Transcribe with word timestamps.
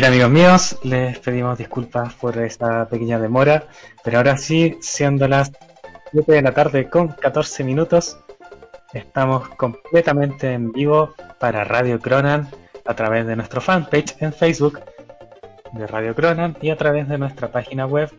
Bien 0.00 0.12
amigos 0.12 0.30
míos, 0.30 0.78
les 0.82 1.18
pedimos 1.18 1.58
disculpas 1.58 2.14
por 2.14 2.38
esta 2.38 2.88
pequeña 2.88 3.18
demora, 3.18 3.64
pero 4.02 4.16
ahora 4.16 4.38
sí, 4.38 4.78
siendo 4.80 5.28
las 5.28 5.52
7 6.12 6.32
de 6.32 6.40
la 6.40 6.52
tarde 6.52 6.88
con 6.88 7.08
14 7.08 7.64
minutos, 7.64 8.18
estamos 8.94 9.50
completamente 9.50 10.54
en 10.54 10.72
vivo 10.72 11.12
para 11.38 11.64
Radio 11.64 12.00
Cronan 12.00 12.48
a 12.86 12.96
través 12.96 13.26
de 13.26 13.36
nuestro 13.36 13.60
fanpage 13.60 14.16
en 14.20 14.32
Facebook 14.32 14.80
de 15.74 15.86
Radio 15.86 16.14
Cronan 16.14 16.56
y 16.62 16.70
a 16.70 16.78
través 16.78 17.06
de 17.06 17.18
nuestra 17.18 17.52
página 17.52 17.84
web 17.84 18.10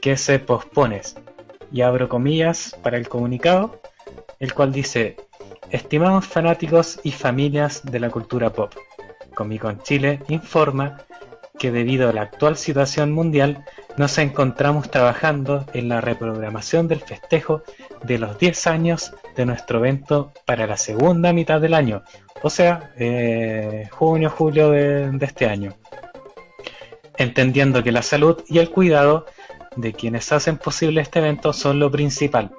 que 0.00 0.16
se 0.16 0.38
pospone 0.38 1.00
y 1.74 1.82
abro 1.82 2.08
comillas 2.08 2.76
para 2.84 2.96
el 2.96 3.08
comunicado, 3.08 3.80
el 4.38 4.54
cual 4.54 4.72
dice, 4.72 5.16
estimados 5.70 6.24
fanáticos 6.24 7.00
y 7.02 7.10
familias 7.10 7.82
de 7.82 7.98
la 7.98 8.10
cultura 8.10 8.50
pop, 8.50 8.72
Comic 9.34 9.62
Con 9.62 9.82
Chile 9.82 10.20
informa 10.28 10.98
que 11.58 11.72
debido 11.72 12.08
a 12.08 12.12
la 12.12 12.22
actual 12.22 12.56
situación 12.56 13.10
mundial 13.10 13.64
nos 13.96 14.18
encontramos 14.18 14.88
trabajando 14.88 15.66
en 15.74 15.88
la 15.88 16.00
reprogramación 16.00 16.86
del 16.86 17.00
festejo 17.00 17.64
de 18.04 18.18
los 18.18 18.38
10 18.38 18.68
años 18.68 19.12
de 19.34 19.44
nuestro 19.44 19.80
evento 19.80 20.32
para 20.44 20.68
la 20.68 20.76
segunda 20.76 21.32
mitad 21.32 21.60
del 21.60 21.74
año, 21.74 22.04
o 22.42 22.50
sea, 22.50 22.92
eh, 22.96 23.88
junio, 23.90 24.30
julio 24.30 24.70
de 24.70 25.18
este 25.22 25.46
año. 25.46 25.74
Entendiendo 27.16 27.82
que 27.82 27.90
la 27.90 28.02
salud 28.02 28.44
y 28.48 28.58
el 28.58 28.70
cuidado 28.70 29.26
de 29.76 29.92
quienes 29.92 30.32
hacen 30.32 30.58
posible 30.58 31.00
este 31.00 31.18
evento 31.18 31.52
son 31.52 31.78
lo 31.78 31.90
principal. 31.90 32.52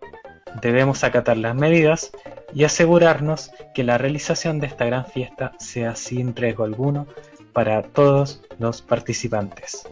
Debemos 0.62 1.03
acatar 1.03 1.38
las 1.38 1.55
medidas 1.55 2.12
y 2.53 2.63
asegurarnos 2.63 3.51
que 3.74 3.84
la 3.84 3.98
realización 3.98 4.60
de 4.60 4.67
esta 4.67 4.86
gran 4.86 5.05
fiesta 5.05 5.53
sea 5.60 5.95
sin 5.95 6.36
riesgo 6.36 6.63
alguno 6.63 7.07
para 7.53 7.81
todos 7.84 8.41
los 8.60 8.81
participantes. 8.81 9.88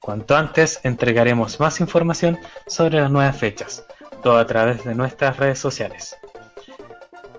Cuanto 0.00 0.36
antes 0.36 0.80
entregaremos 0.82 1.60
más 1.60 1.80
información 1.80 2.38
sobre 2.66 3.00
las 3.00 3.10
nuevas 3.10 3.36
fechas, 3.36 3.84
todo 4.22 4.38
a 4.38 4.46
través 4.46 4.84
de 4.84 4.94
nuestras 4.94 5.36
redes 5.36 5.58
sociales. 5.58 6.16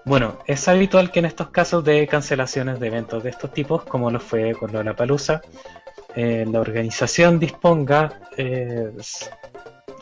Bueno, 0.04 0.40
es 0.48 0.68
habitual 0.68 1.12
que 1.12 1.20
en 1.20 1.26
estos 1.26 1.50
casos 1.50 1.84
de 1.84 2.08
cancelaciones 2.08 2.80
de 2.80 2.88
eventos 2.88 3.24
de 3.24 3.30
estos 3.30 3.54
tipos, 3.54 3.84
como 3.84 4.10
lo 4.10 4.20
fue 4.20 4.54
con 4.54 4.74
la 4.74 4.96
Palusa, 4.96 5.42
eh, 6.16 6.46
la 6.50 6.60
organización 6.60 7.40
disponga 7.40 8.20
eh, 8.38 8.92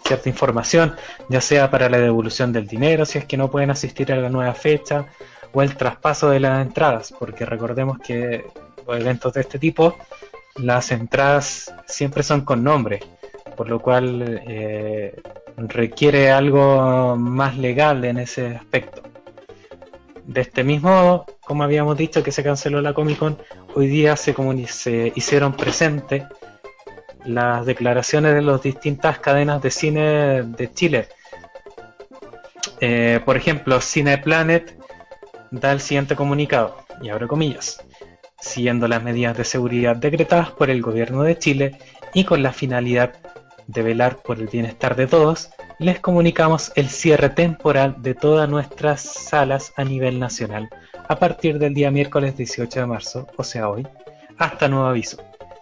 cierta 0.03 0.29
información, 0.29 0.95
ya 1.29 1.41
sea 1.41 1.69
para 1.69 1.89
la 1.89 1.99
devolución 1.99 2.51
del 2.51 2.67
dinero, 2.67 3.05
si 3.05 3.19
es 3.19 3.25
que 3.25 3.37
no 3.37 3.51
pueden 3.51 3.69
asistir 3.69 4.11
a 4.11 4.15
la 4.15 4.29
nueva 4.29 4.53
fecha, 4.53 5.05
o 5.53 5.61
el 5.61 5.75
traspaso 5.75 6.29
de 6.29 6.39
las 6.39 6.65
entradas, 6.65 7.13
porque 7.17 7.45
recordemos 7.45 7.99
que 7.99 8.45
los 8.87 8.99
eventos 8.99 9.33
de 9.33 9.41
este 9.41 9.59
tipo, 9.59 9.95
las 10.55 10.91
entradas 10.91 11.73
siempre 11.85 12.23
son 12.23 12.41
con 12.41 12.63
nombre, 12.63 13.01
por 13.55 13.69
lo 13.69 13.79
cual 13.79 14.41
eh, 14.47 15.21
requiere 15.57 16.31
algo 16.31 17.15
más 17.15 17.57
legal 17.57 18.03
en 18.05 18.19
ese 18.19 18.55
aspecto. 18.55 19.03
De 20.25 20.41
este 20.41 20.63
mismo, 20.63 21.25
como 21.41 21.63
habíamos 21.63 21.97
dicho 21.97 22.23
que 22.23 22.31
se 22.31 22.43
canceló 22.43 22.81
la 22.81 22.93
Comic 22.93 23.17
Con, 23.17 23.37
hoy 23.75 23.87
día 23.87 24.15
se, 24.15 24.35
se 24.67 25.13
hicieron 25.15 25.53
presentes 25.53 26.23
las 27.25 27.65
declaraciones 27.65 28.33
de 28.33 28.41
las 28.41 28.61
distintas 28.61 29.19
cadenas 29.19 29.61
de 29.61 29.71
cine 29.71 30.43
de 30.43 30.71
Chile. 30.73 31.07
Eh, 32.79 33.19
por 33.25 33.37
ejemplo, 33.37 33.81
Cineplanet 33.81 34.77
da 35.51 35.71
el 35.71 35.81
siguiente 35.81 36.15
comunicado, 36.15 36.77
y 37.01 37.09
abro 37.09 37.27
comillas, 37.27 37.83
siguiendo 38.39 38.87
las 38.87 39.03
medidas 39.03 39.37
de 39.37 39.43
seguridad 39.43 39.95
decretadas 39.95 40.51
por 40.51 40.69
el 40.69 40.81
gobierno 40.81 41.23
de 41.23 41.37
Chile 41.37 41.77
y 42.13 42.23
con 42.23 42.41
la 42.41 42.53
finalidad 42.53 43.13
de 43.67 43.83
velar 43.83 44.17
por 44.17 44.39
el 44.39 44.47
bienestar 44.47 44.95
de 44.95 45.07
todos, 45.07 45.49
les 45.77 45.99
comunicamos 45.99 46.71
el 46.75 46.89
cierre 46.89 47.29
temporal 47.29 47.95
de 47.99 48.15
todas 48.15 48.49
nuestras 48.49 49.01
salas 49.01 49.73
a 49.75 49.83
nivel 49.83 50.19
nacional 50.19 50.69
a 51.09 51.17
partir 51.17 51.57
del 51.57 51.73
día 51.73 51.89
miércoles 51.89 52.37
18 52.37 52.81
de 52.81 52.85
marzo, 52.85 53.27
o 53.35 53.43
sea 53.43 53.67
hoy, 53.67 53.85
hasta 54.37 54.67
nuevo 54.67 54.85
aviso. 54.85 55.17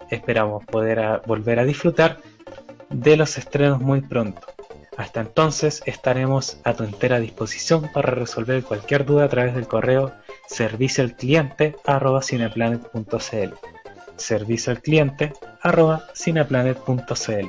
Esperamos 0.10 0.66
poder 0.66 1.22
volver 1.26 1.60
a 1.60 1.64
disfrutar 1.64 2.18
de 2.90 3.16
los 3.16 3.38
estrenos 3.38 3.80
muy 3.80 4.02
pronto. 4.02 4.46
Hasta 4.98 5.22
entonces 5.22 5.82
estaremos 5.86 6.60
a 6.66 6.74
tu 6.74 6.84
entera 6.84 7.20
disposición 7.20 7.90
para 7.94 8.12
resolver 8.12 8.62
cualquier 8.64 9.06
duda 9.06 9.24
a 9.24 9.30
través 9.30 9.56
del 9.56 9.68
correo 9.68 10.12
servicio 10.48 11.04
al 11.04 11.16
cliente 11.16 11.76
cineplanet.cl 12.22 13.54
servicio 14.16 14.72
al 14.72 14.82
cliente 14.82 15.34
cineplanet.cl 16.16 17.48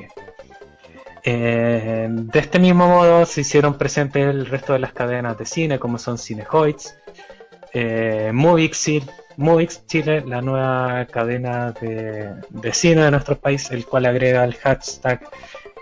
eh, 1.23 2.07
de 2.09 2.39
este 2.39 2.59
mismo 2.59 2.87
modo 2.87 3.25
se 3.25 3.41
hicieron 3.41 3.77
presentes 3.77 4.27
el 4.27 4.45
resto 4.45 4.73
de 4.73 4.79
las 4.79 4.93
cadenas 4.93 5.37
de 5.37 5.45
cine 5.45 5.79
como 5.79 5.97
son 5.97 6.17
Cinehoids, 6.17 6.97
eh, 7.73 8.31
Movix, 8.33 9.85
Chile, 9.87 10.23
la 10.25 10.41
nueva 10.41 11.05
cadena 11.05 11.71
de, 11.71 12.73
cine 12.73 13.03
de 13.03 13.11
nuestro 13.11 13.37
país, 13.37 13.71
el 13.71 13.85
cual 13.85 14.05
agrega 14.05 14.43
el 14.43 14.55
hashtag 14.55 15.21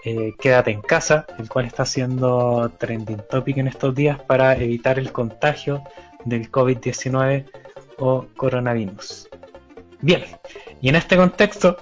eh, 0.04 0.34
Quédate 0.40 0.72
en 0.72 0.82
casa, 0.82 1.26
el 1.40 1.50
cual 1.50 1.66
está 1.66 1.84
haciendo 1.84 2.72
trending 2.78 3.22
topic 3.30 3.58
en 3.58 3.68
estos 3.68 3.94
días 3.96 4.20
para 4.20 4.56
evitar 4.56 5.00
el 5.00 5.12
contagio 5.12 5.84
del 6.24 6.52
COVID-19 6.52 7.46
o 7.98 8.28
coronavirus. 8.36 9.28
Bien, 10.02 10.24
y 10.82 10.90
en 10.90 10.96
este 10.96 11.18
contexto 11.18 11.78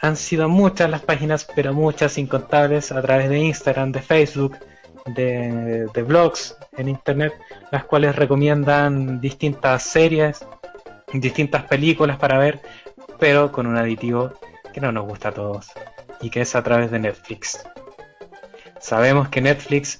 han 0.00 0.16
sido 0.16 0.48
muchas 0.48 0.88
las 0.88 1.02
páginas, 1.02 1.46
pero 1.56 1.72
muchas 1.72 2.18
incontables 2.18 2.92
a 2.92 3.02
través 3.02 3.28
de 3.28 3.38
Instagram, 3.38 3.92
de 3.92 4.02
Facebook, 4.02 4.56
de, 5.06 6.02
blogs 6.06 6.56
en 6.76 6.88
Internet, 6.88 7.32
las 7.70 7.84
cuales 7.84 8.16
recomiendan 8.16 9.20
distintas 9.20 9.82
series, 9.82 10.44
distintas 11.12 11.64
películas 11.64 12.18
para 12.18 12.38
ver, 12.38 12.60
pero 13.18 13.52
con 13.52 13.66
un 13.66 13.76
aditivo 13.76 14.32
que 14.72 14.80
no 14.80 14.92
nos 14.92 15.06
gusta 15.06 15.30
a 15.30 15.32
todos, 15.32 15.68
y 16.20 16.30
que 16.30 16.42
es 16.42 16.54
a 16.54 16.62
través 16.62 16.90
de 16.90 16.98
Netflix. 16.98 17.64
Sabemos 18.80 19.28
que 19.28 19.40
Netflix 19.40 19.98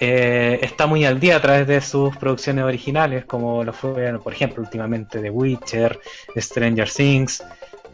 eh, 0.00 0.58
está 0.62 0.86
muy 0.86 1.04
al 1.04 1.20
día 1.20 1.36
a 1.36 1.40
través 1.40 1.66
de 1.66 1.80
sus 1.80 2.16
producciones 2.16 2.64
originales, 2.64 3.24
como 3.24 3.62
lo 3.62 3.72
fue, 3.72 4.18
por 4.18 4.32
ejemplo, 4.32 4.62
últimamente 4.62 5.20
The 5.20 5.30
Witcher, 5.30 6.00
Stranger 6.36 6.90
Things, 6.90 7.44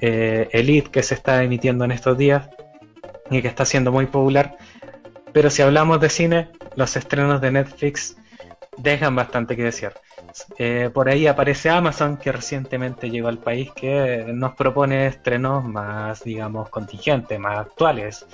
eh, 0.00 0.48
Elite 0.52 0.90
que 0.90 1.02
se 1.02 1.14
está 1.14 1.42
emitiendo 1.42 1.84
en 1.84 1.90
estos 1.90 2.16
días 2.16 2.48
y 3.30 3.42
que 3.42 3.48
está 3.48 3.64
siendo 3.64 3.92
muy 3.92 4.06
popular. 4.06 4.56
Pero 5.38 5.50
si 5.50 5.62
hablamos 5.62 6.00
de 6.00 6.08
cine, 6.08 6.50
los 6.74 6.96
estrenos 6.96 7.40
de 7.40 7.52
Netflix 7.52 8.16
dejan 8.76 9.14
bastante 9.14 9.54
que 9.54 9.62
decir. 9.62 9.92
Eh, 10.58 10.90
por 10.92 11.08
ahí 11.08 11.28
aparece 11.28 11.70
Amazon, 11.70 12.16
que 12.16 12.32
recientemente 12.32 13.08
llegó 13.08 13.28
al 13.28 13.38
país, 13.38 13.70
que 13.70 14.24
nos 14.34 14.56
propone 14.56 15.06
estrenos 15.06 15.62
más, 15.62 16.24
digamos, 16.24 16.70
contingentes, 16.70 17.38
más 17.38 17.56
actuales. 17.56 18.26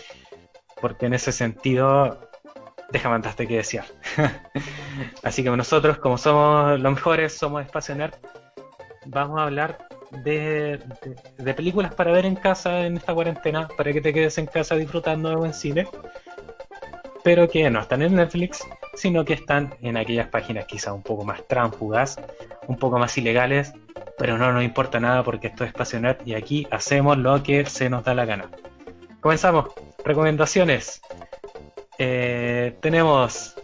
Porque 0.81 1.05
en 1.05 1.13
ese 1.13 1.31
sentido, 1.31 2.31
deja 2.91 3.11
bastante 3.11 3.47
que 3.47 3.57
decir. 3.57 3.83
Así 5.23 5.45
que 5.45 5.51
nosotros, 5.51 5.99
como 5.99 6.17
somos 6.17 6.81
los 6.81 6.95
mejores, 6.95 7.35
somos 7.37 7.67
Espacio 7.67 7.95
Nerd, 7.97 8.15
vamos 9.05 9.39
a 9.41 9.43
hablar 9.43 9.89
de, 10.23 10.81
películas 11.55 11.95
para 11.95 12.13
ver 12.13 12.25
en 12.25 12.37
casa 12.37 12.87
en 12.87 12.97
esta 12.97 13.13
cuarentena, 13.13 13.69
para 13.77 13.93
que 13.93 14.01
te 14.01 14.15
quedes 14.15 14.39
en 14.39 14.47
casa 14.47 14.75
disfrutando 14.75 15.29
de 15.29 15.37
buen 15.37 15.53
cine, 15.53 15.87
pero 17.25 17.49
que 17.49 17.69
no 17.71 17.81
están 17.81 18.03
en 18.03 18.15
Netflix, 18.15 18.65
sino 18.93 19.25
que 19.25 19.33
están 19.33 19.75
en 19.81 19.97
aquellas 19.97 20.29
páginas 20.29 20.67
quizá 20.67 20.93
un 20.93 21.03
poco 21.03 21.25
más 21.25 21.43
tránfugas, 21.49 22.21
un 22.69 22.77
poco 22.77 22.99
más 22.99 23.17
ilegales, 23.17 23.73
pero 24.19 24.37
no 24.37 24.53
nos 24.53 24.63
importa 24.63 25.01
nada 25.01 25.25
porque 25.25 25.49
esto 25.49 25.65
es 25.65 25.73
Pasionet 25.73 26.21
y 26.27 26.35
aquí 26.35 26.69
hacemos 26.71 27.17
lo 27.17 27.43
que 27.43 27.65
se 27.65 27.89
nos 27.89 28.05
da 28.05 28.15
la 28.15 28.27
gana. 28.27 28.51
Comenzamos. 29.21 29.71
Recomendaciones. 30.05 31.01
Eh, 31.99 32.77
tenemos 32.83 33.57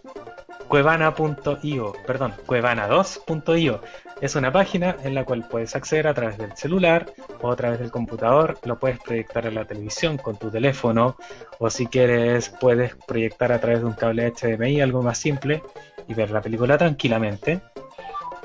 cuevana.io, 0.71 1.93
perdón, 2.07 2.33
cuevana2.io. 2.47 3.81
Es 4.21 4.37
una 4.37 4.53
página 4.53 4.97
en 5.03 5.17
la 5.17 5.25
cual 5.25 5.49
puedes 5.49 5.75
acceder 5.75 6.07
a 6.07 6.15
través 6.15 6.39
del 6.39 6.57
celular 6.57 7.13
o 7.43 7.51
a 7.51 7.57
través 7.57 7.81
del 7.81 7.91
computador, 7.91 8.57
lo 8.63 8.79
puedes 8.79 9.01
proyectar 9.01 9.47
en 9.47 9.57
la 9.57 9.65
televisión 9.65 10.17
con 10.17 10.37
tu 10.37 10.49
teléfono 10.49 11.17
o 11.59 11.71
si 11.71 11.89
quieres 11.89 12.51
puedes 12.61 12.95
proyectar 12.95 13.51
a 13.51 13.61
través 13.61 13.81
de 13.81 13.87
un 13.87 13.95
cable 13.95 14.33
HDMI, 14.33 14.81
algo 14.81 15.03
más 15.03 15.19
simple, 15.19 15.61
y 16.07 16.15
ver 16.15 16.31
la 16.31 16.41
película 16.41 16.79
tranquilamente 16.79 17.61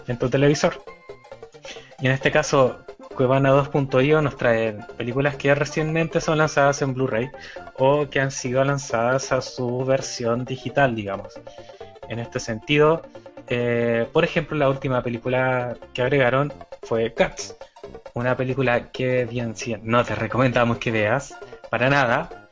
en 0.08 0.18
tu 0.18 0.28
televisor. 0.28 0.82
Y 2.00 2.08
en 2.08 2.12
este 2.12 2.32
caso, 2.32 2.86
Cuevana 3.16 3.52
2.io 3.52 4.24
nos 4.24 4.36
trae 4.36 4.74
películas 4.98 5.36
que 5.36 5.54
recientemente 5.54 6.20
son 6.20 6.40
lanzadas 6.40 6.82
en 6.82 6.96
Blu-ray 6.96 7.30
o 7.78 8.10
que 8.10 8.20
han 8.20 8.32
sido 8.32 8.64
lanzadas 8.64 9.32
a 9.32 9.42
su 9.42 9.86
versión 9.86 10.44
digital, 10.44 10.96
digamos. 10.96 11.40
En 12.10 12.20
este 12.20 12.40
sentido, 12.40 13.02
eh, 13.48 14.08
por 14.12 14.24
ejemplo, 14.24 14.58
la 14.58 14.70
última 14.70 15.02
película 15.04 15.76
que 15.94 16.02
agregaron 16.02 16.54
fue 16.84 17.14
Cats, 17.14 17.56
una 18.14 18.36
película 18.36 18.92
que 18.92 19.26
bien 19.26 19.56
si 19.56 19.76
no 19.82 20.04
te 20.04 20.16
recomendamos 20.16 20.78
que 20.78 20.92
veas 20.92 21.38
para 21.70 21.90
nada. 21.90 22.50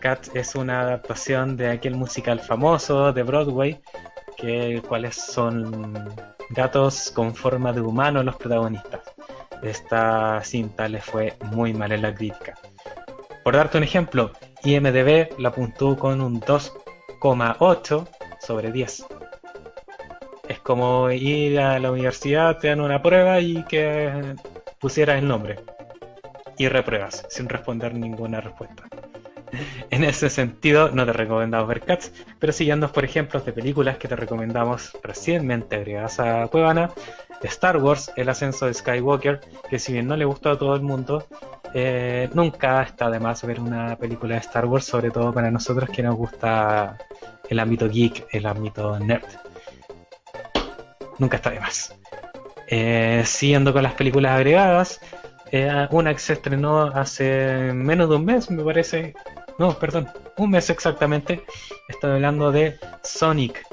Cats 0.00 0.30
es 0.34 0.54
una 0.54 0.80
adaptación 0.80 1.56
de 1.56 1.70
aquel 1.70 1.94
musical 1.94 2.40
famoso 2.40 3.12
de 3.12 3.22
Broadway, 3.22 3.80
que 4.36 4.82
cuáles 4.86 5.16
son 5.16 6.08
gatos 6.50 7.12
con 7.14 7.34
forma 7.34 7.72
de 7.72 7.80
humano 7.80 8.22
los 8.22 8.36
protagonistas. 8.36 9.02
Esta 9.62 10.42
cinta 10.44 10.88
le 10.88 11.00
fue 11.00 11.34
muy 11.52 11.74
mal 11.74 11.92
en 11.92 12.02
la 12.02 12.14
crítica. 12.14 12.54
Por 13.44 13.56
darte 13.56 13.78
un 13.78 13.84
ejemplo, 13.84 14.32
IMDB 14.62 15.38
la 15.38 15.48
apuntó 15.50 15.96
con 15.96 16.20
un 16.20 16.40
2,8 16.40 18.08
sobre 18.40 18.72
10. 18.72 19.06
Es 20.48 20.60
como 20.60 21.10
ir 21.10 21.60
a 21.60 21.78
la 21.78 21.92
universidad, 21.92 22.58
te 22.58 22.68
dan 22.68 22.80
una 22.80 23.02
prueba 23.02 23.40
y 23.40 23.64
que 23.64 24.34
pusieras 24.78 25.18
el 25.18 25.28
nombre. 25.28 25.60
Y 26.56 26.68
repruebas, 26.68 27.24
sin 27.28 27.48
responder 27.48 27.94
ninguna 27.94 28.40
respuesta. 28.40 28.84
En 29.90 30.04
ese 30.04 30.30
sentido, 30.30 30.90
no 30.90 31.06
te 31.06 31.12
recomendamos 31.12 31.68
ver 31.68 31.80
Cats, 31.80 32.12
pero 32.38 32.52
siguiendo 32.52 32.90
por 32.92 33.04
ejemplos 33.04 33.44
de 33.44 33.52
películas 33.52 33.96
que 33.96 34.08
te 34.08 34.16
recomendamos 34.16 34.96
recientemente 35.02 35.76
agregadas 35.76 36.20
a 36.20 36.48
Cuevana, 36.48 36.90
Star 37.42 37.76
Wars, 37.78 38.10
El 38.16 38.28
ascenso 38.28 38.66
de 38.66 38.74
Skywalker, 38.74 39.40
que 39.70 39.78
si 39.78 39.92
bien 39.92 40.06
no 40.06 40.16
le 40.16 40.24
gustó 40.24 40.50
a 40.50 40.58
todo 40.58 40.74
el 40.74 40.82
mundo, 40.82 41.26
eh, 41.74 42.28
nunca 42.34 42.82
está 42.82 43.10
de 43.10 43.20
más 43.20 43.44
ver 43.44 43.60
una 43.60 43.96
película 43.96 44.34
de 44.34 44.40
Star 44.40 44.66
Wars, 44.66 44.84
sobre 44.84 45.10
todo 45.10 45.32
para 45.32 45.50
nosotros 45.50 45.88
que 45.90 46.02
nos 46.02 46.16
gusta 46.16 46.98
el 47.48 47.58
ámbito 47.58 47.88
geek, 47.88 48.26
el 48.32 48.46
ámbito 48.46 48.98
nerd. 48.98 49.24
Nunca 51.18 51.36
está 51.36 51.50
de 51.50 51.60
más. 51.60 51.94
Eh, 52.68 53.22
siguiendo 53.24 53.72
con 53.72 53.82
las 53.82 53.94
películas 53.94 54.32
agregadas, 54.32 55.00
eh, 55.50 55.88
una 55.90 56.12
que 56.12 56.20
se 56.20 56.34
estrenó 56.34 56.82
hace 56.82 57.72
menos 57.72 58.08
de 58.10 58.16
un 58.16 58.24
mes, 58.24 58.50
me 58.50 58.62
parece. 58.62 59.14
No, 59.58 59.78
perdón, 59.78 60.08
un 60.36 60.50
mes 60.50 60.68
exactamente. 60.70 61.42
Estoy 61.88 62.12
hablando 62.12 62.52
de 62.52 62.78
Sonic, 63.02 63.64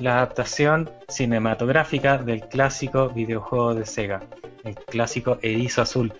la 0.00 0.16
adaptación 0.16 0.90
cinematográfica 1.08 2.18
del 2.18 2.40
clásico 2.48 3.08
videojuego 3.08 3.74
de 3.74 3.86
Sega, 3.86 4.22
el 4.64 4.74
clásico 4.74 5.38
Erizo 5.42 5.82
Azul. 5.82 6.12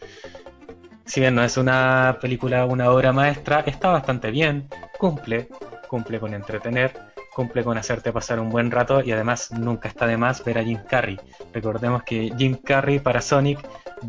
Si 1.07 1.21
bien 1.21 1.35
no 1.35 1.43
es 1.43 1.57
una 1.57 2.19
película, 2.21 2.67
una 2.67 2.91
obra 2.91 3.13
maestra, 3.13 3.61
está 3.61 3.91
bastante 3.91 4.31
bien, 4.31 4.69
cumple, 4.99 5.49
cumple 5.89 6.19
con 6.19 6.35
entretener, 6.35 6.93
cumple 7.35 7.63
con 7.63 7.79
hacerte 7.79 8.13
pasar 8.13 8.41
un 8.41 8.51
buen 8.51 8.71
rato 8.71 9.03
y 9.03 9.13
además 9.13 9.53
nunca 9.53 9.89
está 9.89 10.07
de 10.07 10.17
más 10.17 10.43
ver 10.45 10.59
a 10.59 10.65
Jim 10.65 10.81
Carrey. 10.89 11.19
Recordemos 11.53 12.03
que 12.03 12.33
Jim 12.37 12.57
Carrey 12.57 12.99
para 12.99 13.21
Sonic 13.21 13.61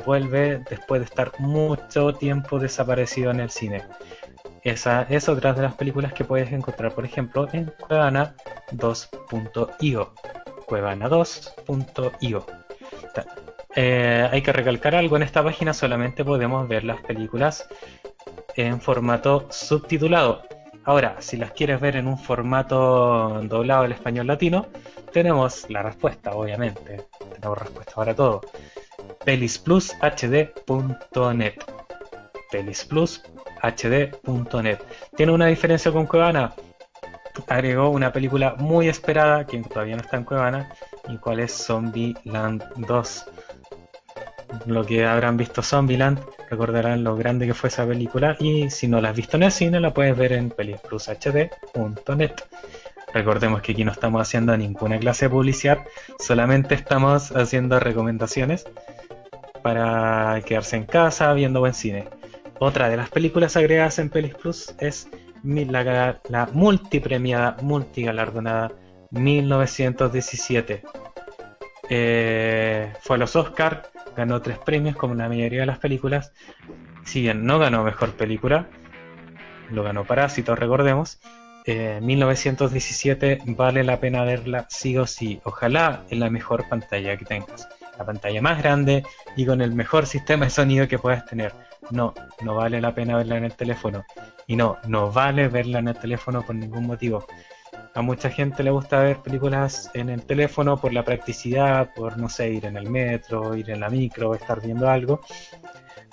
vuelve 0.05 0.63
después 0.69 1.01
de 1.01 1.05
estar 1.05 1.33
mucho 1.39 2.13
tiempo 2.13 2.57
desaparecido 2.57 3.31
en 3.31 3.41
el 3.41 3.49
cine. 3.49 3.83
Esa 4.63 5.03
es 5.03 5.29
otra 5.29 5.53
de 5.53 5.61
las 5.61 5.75
películas 5.75 6.13
que 6.13 6.25
puedes 6.25 6.51
encontrar, 6.51 6.93
por 6.93 7.05
ejemplo, 7.05 7.47
en 7.53 7.71
Cuevana2.io. 7.77 10.13
Cuevana2.io. 10.67 12.45
Eh, 13.79 14.27
hay 14.31 14.41
que 14.41 14.51
recalcar 14.51 14.95
algo, 14.95 15.17
en 15.17 15.23
esta 15.23 15.43
página 15.43 15.71
solamente 15.71 16.25
podemos 16.25 16.67
ver 16.67 16.83
las 16.83 16.99
películas 17.01 17.69
en 18.55 18.81
formato 18.81 19.45
subtitulado. 19.51 20.41
Ahora, 20.83 21.17
si 21.19 21.37
las 21.37 21.51
quieres 21.51 21.79
ver 21.79 21.95
en 21.95 22.07
un 22.07 22.17
formato 22.17 23.39
doblado 23.43 23.83
al 23.83 23.91
español 23.91 24.25
latino, 24.25 24.65
tenemos 25.13 25.69
la 25.69 25.83
respuesta, 25.83 26.31
obviamente. 26.31 27.05
Tenemos 27.35 27.55
respuesta 27.55 27.93
para 27.93 28.15
todo. 28.15 28.41
pelisplushd.net 29.23 31.53
pelisplushd.net 32.49 34.79
Tiene 35.15 35.31
una 35.31 35.45
diferencia 35.45 35.91
con 35.91 36.07
Cuevana. 36.07 36.51
Agregó 37.47 37.89
una 37.89 38.11
película 38.11 38.55
muy 38.57 38.87
esperada, 38.87 39.45
que 39.45 39.61
todavía 39.61 39.97
no 39.97 40.01
está 40.01 40.17
en 40.17 40.23
Cuevana, 40.23 40.73
y 41.07 41.17
cuál 41.17 41.41
es 41.41 41.51
Zombieland 41.51 42.63
2. 42.77 43.25
Lo 44.65 44.85
que 44.85 45.05
habrán 45.05 45.37
visto 45.37 45.61
Zombieland 45.61 46.19
recordarán 46.49 47.03
lo 47.03 47.15
grande 47.15 47.47
que 47.47 47.53
fue 47.53 47.69
esa 47.69 47.85
película 47.85 48.35
y 48.39 48.69
si 48.69 48.87
no 48.87 49.01
la 49.01 49.09
has 49.09 49.15
visto 49.15 49.37
en 49.37 49.43
el 49.43 49.51
cine 49.51 49.79
la 49.79 49.93
puedes 49.93 50.17
ver 50.17 50.33
en 50.33 50.49
pelisplushd.net. 50.49 52.31
Recordemos 53.13 53.61
que 53.61 53.71
aquí 53.71 53.83
no 53.83 53.91
estamos 53.91 54.21
haciendo 54.21 54.55
ninguna 54.57 54.99
clase 54.99 55.25
de 55.25 55.29
publicidad, 55.29 55.79
solamente 56.19 56.75
estamos 56.75 57.31
haciendo 57.31 57.79
recomendaciones 57.79 58.65
para 59.61 60.41
quedarse 60.45 60.77
en 60.77 60.85
casa 60.85 61.33
viendo 61.33 61.59
buen 61.59 61.73
cine. 61.73 62.07
Otra 62.59 62.89
de 62.89 62.97
las 62.97 63.09
películas 63.09 63.55
agregadas 63.55 63.99
en 63.99 64.09
Pelis 64.09 64.35
Plus 64.35 64.73
es 64.79 65.07
la, 65.43 66.19
la 66.29 66.49
multipremiada, 66.51 67.57
multigalardonada 67.61 68.71
1917. 69.11 70.83
Eh, 71.89 72.93
fue 73.01 73.15
a 73.15 73.19
los 73.19 73.35
Oscars, 73.35 73.87
ganó 74.17 74.41
tres 74.41 74.57
premios 74.57 74.95
como 74.95 75.13
la 75.13 75.29
mayoría 75.29 75.61
de 75.61 75.67
las 75.67 75.77
películas. 75.77 76.33
Si 77.05 77.21
bien 77.21 77.45
no 77.45 77.59
ganó 77.59 77.83
mejor 77.83 78.13
película, 78.13 78.67
lo 79.69 79.83
ganó 79.83 80.03
Parásito, 80.03 80.55
recordemos. 80.55 81.19
1917 82.01 83.31
eh, 83.31 83.39
vale 83.45 83.83
la 83.83 83.99
pena 83.99 84.23
verla 84.23 84.67
sí 84.69 84.97
o 84.97 85.05
sí. 85.05 85.39
Ojalá 85.43 86.03
en 86.09 86.21
la 86.21 86.29
mejor 86.29 86.67
pantalla 86.67 87.17
que 87.17 87.25
tengas. 87.25 87.67
La 87.97 88.05
pantalla 88.05 88.41
más 88.41 88.57
grande 88.59 89.03
y 89.35 89.45
con 89.45 89.61
el 89.61 89.73
mejor 89.73 90.05
sistema 90.05 90.45
de 90.45 90.51
sonido 90.51 90.87
que 90.87 90.97
puedas 90.97 91.25
tener. 91.25 91.53
No, 91.91 92.13
no 92.41 92.55
vale 92.55 92.79
la 92.79 92.95
pena 92.95 93.17
verla 93.17 93.37
en 93.37 93.43
el 93.45 93.53
teléfono. 93.53 94.05
Y 94.47 94.55
no, 94.55 94.77
no 94.87 95.11
vale 95.11 95.49
verla 95.49 95.79
en 95.79 95.89
el 95.89 95.99
teléfono 95.99 96.41
por 96.43 96.55
ningún 96.55 96.87
motivo. 96.87 97.27
A 97.97 98.03
mucha 98.03 98.29
gente 98.29 98.61
le 98.61 98.69
gusta 98.69 99.01
ver 99.01 99.23
películas 99.23 99.89
en 99.95 100.09
el 100.09 100.23
teléfono 100.23 100.77
por 100.77 100.93
la 100.93 101.03
practicidad, 101.03 101.95
por, 101.95 102.15
no 102.19 102.29
sé, 102.29 102.51
ir 102.51 102.65
en 102.65 102.77
el 102.77 102.87
metro, 102.87 103.55
ir 103.55 103.71
en 103.71 103.79
la 103.79 103.89
micro, 103.89 104.35
estar 104.35 104.61
viendo 104.61 104.87
algo. 104.87 105.21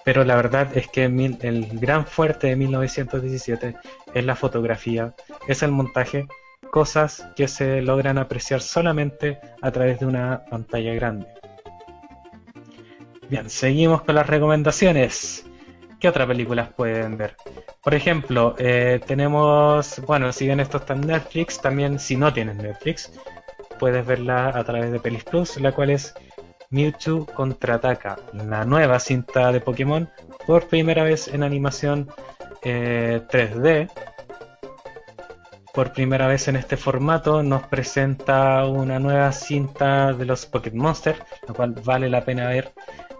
Pero 0.03 0.25
la 0.25 0.35
verdad 0.35 0.75
es 0.75 0.88
que 0.88 1.05
el 1.05 1.68
gran 1.79 2.07
fuerte 2.07 2.47
de 2.47 2.57
1917 2.57 3.77
es 4.14 4.25
la 4.25 4.35
fotografía, 4.35 5.14
es 5.47 5.62
el 5.62 5.73
montaje, 5.73 6.27
cosas 6.70 7.29
que 7.37 7.49
se 7.49 7.83
logran 7.83 8.16
apreciar 8.16 8.62
solamente 8.62 9.38
a 9.61 9.70
través 9.70 10.01
de 10.01 10.07
una 10.07 10.42
pantalla 10.49 10.94
grande. 10.94 11.27
Bien, 13.29 13.51
seguimos 13.51 14.01
con 14.01 14.14
las 14.14 14.27
recomendaciones. 14.27 15.44
¿Qué 16.05 16.09
otras 16.11 16.29
películas 16.29 16.69
pueden 16.77 17.17
ver? 17.17 17.35
Por 17.83 17.95
ejemplo, 17.95 18.55
eh, 18.59 19.01
tenemos, 19.07 20.03
bueno, 20.07 20.31
si 20.33 20.45
bien 20.45 20.61
esto 20.61 20.77
está 20.77 20.93
en 20.93 21.01
Netflix, 21.01 21.59
también 21.62 21.99
si 21.99 22.14
no 22.14 22.31
tienes 22.31 22.57
Netflix, 22.57 23.11
puedes 23.79 24.05
verla 24.05 24.49
a 24.51 24.62
través 24.64 24.93
de 24.93 25.01
Pelis 25.01 25.25
Plus, 25.25 25.59
la 25.62 25.73
cual 25.73 25.88
es 25.88 26.12
Mewtwo 26.69 27.25
contraataca, 27.25 28.19
la 28.35 28.67
nueva 28.67 29.01
cinta 29.01 29.51
de 29.51 29.62
Pokémon 29.62 30.07
por 30.47 30.69
primera 30.69 31.05
vez 31.05 31.27
en 31.29 31.43
animación 31.43 32.11
3D. 32.61 33.64
Eh, 33.64 33.88
por 35.73 35.95
primera 35.95 36.27
vez 36.27 36.49
en 36.49 36.57
este 36.57 36.77
formato 36.77 37.43
nos 37.43 37.67
presenta 37.69 38.67
una 38.67 38.99
nueva 38.99 39.33
cinta 39.33 40.12
de 40.12 40.27
los 40.27 40.45
Pokémon 40.45 40.83
Monster, 40.83 41.17
la 41.49 41.55
cual 41.55 41.75
vale 41.83 42.11
la 42.11 42.27
pena 42.27 42.47
ver 42.47 42.75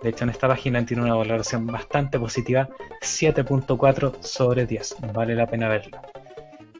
de 0.05 0.11
hecho, 0.11 0.25
en 0.25 0.31
esta 0.31 0.49
página 0.49 0.85
tiene 0.85 1.03
una 1.03 1.15
valoración 1.15 1.67
bastante 1.67 2.19
positiva, 2.19 2.69
7.4 3.01 4.21
sobre 4.21 4.67
10. 4.67 4.97
Vale 5.15 5.35
la 5.35 5.47
pena 5.47 5.67
verla. 5.71 6.03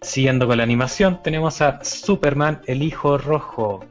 Siguiendo 0.03 0.47
con 0.47 0.59
la 0.59 0.63
animación, 0.63 1.23
tenemos 1.23 1.63
a 1.63 1.83
Superman 1.83 2.61
el 2.67 2.83
Hijo 2.83 3.17
Rojo. 3.17 3.83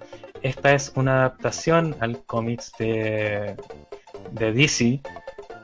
Esta 0.43 0.75
es 0.75 0.91
una 0.95 1.21
adaptación 1.21 1.95
al 1.99 2.23
cómics 2.25 2.73
de, 2.77 3.55
de 4.33 4.53
DC, 4.53 5.01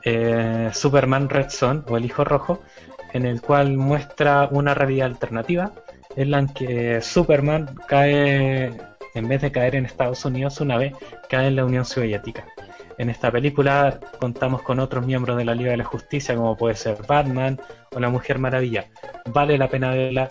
eh, 0.02 0.70
Superman 0.72 1.28
Red 1.28 1.50
Son 1.50 1.84
o 1.88 1.96
el 1.96 2.04
Hijo 2.04 2.24
Rojo, 2.24 2.64
en 3.12 3.24
el 3.24 3.40
cual 3.40 3.76
muestra 3.76 4.48
una 4.50 4.74
realidad 4.74 5.06
alternativa 5.06 5.72
en 6.16 6.32
la 6.32 6.44
que 6.48 7.00
Superman 7.02 7.72
cae, 7.86 8.72
en 9.14 9.28
vez 9.28 9.42
de 9.42 9.52
caer 9.52 9.76
en 9.76 9.86
Estados 9.86 10.24
Unidos 10.24 10.60
una 10.60 10.76
vez, 10.76 10.92
cae 11.28 11.46
en 11.46 11.54
la 11.54 11.64
Unión 11.64 11.84
Soviética. 11.84 12.44
En 13.00 13.08
esta 13.08 13.32
película 13.32 13.98
contamos 14.18 14.60
con 14.60 14.78
otros 14.78 15.06
miembros 15.06 15.38
de 15.38 15.46
la 15.46 15.54
Liga 15.54 15.70
de 15.70 15.78
la 15.78 15.84
Justicia, 15.84 16.36
como 16.36 16.54
puede 16.54 16.74
ser 16.74 16.98
Batman 17.08 17.58
o 17.92 17.98
la 17.98 18.10
Mujer 18.10 18.38
Maravilla. 18.38 18.90
Vale 19.24 19.56
la 19.56 19.70
pena 19.70 19.92
verla, 19.92 20.30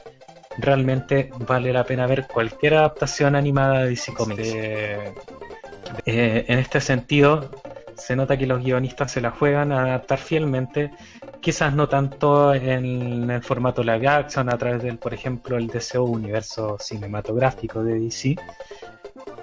realmente 0.60 1.32
vale 1.47 1.73
la 1.73 1.84
pena 1.84 2.05
ver 2.05 2.27
cualquier 2.27 2.75
adaptación 2.75 3.36
animada 3.36 3.79
de 3.79 3.89
DC 3.89 4.13
Comics. 4.13 4.53
Eh, 4.53 5.13
en 6.05 6.60
este 6.60 6.79
sentido, 6.79 7.49
se 7.97 8.15
nota 8.15 8.38
que 8.38 8.45
los 8.45 8.63
guionistas 8.63 9.13
se 9.13 9.21
la 9.21 9.32
juegan 9.32 9.71
a 9.71 9.86
adaptar 9.86 10.19
fielmente, 10.19 10.91
quizás 11.49 11.73
no 11.73 11.89
tanto 11.89 12.53
en 12.53 13.31
el 13.31 13.41
formato 13.41 13.81
live 13.81 14.07
action 14.07 14.49
a 14.49 14.57
través 14.59 14.83
del, 14.83 14.99
por 14.99 15.15
ejemplo, 15.15 15.57
el 15.57 15.65
DCO 15.65 16.03
universo 16.03 16.77
cinematográfico 16.79 17.83
de 17.83 17.99
DC, 17.99 18.35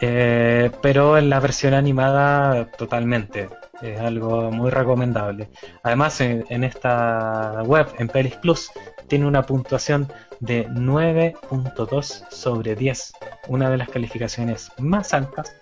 eh, 0.00 0.70
pero 0.80 1.18
en 1.18 1.28
la 1.28 1.40
versión 1.40 1.74
animada 1.74 2.70
totalmente. 2.70 3.48
Es 3.82 3.98
algo 3.98 4.52
muy 4.52 4.70
recomendable. 4.70 5.48
Además, 5.82 6.20
en, 6.20 6.62
esta 6.62 7.64
web, 7.64 7.88
en 7.98 8.06
Pelis 8.06 8.36
Plus, 8.36 8.70
tiene 9.08 9.26
una 9.26 9.42
puntuación 9.42 10.06
de 10.38 10.68
9.2 10.68 12.30
sobre 12.30 12.76
10, 12.76 13.14
una 13.48 13.68
de 13.68 13.78
las 13.78 13.88
calificaciones 13.88 14.70
más 14.78 15.12
altas 15.12 15.56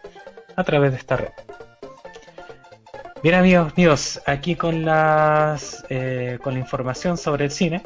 a 0.56 0.62
través 0.62 0.90
de 0.90 0.98
esta 0.98 1.16
red. 1.16 1.32
Bien 3.24 3.36
amigos 3.36 3.74
míos, 3.74 4.20
aquí 4.26 4.54
con 4.54 4.84
las 4.84 5.82
eh, 5.88 6.38
con 6.42 6.52
la 6.52 6.60
información 6.60 7.16
sobre 7.16 7.46
el 7.46 7.50
cine. 7.50 7.82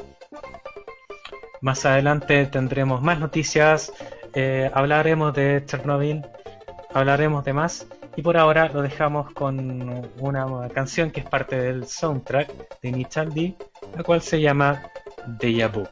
Más 1.61 1.87
adelante 1.87 2.47
tendremos 2.47 3.03
más 3.03 3.21
noticias, 3.21 3.93
eh, 4.35 4.69
hablaremos 4.75 5.33
de 5.33 5.63
Chernobyl, 5.65 6.27
hablaremos 6.93 7.45
de 7.45 7.53
más 7.53 7.87
y 8.17 8.23
por 8.23 8.37
ahora 8.37 8.69
lo 8.69 8.83
dejamos 8.83 9.33
con 9.33 10.11
una 10.19 10.69
canción 10.71 11.13
que 11.13 11.21
es 11.21 11.27
parte 11.27 11.55
del 11.55 11.87
soundtrack 11.87 12.81
de 12.83 13.07
D, 13.33 13.55
la 13.97 14.03
cual 14.03 14.21
se 14.21 14.41
llama 14.41 14.91
Deja 15.25 15.69
Vu. 15.69 15.87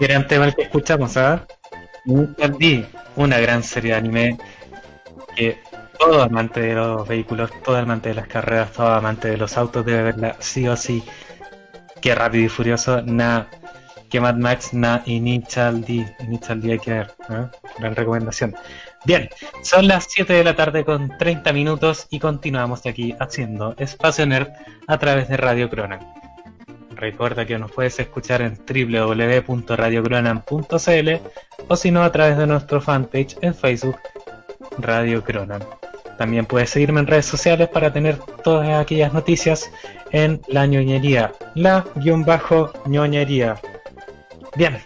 Gran 0.00 0.26
tema 0.26 0.46
el 0.46 0.54
que 0.54 0.62
escuchamos, 0.62 1.16
¿ah? 1.16 1.46
D, 2.04 2.86
una 3.16 3.38
gran 3.38 3.62
serie 3.62 3.92
de 3.92 3.98
anime 3.98 4.38
que 5.36 5.58
todo 5.98 6.22
amante 6.22 6.60
de 6.60 6.74
los 6.74 7.06
vehículos, 7.06 7.50
todo 7.62 7.76
amante 7.76 8.10
de 8.10 8.16
las 8.16 8.26
carreras, 8.26 8.72
todo 8.72 8.88
amante 8.88 9.28
de 9.28 9.36
los 9.36 9.56
autos 9.56 9.84
debe 9.86 10.02
verla 10.02 10.36
sí 10.40 10.66
o 10.68 10.76
sí. 10.76 11.02
Que 12.00 12.14
rápido 12.14 12.44
y 12.44 12.48
furioso, 12.48 13.00
na 13.02 13.48
que 14.10 14.20
Mad 14.20 14.36
Max, 14.36 14.74
na 14.74 15.02
Initial 15.06 15.80
D. 15.80 16.06
Initial 16.20 16.60
D 16.60 16.72
hay 16.72 16.78
que 16.78 16.92
ver, 16.92 17.14
¿eh? 17.30 17.46
gran 17.78 17.96
recomendación. 17.96 18.54
Bien, 19.04 19.28
son 19.62 19.88
las 19.88 20.06
7 20.08 20.32
de 20.32 20.44
la 20.44 20.54
tarde 20.54 20.84
con 20.84 21.16
30 21.18 21.52
minutos 21.52 22.06
y 22.10 22.18
continuamos 22.18 22.84
aquí 22.86 23.14
haciendo 23.18 23.74
Espacio 23.78 24.26
Nerd 24.26 24.48
a 24.86 24.98
través 24.98 25.28
de 25.28 25.36
Radio 25.36 25.70
Cronan. 25.70 26.00
Recuerda 26.96 27.46
que 27.46 27.58
nos 27.58 27.72
puedes 27.72 27.98
escuchar 27.98 28.42
en 28.42 28.56
www.radiocronan.cl 28.56 31.10
o 31.68 31.76
si 31.76 31.90
no 31.90 32.02
a 32.02 32.12
través 32.12 32.38
de 32.38 32.46
nuestro 32.46 32.80
fanpage 32.80 33.36
en 33.40 33.54
Facebook 33.54 33.96
Radio 34.78 35.24
Cronan. 35.24 35.62
También 36.18 36.46
puedes 36.46 36.70
seguirme 36.70 37.00
en 37.00 37.06
redes 37.06 37.26
sociales 37.26 37.68
para 37.68 37.92
tener 37.92 38.18
todas 38.42 38.80
aquellas 38.80 39.12
noticias 39.12 39.70
en 40.12 40.40
la 40.46 40.66
ñoñería, 40.66 41.32
la 41.54 41.84
guion 41.96 42.24
bajo 42.24 42.72
ñoñería. 42.86 43.56
Bien, 44.56 44.78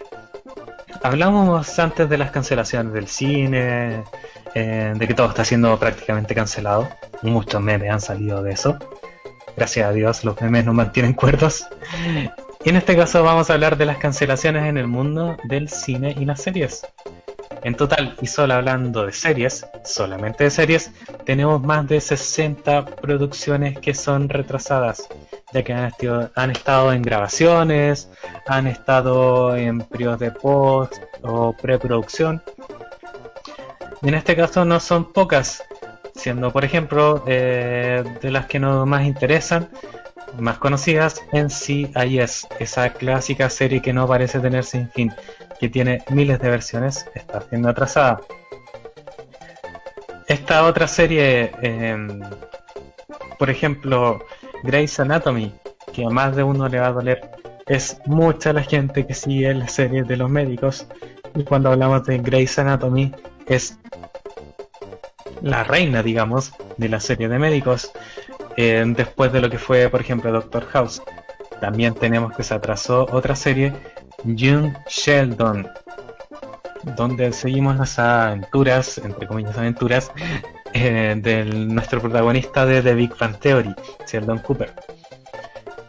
hablamos 1.03 1.77
antes 1.77 2.09
de 2.09 2.17
las 2.17 2.31
cancelaciones 2.31 2.93
del 2.93 3.07
cine, 3.07 4.03
eh, 4.55 4.93
de 4.95 5.07
que 5.07 5.13
todo 5.13 5.29
está 5.29 5.45
siendo 5.45 5.77
prácticamente 5.77 6.33
cancelado. 6.33 6.89
Muchos 7.21 7.61
memes 7.61 7.91
han 7.91 8.01
salido 8.01 8.41
de 8.41 8.53
eso. 8.53 8.79
Gracias 9.59 9.89
a 9.89 9.91
Dios, 9.91 10.23
los 10.23 10.39
memes 10.39 10.63
no 10.63 10.73
mantienen 10.73 11.11
cuerdos. 11.11 11.67
Y 12.63 12.69
en 12.69 12.77
este 12.77 12.95
caso 12.95 13.23
vamos 13.23 13.49
a 13.49 13.55
hablar 13.55 13.75
de 13.75 13.85
las 13.85 13.97
cancelaciones 13.97 14.63
en 14.63 14.77
el 14.77 14.87
mundo 14.87 15.35
del 15.43 15.67
cine 15.67 16.15
y 16.17 16.23
las 16.23 16.41
series. 16.41 16.87
En 17.63 17.75
total, 17.75 18.15
y 18.21 18.27
solo 18.27 18.53
hablando 18.53 19.05
de 19.05 19.11
series, 19.11 19.65
solamente 19.83 20.45
de 20.45 20.49
series, 20.49 20.93
tenemos 21.25 21.61
más 21.61 21.85
de 21.89 21.99
60 21.99 22.85
producciones 22.85 23.77
que 23.77 23.93
son 23.93 24.29
retrasadas, 24.29 25.09
ya 25.51 25.61
que 25.61 25.73
han, 25.73 26.51
estado 26.51 26.93
en 26.93 27.01
grabaciones, 27.01 28.09
han 28.47 28.65
estado 28.65 29.57
en 29.57 29.81
periodos 29.81 30.19
de 30.19 30.31
post 30.31 30.93
o 31.21 31.51
preproducción. 31.51 32.41
Y 34.01 34.07
en 34.07 34.13
este 34.13 34.37
caso 34.37 34.63
no 34.63 34.79
son 34.79 35.11
pocas, 35.11 35.61
siendo 36.19 36.51
por 36.51 36.65
ejemplo 36.65 37.23
eh, 37.27 38.03
de 38.21 38.31
las 38.31 38.45
que 38.45 38.59
nos 38.59 38.85
más 38.85 39.05
interesan, 39.05 39.69
más 40.37 40.57
conocidas 40.59 41.21
en 41.31 41.49
CIS, 41.49 42.47
esa 42.59 42.93
clásica 42.93 43.49
serie 43.49 43.81
que 43.81 43.93
no 43.93 44.07
parece 44.07 44.39
tener 44.39 44.63
sin 44.63 44.89
fin, 44.89 45.11
que 45.59 45.69
tiene 45.69 46.03
miles 46.11 46.39
de 46.39 46.49
versiones, 46.49 47.05
está 47.15 47.41
siendo 47.41 47.69
atrasada. 47.69 48.21
Esta 50.27 50.65
otra 50.65 50.87
serie, 50.87 51.51
em, 51.61 52.21
por 53.39 53.49
ejemplo, 53.49 54.23
Grey's 54.63 54.99
Anatomy, 54.99 55.53
que 55.91 56.05
a 56.05 56.09
más 56.09 56.35
de 56.35 56.43
uno 56.43 56.67
le 56.67 56.79
va 56.79 56.87
a 56.87 56.91
doler, 56.91 57.31
es 57.65 57.99
mucha 58.05 58.53
la 58.53 58.63
gente 58.63 59.07
que 59.07 59.13
sigue 59.13 59.53
la 59.53 59.67
serie 59.67 60.03
de 60.03 60.17
los 60.17 60.29
médicos. 60.29 60.85
Y 61.35 61.43
cuando 61.43 61.71
hablamos 61.71 62.03
de 62.05 62.19
Grey's 62.19 62.59
Anatomy, 62.59 63.11
es 63.47 63.79
la 65.41 65.63
reina, 65.63 66.03
digamos, 66.03 66.53
de 66.77 66.89
la 66.89 66.99
serie 66.99 67.27
de 67.27 67.39
médicos, 67.39 67.91
eh, 68.57 68.83
después 68.95 69.31
de 69.31 69.41
lo 69.41 69.49
que 69.49 69.57
fue, 69.57 69.89
por 69.89 70.01
ejemplo, 70.01 70.31
Doctor 70.31 70.65
House. 70.67 71.01
También 71.59 71.93
tenemos 71.93 72.35
que 72.35 72.43
se 72.43 72.53
atrasó 72.53 73.07
otra 73.11 73.35
serie, 73.35 73.73
Young 74.23 74.73
Sheldon, 74.87 75.67
donde 76.97 77.33
seguimos 77.33 77.77
las 77.77 77.99
aventuras, 77.99 78.97
entre 78.97 79.27
comillas 79.27 79.57
aventuras, 79.57 80.11
eh, 80.73 81.15
de 81.17 81.45
nuestro 81.45 81.99
protagonista 82.01 82.65
de 82.65 82.81
The 82.81 82.93
Big 82.93 83.17
Bang 83.17 83.37
Theory, 83.39 83.75
Sheldon 84.07 84.39
Cooper. 84.39 84.73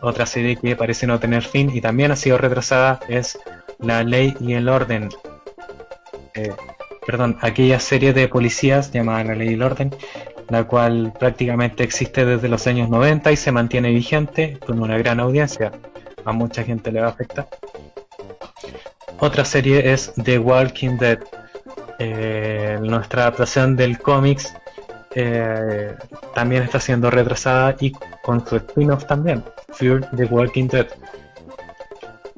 Otra 0.02 0.24
serie 0.26 0.56
que 0.56 0.76
parece 0.76 1.06
no 1.06 1.20
tener 1.20 1.42
fin 1.42 1.70
y 1.74 1.80
también 1.80 2.10
ha 2.10 2.16
sido 2.16 2.38
retrasada 2.38 3.00
es 3.08 3.38
La 3.78 4.02
Ley 4.02 4.34
y 4.40 4.54
el 4.54 4.68
Orden. 4.68 5.10
Eh, 6.34 6.52
perdón, 7.10 7.38
aquella 7.40 7.80
serie 7.80 8.12
de 8.12 8.28
policías 8.28 8.92
llamada 8.92 9.24
La 9.24 9.34
Ley 9.34 9.48
y 9.48 9.54
el 9.54 9.62
Orden, 9.64 9.90
la 10.48 10.62
cual 10.62 11.12
prácticamente 11.18 11.82
existe 11.82 12.24
desde 12.24 12.48
los 12.48 12.68
años 12.68 12.88
90 12.88 13.32
y 13.32 13.36
se 13.36 13.50
mantiene 13.50 13.90
vigente 13.90 14.60
con 14.64 14.80
una 14.80 14.96
gran 14.96 15.18
audiencia. 15.18 15.72
A 16.24 16.30
mucha 16.30 16.62
gente 16.62 16.92
le 16.92 17.00
va 17.00 17.08
a 17.08 17.10
afectar. 17.10 17.48
Otra 19.18 19.44
serie 19.44 19.92
es 19.92 20.12
The 20.22 20.38
Walking 20.38 20.98
Dead, 20.98 21.18
eh, 21.98 22.78
nuestra 22.80 23.22
adaptación 23.22 23.74
del 23.74 23.98
cómics 23.98 24.54
eh, 25.16 25.96
también 26.32 26.62
está 26.62 26.78
siendo 26.78 27.10
retrasada 27.10 27.74
y 27.80 27.90
con 28.22 28.46
su 28.46 28.54
spin-off 28.54 29.04
también, 29.06 29.42
Fear 29.72 30.08
the 30.16 30.26
Walking 30.26 30.68
Dead. 30.68 30.86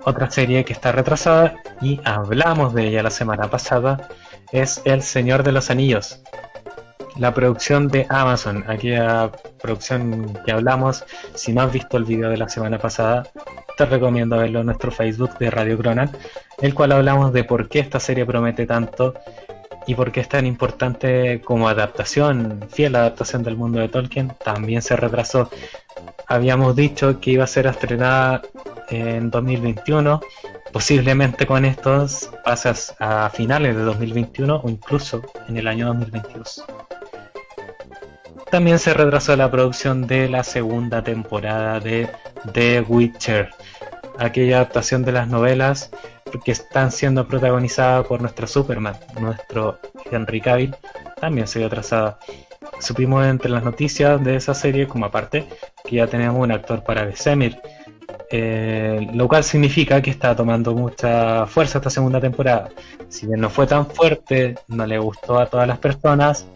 Otra 0.04 0.30
serie 0.30 0.64
que 0.64 0.72
está 0.72 0.92
retrasada 0.92 1.56
y 1.82 2.00
hablamos 2.04 2.72
de 2.72 2.88
ella 2.88 3.02
la 3.02 3.10
semana 3.10 3.50
pasada 3.50 4.08
es 4.52 4.82
El 4.84 5.02
Señor 5.02 5.42
de 5.42 5.52
los 5.52 5.70
Anillos, 5.70 6.22
la 7.16 7.34
producción 7.34 7.88
de 7.88 8.06
Amazon, 8.08 8.64
aquella 8.68 9.30
producción 9.60 10.38
que 10.44 10.52
hablamos. 10.52 11.04
Si 11.34 11.52
no 11.52 11.62
has 11.62 11.72
visto 11.72 11.96
el 11.96 12.04
video 12.04 12.30
de 12.30 12.36
la 12.36 12.48
semana 12.48 12.78
pasada, 12.78 13.26
te 13.76 13.86
recomiendo 13.86 14.36
verlo 14.36 14.60
en 14.60 14.66
nuestro 14.66 14.90
Facebook 14.90 15.38
de 15.38 15.50
Radio 15.50 15.78
Cronan, 15.78 16.10
el 16.60 16.74
cual 16.74 16.92
hablamos 16.92 17.32
de 17.32 17.44
por 17.44 17.68
qué 17.68 17.80
esta 17.80 17.98
serie 17.98 18.26
promete 18.26 18.66
tanto 18.66 19.14
y 19.86 19.94
por 19.94 20.12
qué 20.12 20.20
es 20.20 20.28
tan 20.28 20.46
importante 20.46 21.40
como 21.40 21.68
adaptación, 21.68 22.66
fiel 22.70 22.94
adaptación 22.94 23.42
del 23.42 23.56
mundo 23.56 23.80
de 23.80 23.88
Tolkien, 23.88 24.32
también 24.44 24.82
se 24.82 24.96
retrasó. 24.96 25.50
Habíamos 26.26 26.76
dicho 26.76 27.20
que 27.20 27.32
iba 27.32 27.44
a 27.44 27.48
ser 27.48 27.66
estrenada 27.66 28.42
en 28.90 29.30
2021, 29.30 30.20
posiblemente 30.72 31.46
con 31.46 31.64
estos 31.64 32.30
pasas 32.44 32.94
a 32.98 33.28
finales 33.30 33.76
de 33.76 33.82
2021 33.82 34.62
o 34.64 34.68
incluso 34.68 35.22
en 35.48 35.56
el 35.56 35.68
año 35.68 35.86
2022. 35.88 36.64
También 38.50 38.78
se 38.78 38.92
retrasó 38.92 39.34
la 39.36 39.50
producción 39.50 40.06
de 40.06 40.28
la 40.28 40.44
segunda 40.44 41.02
temporada 41.02 41.80
de 41.80 42.08
The 42.52 42.82
Witcher, 42.82 43.50
aquella 44.18 44.56
adaptación 44.56 45.04
de 45.04 45.12
las 45.12 45.28
novelas 45.28 45.90
que 46.44 46.52
están 46.52 46.92
siendo 46.92 47.26
protagonizadas 47.26 48.06
por 48.06 48.20
nuestro 48.20 48.46
Superman, 48.46 48.96
nuestro 49.20 49.78
Henry 50.10 50.40
Cavill, 50.40 50.76
también 51.20 51.46
se 51.46 51.58
vio 51.58 51.68
atrasada. 51.68 52.18
Supimos 52.80 53.24
entre 53.26 53.50
las 53.50 53.64
noticias 53.64 54.22
de 54.22 54.36
esa 54.36 54.54
serie, 54.54 54.88
como 54.88 55.06
aparte, 55.06 55.46
que 55.84 55.96
ya 55.96 56.06
tenemos 56.06 56.42
un 56.42 56.52
actor 56.52 56.82
para 56.82 57.04
Besemir, 57.04 57.58
eh, 58.30 59.08
lo 59.14 59.28
cual 59.28 59.44
significa 59.44 60.00
que 60.00 60.10
está 60.10 60.34
tomando 60.34 60.74
mucha 60.74 61.46
fuerza 61.46 61.78
esta 61.78 61.90
segunda 61.90 62.20
temporada. 62.20 62.68
Si 63.08 63.26
bien 63.26 63.40
no 63.40 63.50
fue 63.50 63.66
tan 63.66 63.86
fuerte, 63.86 64.56
no 64.68 64.86
le 64.86 64.98
gustó 64.98 65.38
a 65.38 65.46
todas 65.46 65.66
las 65.68 65.78
personas, 65.78 66.46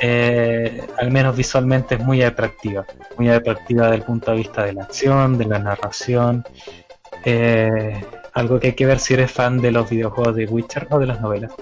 eh, 0.00 0.86
al 0.96 1.10
menos 1.10 1.36
visualmente 1.36 1.96
es 1.96 2.00
muy 2.00 2.22
atractiva, 2.22 2.86
muy 3.16 3.28
atractiva 3.30 3.84
desde 3.84 3.96
el 3.96 4.02
punto 4.02 4.30
de 4.30 4.36
vista 4.36 4.64
de 4.64 4.72
la 4.72 4.84
acción, 4.84 5.36
de 5.36 5.44
la 5.44 5.58
narración, 5.58 6.44
eh, 7.24 8.00
algo 8.32 8.60
que 8.60 8.68
hay 8.68 8.72
que 8.74 8.86
ver 8.86 9.00
si 9.00 9.14
eres 9.14 9.32
fan 9.32 9.60
de 9.60 9.72
los 9.72 9.90
videojuegos 9.90 10.36
de 10.36 10.46
Witcher 10.46 10.86
o 10.90 10.98
de 11.00 11.06
las 11.06 11.20
novelas. 11.20 11.52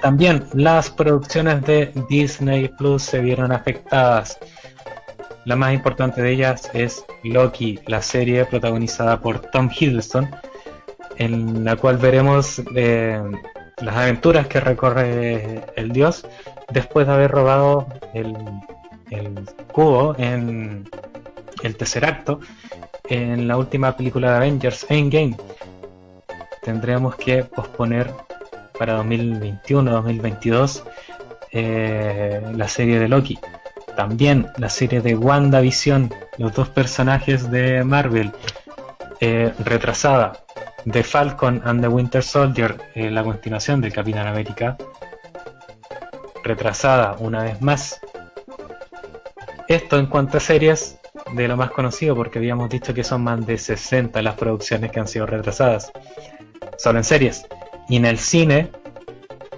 También 0.00 0.44
las 0.54 0.90
producciones 0.90 1.62
de 1.62 1.92
Disney 2.08 2.68
Plus 2.68 3.02
se 3.02 3.20
vieron 3.20 3.52
afectadas. 3.52 4.38
La 5.44 5.56
más 5.56 5.74
importante 5.74 6.22
de 6.22 6.30
ellas 6.30 6.70
es 6.72 7.04
Loki, 7.24 7.80
la 7.86 8.00
serie 8.00 8.44
protagonizada 8.44 9.20
por 9.20 9.40
Tom 9.40 9.68
Hiddleston, 9.68 10.30
en 11.16 11.64
la 11.64 11.74
cual 11.76 11.96
veremos 11.96 12.62
eh, 12.76 13.20
las 13.80 13.96
aventuras 13.96 14.46
que 14.46 14.60
recorre 14.60 15.64
el 15.74 15.90
dios 15.92 16.24
después 16.70 17.08
de 17.08 17.12
haber 17.12 17.32
robado 17.32 17.86
el, 18.14 18.34
cubo 19.72 20.14
en 20.16 20.88
el 21.62 21.76
tercer 21.76 22.04
acto 22.04 22.40
en 23.08 23.48
la 23.48 23.56
última 23.56 23.96
película 23.96 24.30
de 24.30 24.36
Avengers 24.36 24.86
Endgame. 24.88 25.36
Tendremos 26.62 27.16
que 27.16 27.42
posponer 27.42 28.12
para 28.78 29.02
2021-2022 29.02 30.84
eh, 31.50 32.40
la 32.54 32.68
serie 32.68 33.00
de 33.00 33.08
Loki. 33.08 33.38
También 33.96 34.48
la 34.56 34.68
serie 34.68 35.00
de 35.00 35.14
WandaVision, 35.14 36.12
los 36.38 36.54
dos 36.54 36.68
personajes 36.68 37.50
de 37.50 37.84
Marvel, 37.84 38.32
eh, 39.20 39.52
retrasada. 39.64 40.44
The 40.90 41.04
Falcon 41.04 41.62
and 41.64 41.80
the 41.80 41.88
Winter 41.88 42.22
Soldier, 42.22 42.76
eh, 42.94 43.10
la 43.10 43.22
continuación 43.22 43.80
del 43.80 43.92
Capitán 43.92 44.26
América, 44.26 44.76
retrasada 46.42 47.16
una 47.18 47.44
vez 47.44 47.60
más. 47.62 48.00
Esto 49.68 49.98
en 49.98 50.06
cuanto 50.06 50.38
a 50.38 50.40
series 50.40 50.98
de 51.34 51.48
lo 51.48 51.56
más 51.56 51.70
conocido, 51.70 52.16
porque 52.16 52.38
habíamos 52.38 52.68
dicho 52.68 52.92
que 52.94 53.04
son 53.04 53.22
más 53.22 53.46
de 53.46 53.58
60 53.58 54.20
las 54.22 54.34
producciones 54.34 54.90
que 54.90 55.00
han 55.00 55.08
sido 55.08 55.26
retrasadas. 55.26 55.92
solo 56.78 56.98
en 56.98 57.04
series. 57.04 57.46
Y 57.88 57.96
en 57.96 58.06
el 58.06 58.18
cine, 58.18 58.70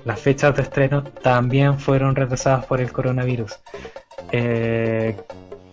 las 0.04 0.20
fechas 0.20 0.54
de 0.56 0.62
estreno 0.62 1.02
también 1.04 1.78
fueron 1.78 2.14
retrasadas 2.14 2.66
por 2.66 2.80
el 2.80 2.92
coronavirus. 2.92 3.58
Eh, 4.36 5.16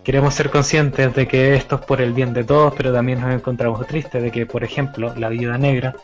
queremos 0.04 0.34
ser 0.34 0.48
conscientes 0.48 1.12
de 1.16 1.26
que 1.26 1.56
esto 1.56 1.74
es 1.74 1.80
por 1.80 2.00
el 2.00 2.12
bien 2.12 2.32
de 2.32 2.44
todos, 2.44 2.72
pero 2.76 2.92
también 2.92 3.20
nos 3.20 3.34
encontramos 3.34 3.84
tristes 3.88 4.22
de 4.22 4.30
que, 4.30 4.46
por 4.46 4.62
ejemplo, 4.62 5.12
La 5.16 5.28
Vida 5.28 5.58
Negra 5.58 5.96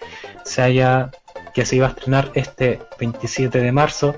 se 0.45 0.63
haya 0.63 1.13
que 1.55 1.65
se 1.65 1.77
iba 1.77 1.87
a 1.87 1.91
estrenar 1.91 2.33
este 2.35 2.81
27 2.99 3.61
de 3.61 3.71
marzo 3.71 4.17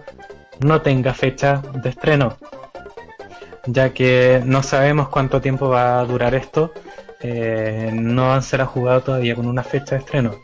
no 0.61 0.81
tenga 0.81 1.13
fecha 1.13 1.61
de 1.75 1.91
estreno, 1.91 2.39
ya 3.67 3.93
que 3.93 4.41
no 4.43 4.63
sabemos 4.63 5.11
cuánto 5.11 5.43
tiempo 5.43 5.69
va 5.69 6.01
a 6.01 6.05
durar 6.07 6.35
esto, 6.35 6.73
eh, 7.21 7.91
no 7.93 8.41
se 8.41 8.57
ha 8.57 8.65
jugado 8.65 9.03
todavía 9.03 9.35
con 9.35 9.47
una 9.47 9.63
fecha 9.63 9.97
de 9.97 10.01
estreno. 10.01 10.35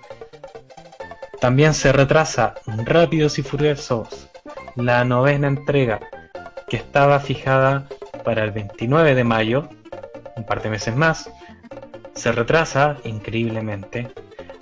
También 1.40 1.72
se 1.72 1.92
retrasa 1.92 2.57
Rápidos 2.84 3.38
y 3.38 3.42
Furiosos, 3.42 4.28
la 4.74 5.03
novena 5.05 5.49
entrega, 5.49 6.01
que 6.69 6.77
estaba 6.77 7.21
fijada 7.21 7.87
para 8.25 8.45
el 8.45 8.51
29 8.51 9.14
de 9.14 9.25
mayo, 9.25 9.69
un 10.37 10.45
par 10.45 10.62
de 10.62 10.71
meses 10.71 10.97
más, 10.97 11.31
se 12.14 12.33
retrasa 12.33 12.97
increíblemente 13.05 14.09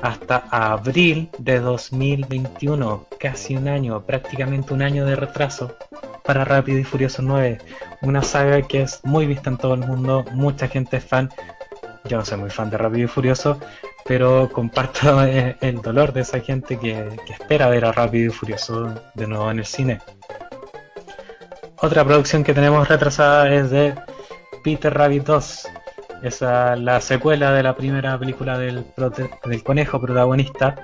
hasta 0.03 0.45
abril 0.51 1.31
de 1.39 1.61
2021, 1.61 3.07
casi 3.19 3.57
un 3.57 3.69
año, 3.69 4.05
prácticamente 4.05 4.75
un 4.75 4.83
año 4.83 5.07
de 5.07 5.17
retraso 5.17 5.77
para 6.23 6.45
Rápido 6.45 6.79
y 6.79 6.85
Furioso 6.85 7.23
9, 7.23 7.59
una 8.03 8.23
saga 8.23 8.61
que 8.63 8.83
es 8.83 9.01
muy 9.05 9.27
vista 9.27 9.49
en 9.49 9.57
todo 9.57 9.75
el 9.75 9.81
mundo, 9.81 10.25
mucha 10.33 10.69
gente 10.69 10.99
es 10.99 11.05
fan, 11.05 11.31
yo 12.05 12.19
no 12.19 12.25
soy 12.25 12.39
muy 12.39 12.51
fan 12.51 12.69
de 12.69 12.77
Rápido 12.77 13.05
y 13.05 13.09
Furioso, 13.09 13.59
pero 14.05 14.51
comparto 14.53 15.23
el 15.25 15.81
dolor 15.81 16.13
de 16.13 16.21
esa 16.21 16.41
gente 16.41 16.79
que, 16.79 17.09
espera 17.31 17.69
ver 17.69 17.87
a 17.87 17.93
Rápido 17.93 18.27
y 18.27 18.35
Furioso 18.35 18.95
de 19.15 19.27
nuevo 19.27 19.51
en 19.51 19.61
el 19.61 19.67
cine. 19.67 20.01
Otra 21.79 22.05
producción 22.05 22.45
que 22.45 22.55
tenemos 22.55 22.89
retrasada 22.89 23.53
es 23.53 23.71
de 23.71 23.95
Peter 24.63 24.93
Rabbit 24.93 25.25
2, 25.25 25.69
esa 26.23 26.77
la 26.77 27.01
secuela 27.01 27.53
de 27.53 27.63
la 27.63 27.77
primera 27.77 28.19
película 28.19 28.59
del, 28.59 28.85
conejo 29.63 30.01
protagonista, 30.01 30.77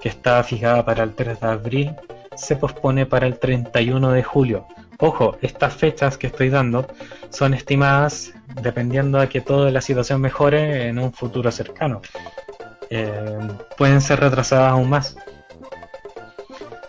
que 0.00 0.08
estaba 0.08 0.42
fijada 0.42 0.84
para 0.84 1.02
el 1.02 1.14
3 1.14 1.40
de 1.40 1.46
abril, 1.46 1.96
se 2.36 2.56
pospone 2.56 3.04
para 3.04 3.26
el 3.26 3.38
31 3.38 4.12
de 4.12 4.22
julio. 4.22 4.66
Ojo, 5.00 5.36
estas 5.42 5.74
fechas 5.74 6.16
que 6.16 6.28
estoy 6.28 6.48
dando 6.48 6.86
son 7.30 7.52
estimadas 7.54 8.32
dependiendo 8.62 9.18
de 9.18 9.28
que 9.28 9.40
toda 9.40 9.70
la 9.70 9.80
situación 9.80 10.20
mejore 10.20 10.88
en 10.88 10.98
un 10.98 11.12
futuro 11.12 11.50
cercano. 11.50 12.00
Eh, 12.90 13.38
pueden 13.76 14.00
ser 14.00 14.20
retrasadas 14.20 14.72
aún 14.72 14.88
más. 14.88 15.16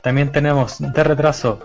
También 0.01 0.31
tenemos 0.31 0.77
de 0.79 1.03
retraso 1.03 1.59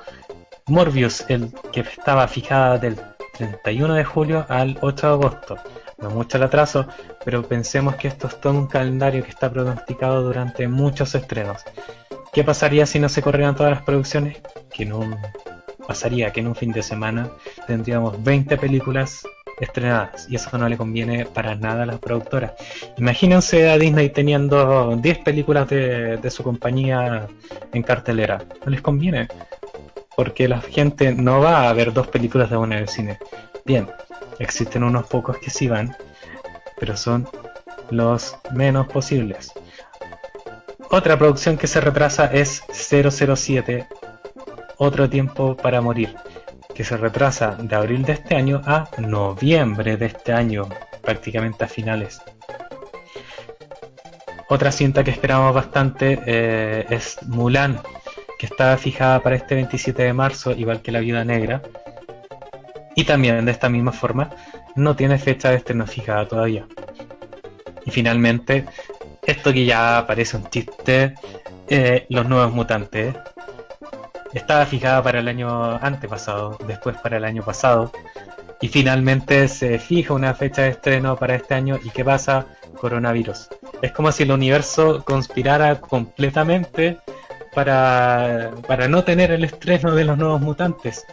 Morbius, 0.66 1.24
el 1.28 1.52
que 1.72 1.80
estaba 1.80 2.26
fijada 2.28 2.78
del 2.78 2.96
31 3.36 3.94
de 3.94 4.04
julio 4.04 4.46
al 4.48 4.78
8 4.80 5.06
de 5.06 5.12
agosto 5.12 5.58
no 5.98 6.10
mucho 6.10 6.36
el 6.36 6.42
atraso, 6.42 6.86
pero 7.24 7.42
pensemos 7.42 7.96
que 7.96 8.08
esto 8.08 8.26
es 8.26 8.40
todo 8.40 8.52
un 8.52 8.66
calendario 8.66 9.22
que 9.22 9.30
está 9.30 9.50
pronosticado 9.50 10.22
durante 10.22 10.68
muchos 10.68 11.14
estrenos. 11.14 11.62
¿Qué 12.32 12.44
pasaría 12.44 12.84
si 12.84 12.98
no 12.98 13.08
se 13.08 13.22
corrieran 13.22 13.56
todas 13.56 13.72
las 13.72 13.82
producciones? 13.82 14.38
Que 14.70 14.92
un, 14.92 15.16
pasaría 15.86 16.32
que 16.32 16.40
en 16.40 16.48
un 16.48 16.54
fin 16.54 16.72
de 16.72 16.82
semana 16.82 17.30
tendríamos 17.66 18.22
20 18.22 18.56
películas 18.58 19.26
estrenadas 19.60 20.26
y 20.28 20.34
eso 20.34 20.58
no 20.58 20.68
le 20.68 20.76
conviene 20.76 21.26
para 21.26 21.54
nada 21.54 21.84
a 21.84 21.86
las 21.86 22.00
productoras. 22.00 22.52
Imagínense 22.98 23.70
a 23.70 23.78
Disney 23.78 24.10
teniendo 24.10 24.96
10 24.96 25.18
películas 25.20 25.68
de, 25.68 26.16
de 26.16 26.30
su 26.30 26.42
compañía 26.42 27.28
en 27.72 27.82
cartelera. 27.82 28.42
No 28.64 28.70
les 28.70 28.82
conviene 28.82 29.28
porque 30.16 30.48
la 30.48 30.60
gente 30.60 31.14
no 31.14 31.40
va 31.40 31.68
a 31.68 31.72
ver 31.72 31.92
dos 31.92 32.08
películas 32.08 32.50
de 32.50 32.56
una 32.56 32.76
en 32.76 32.82
el 32.82 32.88
cine. 32.88 33.18
Bien, 33.64 33.88
Existen 34.38 34.82
unos 34.82 35.06
pocos 35.06 35.38
que 35.38 35.50
sí 35.50 35.68
van, 35.68 35.96
pero 36.78 36.96
son 36.96 37.28
los 37.90 38.36
menos 38.52 38.88
posibles. 38.88 39.52
Otra 40.90 41.18
producción 41.18 41.56
que 41.56 41.66
se 41.66 41.80
retrasa 41.80 42.26
es 42.26 42.62
007, 42.72 43.86
Otro 44.78 45.08
tiempo 45.08 45.56
para 45.56 45.80
morir, 45.80 46.14
que 46.74 46.84
se 46.84 46.96
retrasa 46.96 47.56
de 47.58 47.76
abril 47.76 48.04
de 48.04 48.14
este 48.14 48.34
año 48.34 48.60
a 48.64 48.88
noviembre 48.98 49.96
de 49.96 50.06
este 50.06 50.32
año, 50.32 50.68
prácticamente 51.00 51.64
a 51.64 51.68
finales. 51.68 52.20
Otra 54.48 54.72
cinta 54.72 55.02
que 55.02 55.10
esperamos 55.10 55.54
bastante 55.54 56.20
eh, 56.26 56.86
es 56.90 57.18
Mulan, 57.22 57.80
que 58.44 58.52
estaba 58.52 58.76
fijada 58.76 59.22
para 59.22 59.36
este 59.36 59.54
27 59.54 60.02
de 60.02 60.12
marzo, 60.12 60.52
igual 60.52 60.82
que 60.82 60.92
La 60.92 61.00
Viuda 61.00 61.24
Negra, 61.24 61.62
y 62.94 63.04
también 63.04 63.42
de 63.46 63.52
esta 63.52 63.70
misma 63.70 63.90
forma 63.90 64.28
no 64.76 64.94
tiene 64.94 65.16
fecha 65.16 65.48
de 65.48 65.56
estreno 65.56 65.86
fijada 65.86 66.28
todavía. 66.28 66.66
Y 67.86 67.90
finalmente, 67.90 68.66
esto 69.26 69.50
que 69.50 69.64
ya 69.64 70.04
parece 70.06 70.36
un 70.36 70.50
chiste, 70.50 71.14
eh, 71.68 72.04
los 72.10 72.28
nuevos 72.28 72.52
mutantes. 72.52 73.14
Estaba 74.34 74.66
fijada 74.66 75.02
para 75.02 75.20
el 75.20 75.28
año 75.28 75.78
antepasado, 75.80 76.58
después 76.66 76.96
para 76.98 77.16
el 77.16 77.24
año 77.24 77.42
pasado, 77.42 77.92
y 78.60 78.68
finalmente 78.68 79.48
se 79.48 79.78
fija 79.78 80.12
una 80.12 80.34
fecha 80.34 80.62
de 80.62 80.68
estreno 80.68 81.16
para 81.16 81.36
este 81.36 81.54
año. 81.54 81.78
¿Y 81.82 81.88
qué 81.88 82.04
pasa? 82.04 82.46
Coronavirus. 82.78 83.48
Es 83.80 83.92
como 83.92 84.12
si 84.12 84.24
el 84.24 84.32
universo 84.32 85.02
conspirara 85.02 85.80
completamente 85.80 86.98
para, 87.54 88.50
para 88.66 88.88
no 88.88 89.04
tener 89.04 89.30
el 89.30 89.44
estreno 89.44 89.94
de 89.94 90.04
los 90.04 90.18
nuevos 90.18 90.40
mutantes 90.40 91.06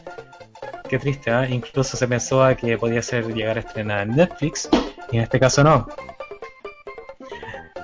qué 0.91 0.99
triste, 0.99 1.31
¿eh? 1.31 1.47
incluso 1.49 1.95
se 1.95 2.05
pensó 2.05 2.43
a 2.43 2.53
que 2.53 2.77
podía 2.77 3.01
ser 3.01 3.33
llegar 3.33 3.55
a 3.55 3.61
estrenar 3.61 4.01
en 4.01 4.09
Netflix, 4.17 4.67
y 5.09 5.17
en 5.17 5.23
este 5.23 5.39
caso 5.39 5.63
no. 5.63 5.87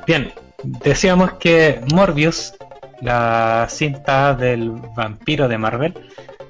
Bien, 0.05 0.33
decíamos 0.61 1.31
que 1.35 1.79
Morbius, 1.93 2.53
la 2.99 3.65
cinta 3.69 4.33
del 4.33 4.71
vampiro 4.93 5.47
de 5.47 5.57
Marvel, 5.57 5.93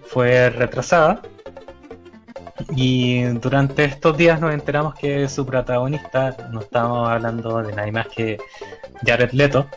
fue 0.08 0.50
retrasada. 0.50 1.22
Y 2.76 3.22
durante 3.22 3.86
estos 3.86 4.18
días 4.18 4.42
nos 4.42 4.52
enteramos 4.52 4.96
que 4.96 5.30
su 5.30 5.46
protagonista, 5.46 6.36
no 6.52 6.62
estábamos 6.62 7.08
hablando 7.08 7.62
de 7.62 7.76
nadie 7.76 7.92
más 7.92 8.08
que 8.08 8.40
Jared 9.06 9.32
Leto, 9.32 9.68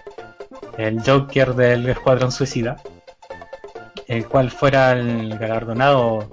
el 0.78 1.02
Joker 1.02 1.54
del 1.54 1.88
Escuadrón 1.88 2.32
Suicida, 2.32 2.76
el 4.06 4.26
cual 4.26 4.50
fuera 4.50 4.92
el 4.92 5.38
galardonado 5.38 6.30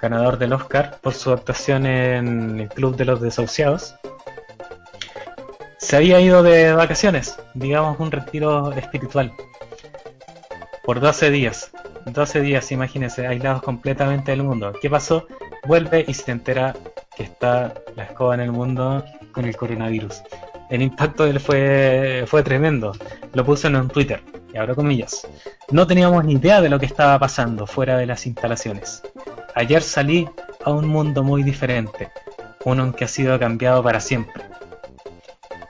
ganador 0.00 0.38
del 0.38 0.52
Oscar 0.52 0.98
por 1.00 1.14
su 1.14 1.32
actuación 1.32 1.86
en 1.86 2.60
el 2.60 2.68
Club 2.68 2.96
de 2.96 3.06
los 3.06 3.20
Desahuciados, 3.20 3.94
se 5.78 5.96
había 5.96 6.20
ido 6.20 6.42
de 6.42 6.72
vacaciones, 6.72 7.38
digamos 7.54 7.98
un 8.00 8.10
retiro 8.10 8.72
espiritual, 8.72 9.32
por 10.84 11.00
12 11.00 11.30
días. 11.30 11.70
12 12.06 12.40
días, 12.42 12.70
imagínense, 12.72 13.26
aislados 13.26 13.62
completamente 13.62 14.32
del 14.32 14.42
mundo. 14.42 14.72
¿Qué 14.80 14.90
pasó? 14.90 15.26
Vuelve 15.66 16.04
y 16.06 16.12
se 16.12 16.32
entera 16.32 16.74
que 17.16 17.22
está 17.22 17.74
la 17.96 18.04
escoba 18.04 18.34
en 18.34 18.40
el 18.40 18.52
mundo 18.52 19.04
con 19.32 19.46
el 19.46 19.56
coronavirus. 19.56 20.22
El 20.70 20.82
impacto 20.82 21.24
de 21.24 21.30
él 21.30 21.40
fue, 21.40 22.24
fue 22.26 22.42
tremendo. 22.42 22.92
Lo 23.32 23.44
puso 23.44 23.68
en 23.68 23.88
Twitter, 23.88 24.22
y 24.52 24.56
abro 24.56 24.74
comillas. 24.74 25.26
No 25.70 25.86
teníamos 25.86 26.24
ni 26.24 26.34
idea 26.34 26.60
de 26.60 26.68
lo 26.68 26.78
que 26.78 26.86
estaba 26.86 27.18
pasando 27.18 27.66
fuera 27.66 27.96
de 27.96 28.06
las 28.06 28.26
instalaciones. 28.26 29.02
Ayer 29.54 29.82
salí 29.82 30.28
a 30.64 30.70
un 30.70 30.86
mundo 30.86 31.22
muy 31.22 31.42
diferente, 31.42 32.10
uno 32.64 32.94
que 32.94 33.04
ha 33.04 33.08
sido 33.08 33.38
cambiado 33.38 33.82
para 33.82 34.00
siempre. 34.00 34.42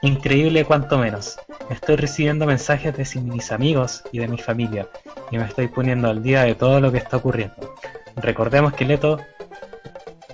Increíble 0.01 0.65
cuanto 0.65 0.97
menos. 0.97 1.37
Estoy 1.69 1.95
recibiendo 1.95 2.45
mensajes 2.45 2.95
de 2.95 3.21
mis 3.21 3.51
amigos 3.51 4.03
y 4.11 4.19
de 4.19 4.27
mi 4.27 4.37
familia 4.37 4.87
y 5.31 5.37
me 5.37 5.45
estoy 5.45 5.67
poniendo 5.67 6.09
al 6.09 6.21
día 6.21 6.43
de 6.43 6.55
todo 6.55 6.79
lo 6.79 6.91
que 6.91 6.99
está 6.99 7.17
ocurriendo. 7.17 7.75
Recordemos 8.15 8.73
que 8.73 8.85
Leto 8.85 9.19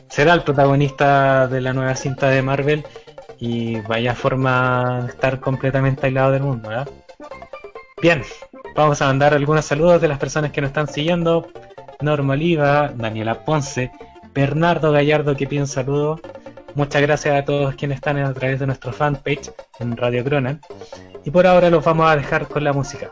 será 0.09 0.33
el 0.33 0.43
protagonista 0.43 1.47
de 1.47 1.61
la 1.61 1.73
nueva 1.73 1.95
cinta 1.95 2.27
de 2.29 2.41
Marvel 2.41 2.85
y 3.41 3.81
vaya 3.81 4.13
forma 4.13 5.01
de 5.01 5.09
estar 5.09 5.39
completamente 5.39 6.05
aislado 6.05 6.31
del 6.31 6.43
mundo, 6.43 6.69
¿verdad? 6.69 6.87
Bien, 7.99 8.21
vamos 8.75 9.01
a 9.01 9.07
mandar 9.07 9.33
algunos 9.33 9.65
saludos 9.65 9.99
de 9.99 10.07
las 10.07 10.19
personas 10.19 10.51
que 10.51 10.61
nos 10.61 10.69
están 10.69 10.87
siguiendo. 10.87 11.47
Norma 12.01 12.33
Oliva, 12.33 12.93
Daniela 12.95 13.43
Ponce, 13.43 13.91
Bernardo 14.31 14.91
Gallardo 14.91 15.35
que 15.35 15.47
pide 15.47 15.61
un 15.61 15.67
saludo. 15.67 16.21
Muchas 16.75 17.01
gracias 17.01 17.35
a 17.35 17.43
todos 17.43 17.73
quienes 17.73 17.95
están 17.95 18.19
a 18.19 18.31
través 18.31 18.59
de 18.59 18.67
nuestro 18.67 18.93
fanpage 18.93 19.51
en 19.79 19.97
Radio 19.97 20.23
Cronan. 20.23 20.61
Y 21.25 21.31
por 21.31 21.47
ahora 21.47 21.71
los 21.71 21.83
vamos 21.83 22.11
a 22.11 22.15
dejar 22.15 22.47
con 22.47 22.63
la 22.63 22.73
música. 22.73 23.11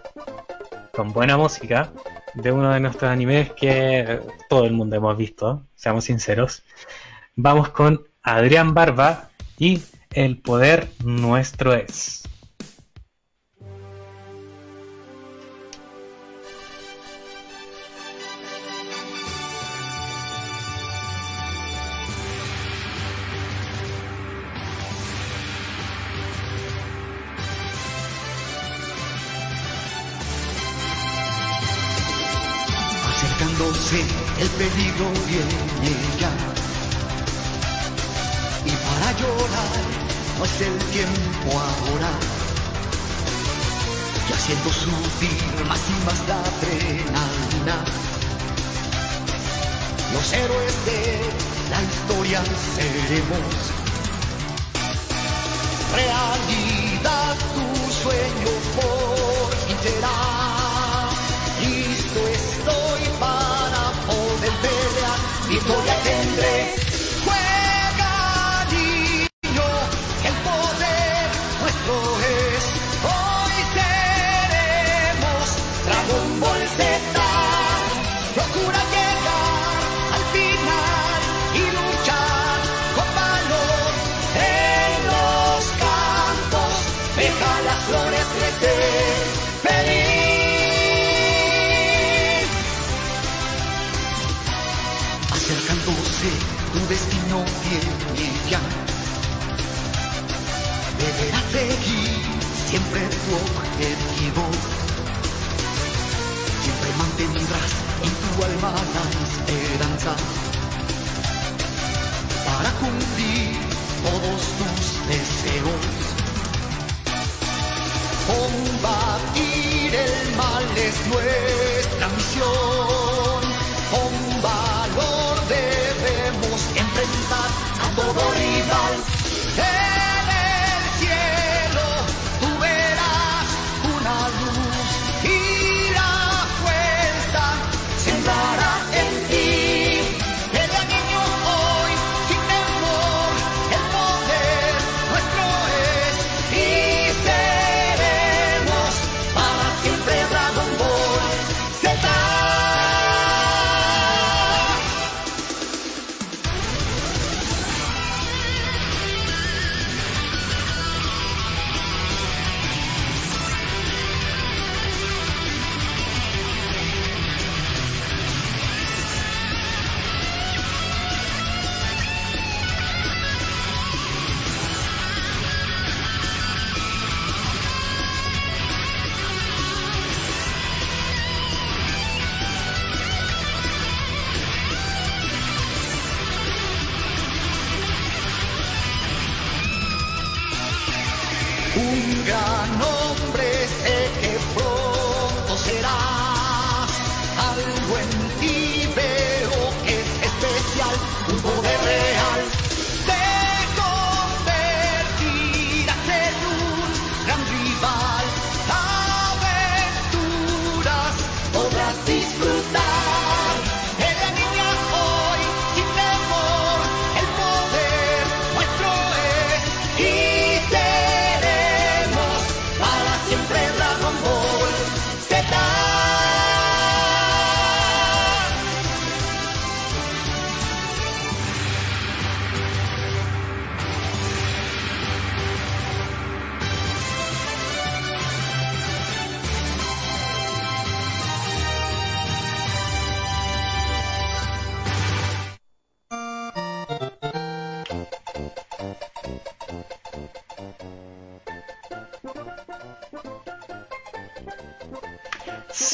Con 0.93 1.11
buena 1.11 1.37
música 1.37 1.89
de 2.35 2.51
uno 2.51 2.71
de 2.71 2.79
nuestros 2.79 3.09
animes 3.09 3.51
que 3.53 4.19
todo 4.47 4.65
el 4.65 4.73
mundo 4.73 4.95
hemos 4.95 5.17
visto, 5.17 5.63
seamos 5.73 6.03
sinceros. 6.03 6.61
Vamos 7.35 7.69
con 7.69 8.03
Adrián 8.21 8.75
Barba 8.75 9.29
y 9.57 9.81
El 10.13 10.37
poder 10.37 10.89
nuestro 11.03 11.73
es. 11.73 12.23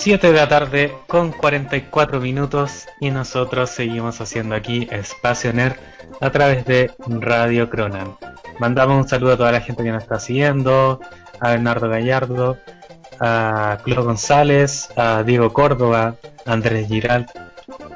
7 0.06 0.28
de 0.28 0.34
la 0.34 0.48
tarde 0.48 0.94
con 1.08 1.32
44 1.32 2.22
minutos 2.22 2.86
y 3.00 3.10
nosotros 3.10 3.72
seguimos 3.72 4.22
haciendo 4.22 4.54
aquí 4.54 4.88
Espacio 4.92 5.52
Nerd 5.52 5.78
a 6.22 6.30
través 6.30 6.64
de 6.66 6.92
Radio 7.08 7.72
Cronan. 7.72 8.16
Mandamos 8.60 9.02
un 9.02 9.10
saludo 9.10 9.34
a 9.34 9.38
toda 9.38 9.52
la 9.52 9.62
gente 9.62 9.84
que 9.84 9.92
nos 9.92 10.04
está 10.04 10.20
siguiendo, 10.20 11.00
a 11.40 11.50
Bernardo 11.50 11.90
Gallardo, 11.90 12.60
a 13.20 13.80
Clo 13.84 14.04
González, 14.04 14.90
a 14.96 15.24
Diego 15.24 15.52
Córdoba, 15.52 16.18
a 16.46 16.54
Andrés 16.54 16.88
Giralt, 16.88 17.32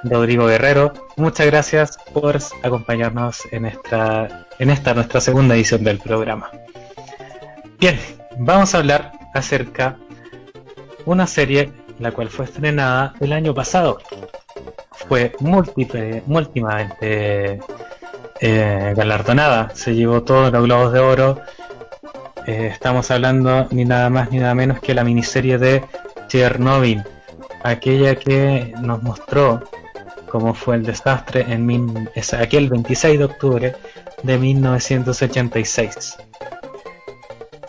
Rodrigo 0.03 0.47
Guerrero. 0.47 0.93
Muchas 1.16 1.45
gracias 1.45 1.99
por 2.12 2.39
acompañarnos 2.64 3.41
en 3.51 3.68
esta, 3.68 4.47
en 4.57 4.72
esta 4.72 4.95
nuestra 4.95 5.22
segunda 5.22 5.53
edición 5.53 5.84
del 5.84 5.99
programa. 5.99 6.49
Bien, 7.80 7.99
vamos 8.39 8.74
a 8.74 8.80
hablar 8.80 9.12
acerca 9.36 9.95
una 11.05 11.28
serie 11.28 11.72
la 12.00 12.12
cual 12.12 12.30
fue 12.30 12.45
estrenada 12.45 13.14
el 13.20 13.34
año 13.34 13.54
pasado. 13.54 14.00
Fue 14.91 15.34
múltiple, 15.39 16.24
múltimamente 16.26 17.60
eh, 18.41 18.93
galardonada, 18.95 19.72
se 19.74 19.95
llevó 19.95 20.24
todos 20.24 20.52
los 20.52 20.64
globos 20.64 20.93
de 20.93 21.00
oro. 21.00 21.39
Eh, 22.45 22.70
estamos 22.72 23.10
hablando 23.12 23.68
ni 23.72 23.86
nada 23.86 24.10
más 24.10 24.32
ni 24.32 24.39
nada 24.39 24.56
menos 24.56 24.80
que 24.80 24.93
la 24.93 25.04
miniserie 25.04 25.58
de 25.58 25.84
Chernobyl, 26.28 27.04
aquella 27.64 28.16
que 28.16 28.74
nos 28.82 29.04
mostró 29.04 29.62
cómo 30.30 30.54
fue 30.54 30.76
el 30.76 30.84
desastre 30.84 31.45
en 31.50 31.66
min- 31.66 32.10
aquel 32.39 32.70
26 32.70 33.18
de 33.20 33.26
octubre 33.26 33.76
de 34.24 34.38
1986. 34.38 36.18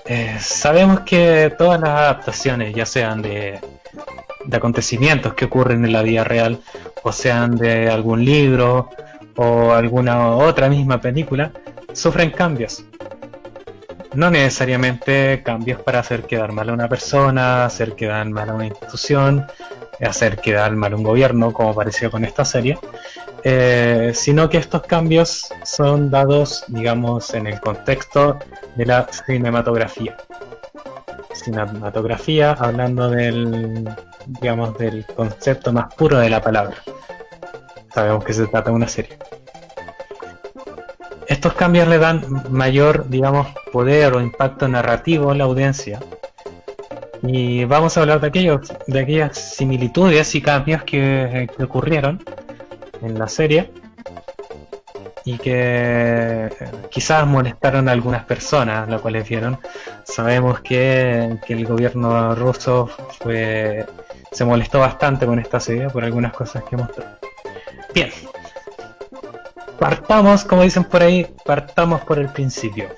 Eh, 0.07 0.37
sabemos 0.41 1.01
que 1.01 1.55
todas 1.57 1.81
las 1.81 1.91
adaptaciones, 1.91 2.75
ya 2.75 2.85
sean 2.85 3.23
de, 3.23 3.61
de 4.51 4.57
acontecimientos 4.57 5.35
que 5.35 5.47
ocurren 5.47 5.85
en 5.85 5.93
la 5.93 6.03
vida 6.03 6.25
real, 6.25 6.61
o 7.03 7.13
sean 7.13 7.57
de 7.57 7.89
algún 7.89 8.25
libro 8.25 8.91
o 9.37 9.73
alguna 9.73 10.31
otra 10.37 10.69
misma 10.69 11.01
película, 11.01 11.53
sufren 11.93 12.31
cambios. 12.31 12.85
No 14.13 14.29
necesariamente 14.29 15.43
cambios 15.45 15.81
para 15.83 16.01
hacer 16.01 16.25
quedar 16.25 16.53
mal 16.53 16.69
a 16.69 16.73
una 16.73 16.89
persona, 16.89 17.65
hacer 17.65 17.95
quedar 17.95 18.29
mal 18.29 18.51
a 18.51 18.55
una 18.55 18.67
institución, 18.67 19.47
hacer 20.01 20.39
quedar 20.39 20.75
mal 20.75 20.95
un 20.95 21.05
gobierno, 21.05 21.53
como 21.53 21.75
pareció 21.75 22.11
con 22.11 22.25
esta 22.25 22.45
serie, 22.45 22.77
eh, 23.45 24.11
sino 24.15 24.51
que 24.51 24.59
estos 24.59 24.83
cambios 24.83 25.49
son 25.65 26.11
dados, 26.11 26.65
digamos, 26.67 27.33
en 27.35 27.47
el 27.47 27.61
contexto 27.61 28.39
de 28.75 28.87
la 28.87 29.07
cinematografía. 29.27 30.17
Cinematografía, 31.43 32.53
hablando 32.53 33.09
del, 33.09 33.89
digamos, 34.27 34.77
del 34.79 35.07
concepto 35.07 35.73
más 35.73 35.95
puro 35.95 36.19
de 36.19 36.31
la 36.31 36.41
palabra. 36.41 36.77
Sabemos 37.95 38.25
que 38.25 38.33
se 38.33 38.47
trata 38.47 38.71
de 38.71 38.77
una 38.77 38.89
serie. 38.89 39.19
Estos 41.27 41.55
cambios 41.55 41.89
le 41.89 41.99
dan 41.99 42.23
mayor, 42.51 43.09
digamos, 43.09 43.49
poder 43.73 44.15
o 44.15 44.21
impacto 44.21 44.69
narrativo 44.69 45.31
a 45.31 45.35
la 45.35 45.45
audiencia. 45.45 46.01
Y 47.23 47.65
vamos 47.65 47.97
a 47.97 48.01
hablar 48.01 48.21
de 48.21 48.29
aquellos, 48.29 48.73
de 48.87 49.01
aquellas 49.01 49.39
similitudes 49.39 50.35
y 50.35 50.43
cambios 50.43 50.83
que, 50.85 51.49
ocurrieron 51.63 52.23
en 53.03 53.19
la 53.19 53.29
serie 53.29 53.71
y 55.25 55.39
que 55.39 56.49
quizás 56.91 57.27
molestaron 57.27 57.89
a 57.89 57.93
algunas 57.93 58.25
personas, 58.25 58.89
lo 58.89 59.01
cuales 59.01 59.29
vieron. 59.29 59.59
Sabemos 60.05 60.61
que, 60.61 61.39
que, 61.47 61.55
el 61.55 61.67
gobierno 61.67 62.35
ruso 62.35 62.89
fue, 63.21 63.87
se 64.33 64.45
molestó 64.45 64.81
bastante 64.81 65.27
con 65.27 65.39
esta 65.39 65.61
serie 65.61 65.89
por 65.91 66.05
algunas 66.05 66.33
cosas 66.33 66.65
que 66.65 66.77
mostró. 66.77 67.05
Bien, 67.95 68.11
partamos, 69.79 70.45
como 70.45 70.63
dicen 70.63 70.85
por 70.85 71.03
ahí, 71.03 71.27
partamos 71.45 72.03
por 72.03 72.19
el 72.19 72.29
principio. 72.29 72.89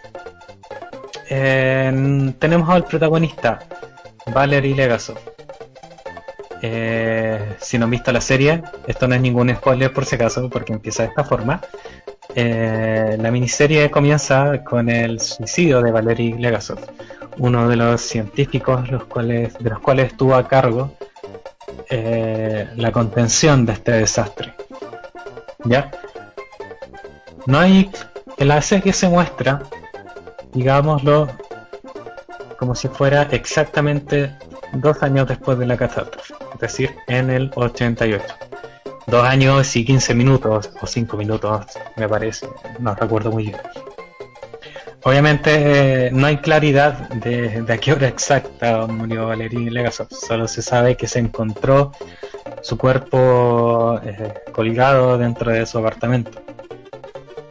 tenemos 1.29 2.68
al 2.68 2.85
protagonista, 2.85 3.61
Valery 4.27 4.75
Legasov. 4.75 5.32
Eh, 6.65 7.57
si 7.61 7.77
no 7.77 7.87
han 7.87 7.91
visto 7.91 8.13
la 8.13 8.21
serie, 8.21 8.63
esto 8.87 9.09
no 9.09 9.17
es 9.17 9.21
ningún 9.21 9.53
spoiler 9.55 9.93
por 9.93 10.07
si 10.07 10.15
acaso, 10.15 10.49
porque 10.49 10.73
empieza 10.73 11.03
de 11.03 11.09
esta 11.09 11.25
forma. 11.25 11.61
Eh, 12.35 13.17
la 13.21 13.31
miniserie 13.33 13.91
comienza 13.91 14.63
con 14.63 14.89
el 14.89 15.19
suicidio 15.19 15.83
de 15.83 15.91
Valery 15.91 16.35
Legasov, 16.35 16.79
uno 17.39 17.69
de 17.69 17.77
los 17.77 18.01
científicos 18.01 18.85
de 18.85 18.93
los 18.93 19.05
cuales 19.05 20.07
estuvo 20.07 20.35
a 20.37 20.47
cargo 20.47 20.97
eh, 21.91 22.69
la 22.77 22.93
contención 22.93 23.67
de 23.67 23.73
este 23.73 23.93
desastre. 23.93 24.55
¿Ya? 25.65 25.91
No 27.47 27.59
hay. 27.59 27.91
En 28.39 28.49
la 28.49 28.63
serie 28.63 28.93
se 28.93 29.09
muestra, 29.09 29.63
digámoslo, 30.53 31.29
como 32.59 32.75
si 32.75 32.89
fuera 32.89 33.23
exactamente 33.31 34.35
dos 34.75 35.03
años 35.03 35.29
después 35.29 35.59
de 35.59 35.66
la 35.66 35.77
catástrofe, 35.77 36.35
es 36.55 36.61
decir, 36.61 36.95
en 37.09 37.31
el 37.31 37.51
88. 37.55 38.25
Dos 39.07 39.27
años 39.27 39.75
y 39.77 39.85
15 39.85 40.14
minutos, 40.14 40.70
o 40.81 40.87
5 40.87 41.16
minutos, 41.16 41.66
me 41.97 42.09
parece, 42.09 42.49
no 42.79 42.95
recuerdo 42.95 43.31
muy 43.33 43.45
bien. 43.45 43.57
Obviamente 45.05 46.07
eh, 46.07 46.11
no 46.12 46.27
hay 46.27 46.37
claridad 46.37 47.09
de, 47.09 47.64
a 47.68 47.79
qué 47.79 47.93
hora 47.93 48.07
exacta 48.07 48.87
murió 48.87 49.27
Valery 49.27 49.68
Legasov, 49.68 50.09
solo 50.11 50.47
se 50.47 50.62
sabe 50.62 50.97
que 50.97 51.09
se 51.09 51.18
encontró 51.18 51.91
su 52.61 52.79
cuerpo 52.79 54.01
eh, 54.05 54.35
colgado 54.53 55.18
dentro 55.18 55.51
de 55.51 55.66
su 55.66 55.79
apartamento 55.79 56.41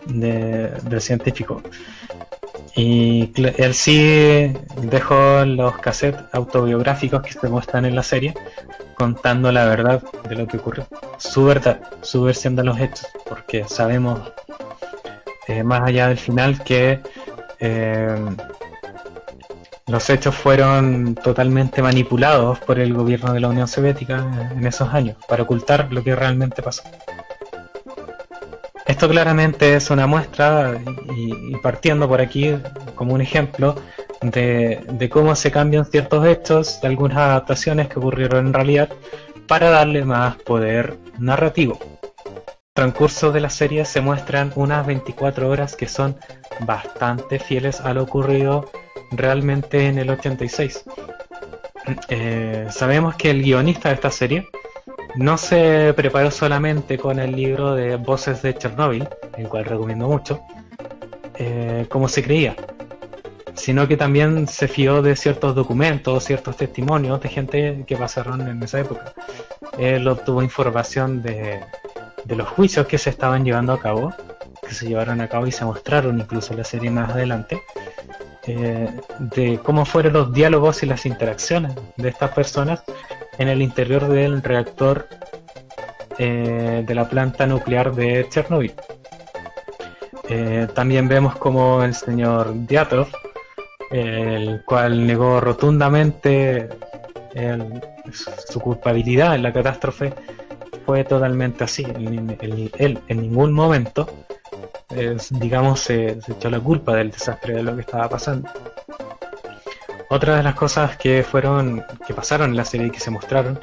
del 0.06 1.02
científico. 1.02 1.62
Y 2.76 3.32
él 3.36 3.74
sí 3.74 4.54
dejó 4.78 5.44
los 5.46 5.78
cassettes 5.80 6.24
autobiográficos 6.32 7.22
que 7.22 7.34
se 7.34 7.50
muestran 7.50 7.86
en 7.86 7.96
la 7.96 8.04
serie 8.04 8.34
contando 8.96 9.52
la 9.52 9.66
verdad 9.66 10.02
de 10.30 10.36
lo 10.36 10.48
que 10.48 10.58
ocurrió, 10.58 10.88
su 11.18 11.44
verdad, 11.46 11.82
su 12.02 12.22
versión 12.22 12.56
de 12.56 12.64
los 12.64 12.80
hechos, 12.80 13.08
porque 13.28 13.66
sabemos 13.68 14.20
eh, 15.48 15.64
más 15.64 15.82
allá 15.82 16.08
del 16.08 16.18
final 16.18 16.64
que 16.64 17.02
eh, 17.60 18.16
los 19.88 20.10
hechos 20.10 20.36
fueron 20.36 21.16
totalmente 21.16 21.82
manipulados 21.82 22.60
por 22.60 22.80
el 22.80 22.94
gobierno 22.94 23.34
de 23.34 23.40
la 23.40 23.50
Unión 23.50 23.68
Soviética 23.68 24.50
en 24.56 24.66
esos 24.66 24.94
años 24.94 25.18
para 25.28 25.44
ocultar 25.44 25.92
lo 25.92 26.04
que 26.04 26.16
realmente 26.16 26.62
pasó. 26.62 26.84
Esto 29.02 29.10
claramente 29.10 29.74
es 29.74 29.90
una 29.90 30.06
muestra 30.06 30.80
y, 31.18 31.56
partiendo 31.58 32.08
por 32.08 32.22
aquí 32.22 32.54
como 32.94 33.16
un 33.16 33.22
ejemplo 33.22 33.74
de, 34.22 35.10
cómo 35.12 35.36
se 35.36 35.50
cambian 35.50 35.86
ciertos 35.86 36.24
hechos 36.28 36.80
de 36.82 36.90
algunas 36.90 37.18
adaptaciones 37.18 37.88
que 37.88 37.98
ocurrieron 37.98 38.46
en 38.46 38.54
realidad 38.54 38.90
para 39.48 39.72
darle 39.72 40.06
más 40.06 40.36
poder 40.36 41.00
narrativo. 41.18 41.80
transcurso 42.76 43.32
de 43.32 43.40
la 43.40 43.50
serie 43.50 43.86
se 43.86 44.02
muestran 44.02 44.52
unas 44.54 44.86
24 44.86 45.50
horas 45.50 45.76
que 45.76 45.88
son 45.88 46.16
bastante 46.60 47.40
fieles 47.40 47.82
a 47.82 47.96
lo 47.96 48.04
ocurrido 48.04 48.70
realmente 49.10 49.88
en 49.88 49.98
el 49.98 50.12
86. 50.12 50.84
Eh, 52.08 52.68
sabemos 52.70 53.16
que 53.16 53.32
el 53.32 53.42
guionista 53.42 53.90
de 53.90 53.96
esta 53.96 54.12
serie 54.12 54.48
no 55.16 55.38
se 55.38 55.94
preparó 55.96 56.32
solamente 56.32 56.98
con 56.98 57.20
el 57.20 57.36
libro 57.36 57.76
de 57.76 57.96
Voces 57.98 58.42
de 58.42 58.56
Chernobyl, 58.56 59.08
el 59.38 59.48
cual 59.48 59.66
recomiendo 59.66 60.08
mucho, 60.08 60.42
eh, 61.36 61.86
como 61.90 62.08
se 62.08 62.24
creía, 62.24 62.56
sino 63.54 63.88
que 63.88 63.98
también 63.98 64.48
se 64.48 64.68
fió 64.68 65.02
de 65.02 65.16
ciertos 65.16 65.56
documentos, 65.56 66.24
ciertos 66.24 66.58
testimonios 66.58 67.22
de 67.22 67.30
gente 67.30 67.84
que 67.86 67.98
pasaron 67.98 68.48
en 68.48 68.62
esa 68.64 68.80
época. 68.80 69.14
Él 69.78 70.08
obtuvo 70.08 70.42
información 70.42 71.22
de, 71.22 71.62
los 72.28 72.48
juicios 72.48 72.88
que 72.88 72.98
se 72.98 73.10
estaban 73.10 73.44
llevando 73.44 73.74
a 73.74 73.80
cabo, 73.80 74.14
que 74.62 74.74
se 74.74 74.88
llevaron 74.88 75.22
a 75.22 75.28
cabo 75.28 75.48
y 75.48 75.52
se 75.52 75.66
mostraron 75.66 76.20
incluso 76.20 76.54
en 76.54 76.60
la 76.60 76.64
serie 76.64 76.90
más 76.92 77.10
adelante, 77.10 77.62
eh, 78.48 78.90
de 79.20 79.60
cómo 79.64 79.86
fueron 79.86 80.14
los 80.14 80.34
diálogos 80.34 80.84
y 80.84 80.86
las 80.88 81.06
interacciones 81.06 81.74
de 81.98 82.10
estas 82.10 82.32
personas 82.32 82.84
en 83.38 83.48
el 83.48 83.62
interior 83.62 84.08
del 84.08 84.42
reactor 84.42 85.08
eh, 86.18 86.84
de 86.86 86.96
la 86.96 87.08
planta 87.08 87.46
nuclear 87.46 87.94
de 87.94 88.28
Chernobyl. 88.30 88.74
Eh, 90.30 90.68
también 90.74 91.08
vemos 91.08 91.36
como 91.36 91.84
el 91.84 91.94
señor 91.94 92.54
Diatrov, 92.66 93.08
el 93.92 94.64
cual 94.66 95.06
negó 95.06 95.40
rotundamente 95.40 96.70
su 98.12 98.60
culpabilidad 98.60 99.36
en 99.36 99.44
la 99.44 99.54
catástrofe, 99.54 100.14
fue 100.86 101.04
totalmente 101.04 101.64
así. 101.64 101.84
Él, 101.84 103.00
en 103.08 103.22
ningún 103.22 103.54
momento, 103.54 104.26
digamos, 105.32 105.80
se 105.80 106.20
echó 106.28 106.50
la 106.50 106.60
culpa 106.60 106.96
del 106.96 107.12
desastre 107.12 107.56
de 107.56 107.64
lo 107.64 107.76
que 107.76 107.82
estaba 107.82 108.10
pasando. 108.10 108.50
Otra 110.10 110.36
de 110.36 110.44
las 110.44 110.56
cosas 110.56 110.98
que 110.98 111.24
fueron, 111.24 111.86
que 112.06 112.14
pasaron 112.14 112.50
en 112.52 112.58
la 112.58 112.66
serie 112.66 112.88
y 112.88 112.92
que 112.92 113.00
se 113.00 113.12
mostraron 113.12 113.60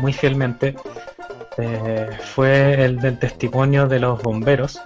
muy 0.00 0.12
fielmente 0.12 0.76
eh, 1.58 2.10
fue 2.34 2.84
el 2.84 2.98
del 2.98 3.18
testimonio 3.18 3.86
de 3.86 4.00
los 4.00 4.22
bomberos, 4.22 4.80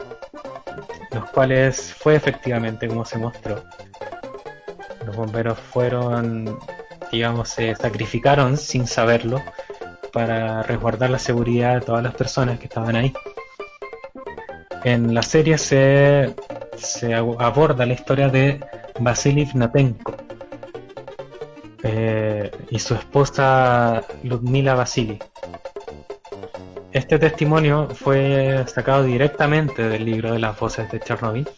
los 1.12 1.30
cuales 1.30 1.92
fue 1.92 2.16
efectivamente 2.16 2.88
como 2.88 3.04
se 3.04 3.18
mostró. 3.18 3.62
Los 5.04 5.16
bomberos 5.16 5.58
fueron, 5.58 6.58
digamos, 7.12 7.48
se 7.48 7.74
sacrificaron 7.74 8.56
sin 8.56 8.86
saberlo 8.86 9.42
para 10.12 10.62
resguardar 10.62 11.10
la 11.10 11.18
seguridad 11.18 11.74
de 11.74 11.80
todas 11.80 12.02
las 12.02 12.14
personas 12.14 12.58
que 12.58 12.64
estaban 12.64 12.96
ahí. 12.96 13.12
En 14.86 15.12
la 15.12 15.22
serie 15.22 15.58
se, 15.58 16.32
aborda 17.12 17.84
la 17.84 17.92
historia 17.92 18.28
de 18.28 18.60
Vasily 19.00 19.50
Natenko, 19.52 20.14
eh, 21.82 22.52
y 22.70 22.78
su 22.78 22.94
esposa 22.94 24.04
Ludmila 24.22 24.76
Vasily. 24.76 25.18
Este 26.92 27.18
testimonio 27.18 27.88
fue 27.88 28.62
sacado 28.68 29.02
directamente 29.02 29.88
del 29.88 30.04
libro 30.04 30.34
de 30.34 30.38
las 30.38 30.56
voces 30.56 30.88
de 30.92 31.00
Chernobyl. 31.00 31.48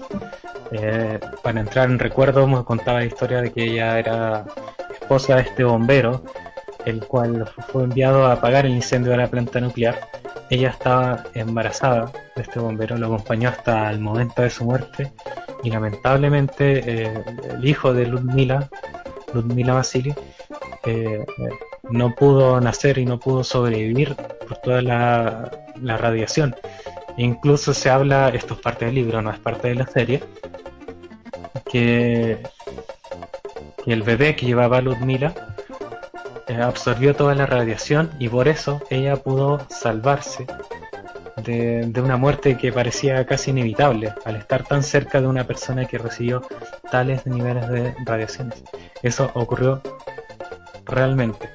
Eh, 0.72 1.20
para 1.43 1.61
entrar 1.61 1.91
en 1.91 1.99
recuerdo, 1.99 2.47
me 2.47 2.64
contaba 2.64 3.01
la 3.01 3.05
historia 3.05 3.43
de 3.43 3.53
que 3.53 3.64
ella 3.64 3.99
era 3.99 4.47
esposa 4.91 5.37
de 5.37 5.43
este 5.43 5.64
bombero, 5.64 6.24
el 6.87 7.05
cual 7.05 7.47
fue 7.70 7.85
enviado 7.85 8.24
a 8.24 8.33
apagar 8.33 8.64
el 8.64 8.72
incendio 8.72 9.11
de 9.11 9.18
la 9.18 9.26
planta 9.26 9.61
nuclear. 9.61 9.99
Ella 10.51 10.70
estaba 10.70 11.24
embarazada 11.34 12.12
de 12.34 12.42
este 12.42 12.59
bombero, 12.59 12.96
lo 12.96 13.07
acompañó 13.07 13.51
hasta 13.51 13.90
el 13.90 14.01
momento 14.01 14.42
de 14.42 14.51
su 14.51 14.64
muerte 14.64 15.12
y 15.62 15.70
lamentablemente 15.70 17.05
eh, 17.05 17.24
el 17.51 17.64
hijo 17.66 17.92
de 17.92 18.07
Ludmila 18.07 18.68
Ludmila 19.32 19.74
Vasily, 19.74 20.14
eh, 20.84 21.24
no 21.90 22.14
pudo 22.14 22.61
nacer 22.61 22.99
y 22.99 23.05
no 23.05 23.18
pudo 23.18 23.44
sobrevivir 23.44 24.14
por 24.14 24.59
toda 24.59 24.82
la, 24.82 25.51
radiación. 25.99 26.55
incluso 27.16 27.74
se 27.74 27.90
habla, 27.90 28.30
esto 28.30 28.55
es 28.55 28.61
parte 28.61 28.86
del 28.86 28.94
libro, 28.96 29.22
no 29.22 29.30
es 29.30 29.38
parte 29.38 29.68
de 29.68 29.74
la 29.74 29.86
serie, 29.86 30.22
que, 31.70 32.38
el 33.86 34.03
bebé 34.03 34.36
que 34.36 34.44
llevaba 34.44 34.82
Ludmila 34.82 35.34
eh, 35.34 35.47
absorbió 36.57 37.14
toda 37.14 37.34
la 37.34 37.46
radiación 37.46 38.11
y 38.18 38.28
por 38.28 38.49
eso 38.49 38.80
ella 38.90 39.16
pudo 39.16 39.66
salvarse 39.68 40.46
de, 41.36 41.86
de, 41.86 42.01
una 42.01 42.16
muerte 42.16 42.57
que 42.57 42.72
parecía 42.72 43.24
casi 43.26 43.51
inevitable 43.51 44.12
al 44.24 44.36
estar 44.36 44.64
tan 44.64 44.82
cerca 44.82 45.20
de 45.20 45.26
una 45.26 45.44
persona 45.44 45.84
que 45.84 45.99
recibió 45.99 46.42
tales 46.90 47.26
niveles 47.26 47.68
de 47.68 47.94
radiaciones. 48.05 48.62
Eso 49.03 49.30
ocurrió 49.34 49.80
realmente. 50.84 51.51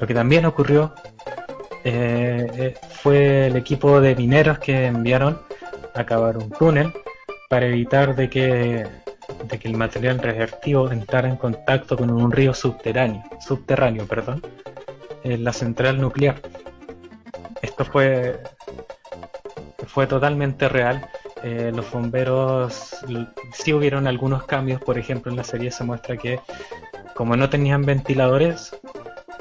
Lo 0.00 0.06
que 0.06 0.14
también 0.14 0.44
ocurrió 0.44 0.92
eh, 1.84 2.50
eh, 2.54 2.74
fue 2.90 3.46
el 3.46 3.56
equipo 3.56 4.00
de 4.00 4.14
mineros 4.14 4.58
que 4.58 4.86
enviaron 4.86 5.40
a 5.94 6.04
cavar 6.04 6.36
un 6.36 6.50
túnel 6.50 6.92
para 7.48 7.66
evitar 7.66 8.14
de 8.14 8.30
que, 8.30 8.86
de 9.44 9.58
que 9.58 9.68
el 9.68 9.76
material 9.76 10.18
radioactivo 10.18 10.90
entrara 10.90 11.28
en 11.28 11.36
contacto 11.36 11.96
con 11.96 12.10
un 12.10 12.30
río 12.30 12.54
subterráneo, 12.54 13.22
subterráneo 13.40 14.06
perdón, 14.06 14.42
en 15.24 15.44
la 15.44 15.52
central 15.52 16.00
nuclear. 16.00 16.40
Esto 17.60 17.84
fue, 17.84 18.40
fue 19.86 20.06
totalmente 20.06 20.68
real. 20.68 21.08
Eh, 21.42 21.72
los 21.74 21.90
bomberos 21.90 22.96
sí 23.52 23.72
hubieron 23.72 24.06
algunos 24.06 24.44
cambios, 24.44 24.80
por 24.80 24.98
ejemplo 24.98 25.30
en 25.30 25.36
la 25.36 25.44
serie 25.44 25.70
se 25.70 25.82
muestra 25.82 26.16
que 26.16 26.38
como 27.14 27.36
no 27.36 27.50
tenían 27.50 27.82
ventiladores, 27.82 28.76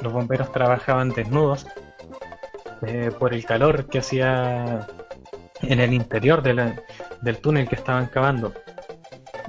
los 0.01 0.11
bomberos 0.11 0.51
trabajaban 0.51 1.09
desnudos 1.09 1.65
eh, 2.85 3.11
por 3.17 3.33
el 3.33 3.45
calor 3.45 3.87
que 3.87 3.99
hacía 3.99 4.87
en 5.61 5.79
el 5.79 5.93
interior 5.93 6.41
del 6.41 7.37
túnel 7.37 7.69
que 7.69 7.75
estaban 7.75 8.07
cavando. 8.07 8.53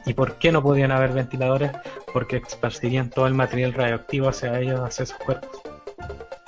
¿Y 0.07 0.15
por 0.15 0.37
qué 0.39 0.53
no 0.53 0.63
podían 0.63 0.91
haber 0.91 1.13
ventiladores? 1.13 1.73
Porque 2.13 2.37
esparcirían 2.37 3.11
todo 3.11 3.27
el 3.27 3.35
material 3.35 3.73
radioactivo 3.73 4.29
hacia 4.29 4.59
ellos, 4.59 4.81
hacia 4.81 5.07
sus 5.07 5.17
cuerpos. 5.17 5.63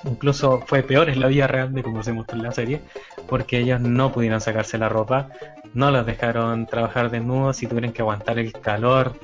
Incluso 0.05 0.63
fue 0.67 0.83
peor 0.83 1.09
en 1.09 1.21
la 1.21 1.29
vida 1.29 1.47
real 1.47 1.73
de 1.73 1.83
como 1.83 2.03
se 2.03 2.13
mostró 2.13 2.37
en 2.37 2.45
la 2.45 2.53
serie, 2.53 2.81
porque 3.29 3.59
ellos 3.59 3.81
no 3.81 4.13
pudieron 4.13 4.41
sacarse 4.41 4.77
la 4.77 4.89
ropa, 4.89 5.29
no 5.73 5.91
los 5.91 6.05
dejaron 6.05 6.67
trabajar 6.67 7.11
desnudos 7.11 7.63
y 7.63 7.67
tuvieron 7.67 7.93
que 7.93 8.03
aguantar 8.03 8.39
el 8.39 8.53
calor 8.53 9.19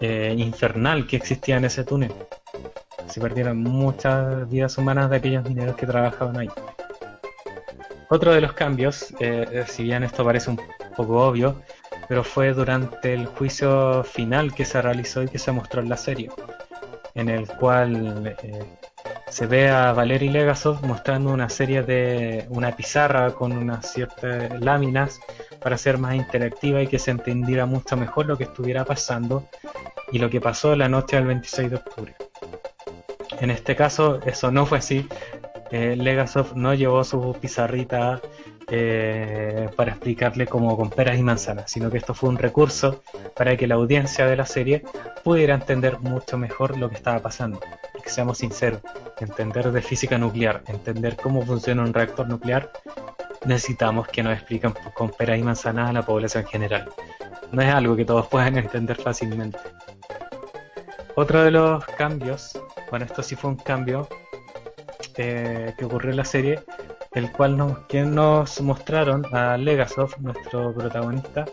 eh, 0.00 0.34
infernal 0.36 1.06
que 1.06 1.16
existía 1.16 1.56
en 1.56 1.66
ese 1.66 1.84
túnel 1.84 2.12
se 3.12 3.20
perdieron 3.20 3.58
muchas 3.58 4.48
vidas 4.48 4.78
humanas 4.78 5.10
de 5.10 5.16
aquellos 5.16 5.44
mineros 5.44 5.76
que 5.76 5.86
trabajaban 5.86 6.38
ahí. 6.38 6.48
Otro 8.08 8.32
de 8.32 8.40
los 8.40 8.54
cambios, 8.54 9.12
eh, 9.20 9.64
si 9.68 9.84
bien 9.84 10.02
esto 10.02 10.24
parece 10.24 10.50
un 10.50 10.60
poco 10.96 11.26
obvio, 11.26 11.60
pero 12.12 12.24
fue 12.24 12.52
durante 12.52 13.14
el 13.14 13.24
juicio 13.24 14.04
final 14.04 14.54
que 14.54 14.66
se 14.66 14.82
realizó 14.82 15.22
y 15.22 15.28
que 15.28 15.38
se 15.38 15.50
mostró 15.50 15.80
en 15.80 15.88
la 15.88 15.96
serie, 15.96 16.28
en 17.14 17.30
el 17.30 17.48
cual 17.48 18.36
eh, 18.42 18.64
se 19.30 19.46
ve 19.46 19.70
a 19.70 19.94
Valery 19.94 20.28
Legasov 20.28 20.84
mostrando 20.84 21.32
una 21.32 21.48
serie 21.48 21.82
de 21.82 22.44
una 22.50 22.76
pizarra 22.76 23.30
con 23.30 23.52
unas 23.52 23.90
ciertas 23.90 24.60
láminas 24.60 25.20
para 25.62 25.78
ser 25.78 25.96
más 25.96 26.14
interactiva 26.14 26.82
y 26.82 26.86
que 26.86 26.98
se 26.98 27.12
entendiera 27.12 27.64
mucho 27.64 27.96
mejor 27.96 28.26
lo 28.26 28.36
que 28.36 28.44
estuviera 28.44 28.84
pasando 28.84 29.48
y 30.12 30.18
lo 30.18 30.28
que 30.28 30.42
pasó 30.42 30.76
la 30.76 30.90
noche 30.90 31.16
del 31.16 31.24
26 31.24 31.70
de 31.70 31.76
octubre. 31.76 32.14
En 33.40 33.50
este 33.50 33.74
caso, 33.74 34.20
eso 34.26 34.50
no 34.50 34.66
fue 34.66 34.76
así. 34.76 35.08
Eh, 35.70 35.96
Legasov 35.96 36.54
no 36.58 36.74
llevó 36.74 37.04
su 37.04 37.34
pizarrita 37.40 38.20
eh, 38.68 39.68
para 39.76 39.92
explicarle 39.92 40.46
como 40.46 40.76
con 40.76 40.90
peras 40.90 41.18
y 41.18 41.22
manzanas, 41.22 41.70
sino 41.70 41.90
que 41.90 41.98
esto 41.98 42.14
fue 42.14 42.28
un 42.28 42.38
recurso 42.38 43.02
para 43.36 43.56
que 43.56 43.66
la 43.66 43.74
audiencia 43.74 44.26
de 44.26 44.36
la 44.36 44.46
serie 44.46 44.82
pudiera 45.24 45.54
entender 45.54 45.98
mucho 46.00 46.38
mejor 46.38 46.78
lo 46.78 46.88
que 46.88 46.96
estaba 46.96 47.18
pasando. 47.20 47.60
Que 48.02 48.10
seamos 48.10 48.38
sinceros, 48.38 48.80
entender 49.20 49.70
de 49.70 49.82
física 49.82 50.18
nuclear, 50.18 50.62
entender 50.66 51.16
cómo 51.16 51.42
funciona 51.42 51.82
un 51.82 51.94
reactor 51.94 52.28
nuclear, 52.28 52.72
necesitamos 53.44 54.08
que 54.08 54.22
nos 54.22 54.34
expliquen 54.34 54.74
con 54.94 55.10
peras 55.10 55.38
y 55.38 55.42
manzanas 55.42 55.90
a 55.90 55.92
la 55.92 56.02
población 56.02 56.44
general. 56.46 56.88
No 57.52 57.62
es 57.62 57.72
algo 57.72 57.94
que 57.96 58.04
todos 58.04 58.26
puedan 58.26 58.56
entender 58.58 58.96
fácilmente. 59.00 59.58
Otro 61.14 61.44
de 61.44 61.50
los 61.50 61.84
cambios 61.84 62.58
bueno, 62.92 63.06
esto 63.06 63.22
sí 63.22 63.36
fue 63.36 63.48
un 63.48 63.56
cambio 63.56 64.06
eh, 65.16 65.72
que 65.78 65.84
ocurrió 65.86 66.10
en 66.10 66.18
la 66.18 66.26
serie, 66.26 66.60
el 67.14 67.30
cual 67.30 67.56
nos, 67.56 67.78
que 67.80 68.02
nos 68.02 68.60
mostraron 68.60 69.26
a 69.32 69.56
Legasov, 69.56 70.14
nuestro 70.20 70.74
protagonista, 70.74 71.44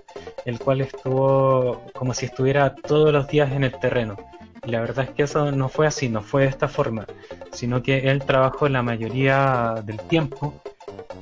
el 0.46 0.60
cual 0.60 0.82
estuvo 0.82 1.86
como 1.94 2.14
si 2.14 2.26
estuviera 2.26 2.76
todos 2.76 3.12
los 3.12 3.28
días 3.28 3.52
en 3.52 3.64
el 3.64 3.78
terreno. 3.80 4.16
Y 4.64 4.72
la 4.72 4.82
verdad 4.82 5.06
es 5.06 5.12
que 5.12 5.24
eso 5.24 5.52
no 5.52 5.70
fue 5.70 5.88
así, 5.88 6.10
no 6.10 6.22
fue 6.22 6.44
de 6.44 6.50
esta 6.50 6.68
forma, 6.68 7.06
sino 7.52 7.82
que 7.82 8.10
él 8.10 8.24
trabajó 8.24 8.68
la 8.70 8.84
mayoría 8.84 9.76
del 9.86 10.00
tiempo 10.02 10.62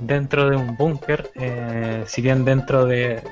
dentro 0.00 0.48
de 0.50 0.56
un 0.56 0.76
búnker, 0.76 1.30
eh, 1.34 2.04
si 2.06 2.22
bien 2.22 2.44
dentro 2.44 2.84
de 2.84 3.22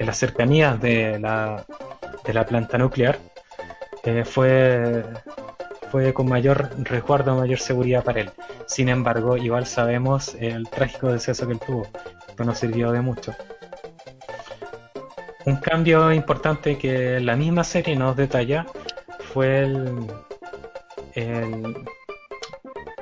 las 0.00 0.16
cercanías 0.16 0.80
de 0.80 1.18
la, 1.18 1.64
de 2.24 2.34
la 2.34 2.46
planta 2.46 2.78
nuclear, 2.78 3.18
eh, 4.04 4.24
fue 4.24 5.04
fue 5.90 6.12
con 6.12 6.28
mayor 6.28 6.70
resguardo, 6.78 7.36
mayor 7.36 7.58
seguridad 7.58 8.04
para 8.04 8.20
él. 8.20 8.30
Sin 8.66 8.88
embargo, 8.88 9.36
igual 9.36 9.66
sabemos 9.66 10.34
el 10.38 10.68
trágico 10.68 11.12
deceso 11.12 11.46
que 11.46 11.54
él 11.54 11.60
tuvo. 11.60 11.86
Esto 12.28 12.44
no 12.44 12.54
sirvió 12.54 12.92
de 12.92 13.00
mucho. 13.00 13.34
Un 15.44 15.56
cambio 15.56 16.12
importante 16.12 16.76
que 16.76 17.20
la 17.20 17.36
misma 17.36 17.62
serie 17.62 17.94
nos 17.96 18.16
detalla 18.16 18.66
fue 19.32 19.60
el, 19.60 20.06
el 21.14 21.84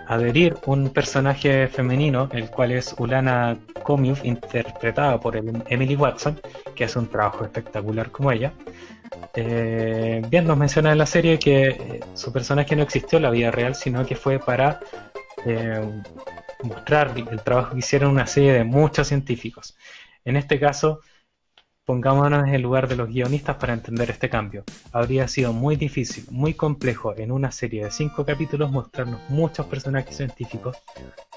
adherir 0.06 0.56
un 0.66 0.90
personaje 0.90 1.68
femenino, 1.68 2.28
el 2.32 2.50
cual 2.50 2.72
es 2.72 2.94
Ulana 2.98 3.56
Komiuf, 3.82 4.24
interpretada 4.24 5.18
por 5.20 5.36
Emily 5.36 5.96
Watson, 5.96 6.40
que 6.74 6.84
hace 6.84 6.98
un 6.98 7.08
trabajo 7.08 7.44
espectacular 7.44 8.10
como 8.10 8.32
ella, 8.32 8.52
eh, 9.34 10.22
bien, 10.28 10.46
nos 10.46 10.56
menciona 10.56 10.92
en 10.92 10.98
la 10.98 11.06
serie 11.06 11.38
que 11.38 11.68
eh, 11.68 12.00
su 12.14 12.32
personaje 12.32 12.76
no 12.76 12.82
existió 12.82 13.16
en 13.18 13.24
la 13.24 13.30
vida 13.30 13.50
real, 13.50 13.74
sino 13.74 14.06
que 14.06 14.16
fue 14.16 14.38
para 14.38 14.80
eh, 15.44 15.80
mostrar 16.62 17.12
el 17.16 17.40
trabajo 17.42 17.72
que 17.72 17.80
hicieron 17.80 18.12
una 18.12 18.26
serie 18.26 18.52
de 18.52 18.64
muchos 18.64 19.08
científicos. 19.08 19.76
En 20.24 20.36
este 20.36 20.58
caso, 20.58 21.00
Pongámonos 21.86 22.48
en 22.48 22.54
el 22.54 22.62
lugar 22.62 22.88
de 22.88 22.96
los 22.96 23.10
guionistas 23.10 23.56
para 23.56 23.74
entender 23.74 24.10
este 24.10 24.30
cambio. 24.30 24.64
Habría 24.90 25.28
sido 25.28 25.52
muy 25.52 25.76
difícil, 25.76 26.24
muy 26.30 26.54
complejo 26.54 27.14
en 27.14 27.30
una 27.30 27.52
serie 27.52 27.84
de 27.84 27.90
cinco 27.90 28.24
capítulos 28.24 28.70
mostrarnos 28.70 29.20
muchos 29.28 29.66
personajes 29.66 30.16
científicos, 30.16 30.78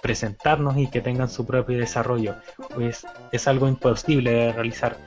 presentarnos 0.01 0.77
y 0.77 0.87
que 0.87 1.01
tengan 1.01 1.29
su 1.29 1.45
propio 1.45 1.77
desarrollo, 1.77 2.35
pues 2.73 3.05
es 3.33 3.47
algo 3.49 3.67
imposible 3.67 4.31
de 4.31 4.53
realizar, 4.53 4.97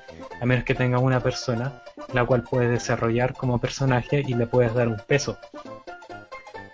a 0.42 0.44
menos 0.44 0.64
que 0.64 0.74
tenga 0.74 0.98
una 0.98 1.20
persona 1.20 1.82
la 2.12 2.26
cual 2.26 2.42
puedes 2.42 2.70
desarrollar 2.70 3.32
como 3.32 3.58
personaje 3.58 4.22
y 4.26 4.34
le 4.34 4.46
puedes 4.46 4.74
dar 4.74 4.88
un 4.88 4.98
peso. 5.06 5.38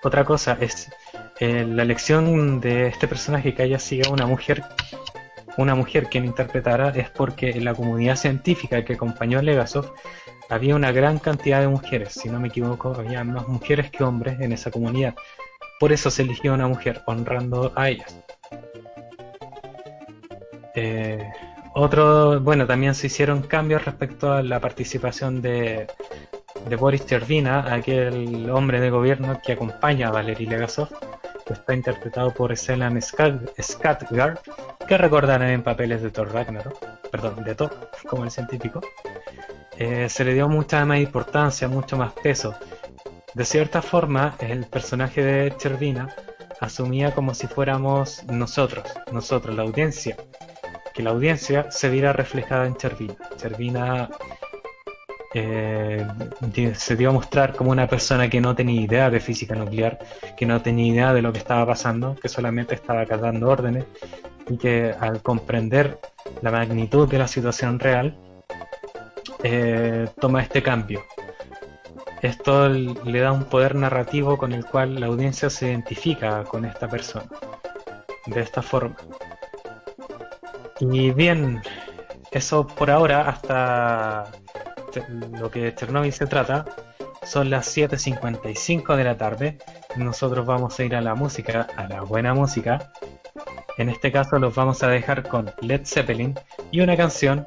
Otra 0.02 0.24
cosa 0.24 0.58
es 0.60 0.90
eh, 1.38 1.64
la 1.64 1.82
elección 1.82 2.60
de 2.60 2.88
este 2.88 3.06
personaje 3.06 3.54
que 3.54 3.62
haya 3.62 3.78
sido 3.78 4.12
una 4.12 4.26
mujer 4.26 4.64
una 5.56 5.74
mujer 5.74 6.08
quien 6.08 6.24
interpretara 6.24 6.90
es 6.90 7.10
porque 7.10 7.50
en 7.50 7.64
la 7.64 7.74
comunidad 7.74 8.16
científica 8.16 8.84
que 8.84 8.94
acompañó 8.94 9.38
a 9.38 9.42
Legasov 9.42 9.92
había 10.48 10.76
una 10.76 10.92
gran 10.92 11.18
cantidad 11.18 11.60
de 11.60 11.68
mujeres, 11.68 12.12
si 12.12 12.28
no 12.28 12.38
me 12.38 12.48
equivoco, 12.48 12.94
había 12.96 13.24
más 13.24 13.48
mujeres 13.48 13.90
que 13.90 14.04
hombres 14.04 14.40
en 14.40 14.52
esa 14.52 14.70
comunidad. 14.70 15.14
Por 15.80 15.92
eso 15.92 16.10
se 16.10 16.22
eligió 16.22 16.54
una 16.54 16.68
mujer, 16.68 17.02
honrando 17.06 17.72
a 17.74 17.90
ellas. 17.90 18.16
Eh, 20.74 21.22
otro, 21.74 22.40
bueno, 22.40 22.66
también 22.66 22.94
se 22.94 23.08
hicieron 23.08 23.42
cambios 23.42 23.84
respecto 23.84 24.32
a 24.32 24.42
la 24.42 24.60
participación 24.60 25.42
de, 25.42 25.86
de 26.68 26.76
Boris 26.76 27.06
Chervina, 27.06 27.72
aquel 27.72 28.48
hombre 28.50 28.80
de 28.80 28.90
gobierno 28.90 29.40
que 29.44 29.52
acompaña 29.52 30.08
a 30.08 30.12
Valery 30.12 30.46
Legasov, 30.46 30.88
que 31.46 31.52
está 31.52 31.74
interpretado 31.74 32.34
por 32.34 32.54
Stellan 32.56 32.96
Skarsgård, 32.96 34.40
que 34.86 34.98
recordarán 34.98 35.50
en 35.50 35.62
papeles 35.62 36.02
de 36.02 36.10
Thor 36.10 36.32
Ragnarok, 36.32 36.76
perdón, 37.10 37.44
de 37.44 37.54
Thor, 37.54 37.90
como 38.08 38.24
el 38.24 38.32
científico. 38.32 38.80
Eh, 39.78 40.08
se 40.08 40.24
le 40.24 40.34
dio 40.34 40.48
mucha 40.48 40.84
más 40.84 40.98
importancia, 40.98 41.68
mucho 41.68 41.96
más 41.96 42.12
peso. 42.14 42.54
De 43.34 43.44
cierta 43.44 43.80
forma, 43.80 44.34
el 44.40 44.66
personaje 44.66 45.22
de 45.22 45.56
Chervina 45.56 46.08
asumía 46.60 47.14
como 47.14 47.32
si 47.32 47.46
fuéramos 47.46 48.24
nosotros, 48.24 48.84
nosotros, 49.12 49.54
la 49.54 49.62
audiencia, 49.62 50.16
que 50.94 51.02
la 51.02 51.10
audiencia 51.10 51.70
se 51.70 51.90
viera 51.90 52.12
reflejada 52.12 52.66
en 52.66 52.76
Chervina. 52.76 53.14
Chervina 53.36 54.08
eh, 55.34 56.06
se 56.74 56.96
dio 56.96 57.10
a 57.10 57.12
mostrar 57.12 57.54
como 57.54 57.70
una 57.70 57.86
persona 57.86 58.28
que 58.28 58.40
no 58.40 58.54
tenía 58.54 58.80
idea 58.80 59.10
de 59.10 59.20
física 59.20 59.54
nuclear, 59.54 59.98
que 60.36 60.46
no 60.46 60.62
tenía 60.62 60.86
idea 60.92 61.12
de 61.12 61.22
lo 61.22 61.32
que 61.32 61.38
estaba 61.38 61.66
pasando, 61.66 62.14
que 62.16 62.28
solamente 62.28 62.74
estaba 62.74 63.02
acatando 63.02 63.48
órdenes 63.48 63.84
y 64.48 64.56
que 64.56 64.94
al 64.98 65.22
comprender 65.22 65.98
la 66.42 66.50
magnitud 66.50 67.08
de 67.08 67.18
la 67.18 67.28
situación 67.28 67.78
real, 67.78 68.16
eh, 69.42 70.08
toma 70.20 70.42
este 70.42 70.62
cambio. 70.62 71.02
esto 72.22 72.68
le 72.68 73.20
da 73.20 73.30
un 73.32 73.44
poder 73.44 73.74
narrativo 73.74 74.36
con 74.38 74.52
el 74.52 74.64
cual 74.64 74.98
la 74.98 75.06
audiencia 75.06 75.50
se 75.50 75.68
identifica 75.68 76.44
con 76.44 76.64
esta 76.64 76.88
persona. 76.88 77.26
De 78.26 78.40
esta 78.40 78.62
forma. 78.62 78.96
Y 80.80 81.10
bien, 81.10 81.62
eso 82.32 82.66
por 82.66 82.90
ahora, 82.90 83.28
hasta 83.28 84.24
lo 85.38 85.50
que 85.50 85.74
Chernobyl 85.74 86.12
se 86.12 86.26
trata, 86.26 86.64
son 87.22 87.50
las 87.50 87.76
7.55 87.76 88.96
de 88.96 89.04
la 89.04 89.16
tarde. 89.16 89.58
Nosotros 89.96 90.46
vamos 90.46 90.78
a 90.78 90.84
ir 90.84 90.94
a 90.94 91.00
la 91.00 91.14
música, 91.14 91.66
a 91.76 91.88
la 91.88 92.02
buena 92.02 92.34
música. 92.34 92.92
En 93.78 93.88
este 93.88 94.12
caso 94.12 94.38
los 94.38 94.54
vamos 94.54 94.82
a 94.82 94.88
dejar 94.88 95.28
con 95.28 95.50
Led 95.60 95.82
Zeppelin 95.84 96.34
y 96.70 96.80
una 96.80 96.96
canción 96.96 97.46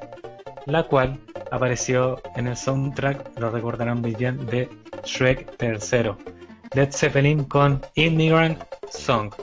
la 0.65 0.83
cual 0.83 1.19
apareció 1.51 2.21
en 2.35 2.47
el 2.47 2.55
soundtrack, 2.55 3.39
lo 3.39 3.49
recordarán 3.49 4.01
bien, 4.01 4.45
de 4.45 4.69
Shrek 5.03 5.55
III. 5.61 6.11
Led 6.73 6.91
Zeppelin 6.91 7.45
con 7.45 7.81
Immigrant 7.95 8.61
Song. 8.91 9.33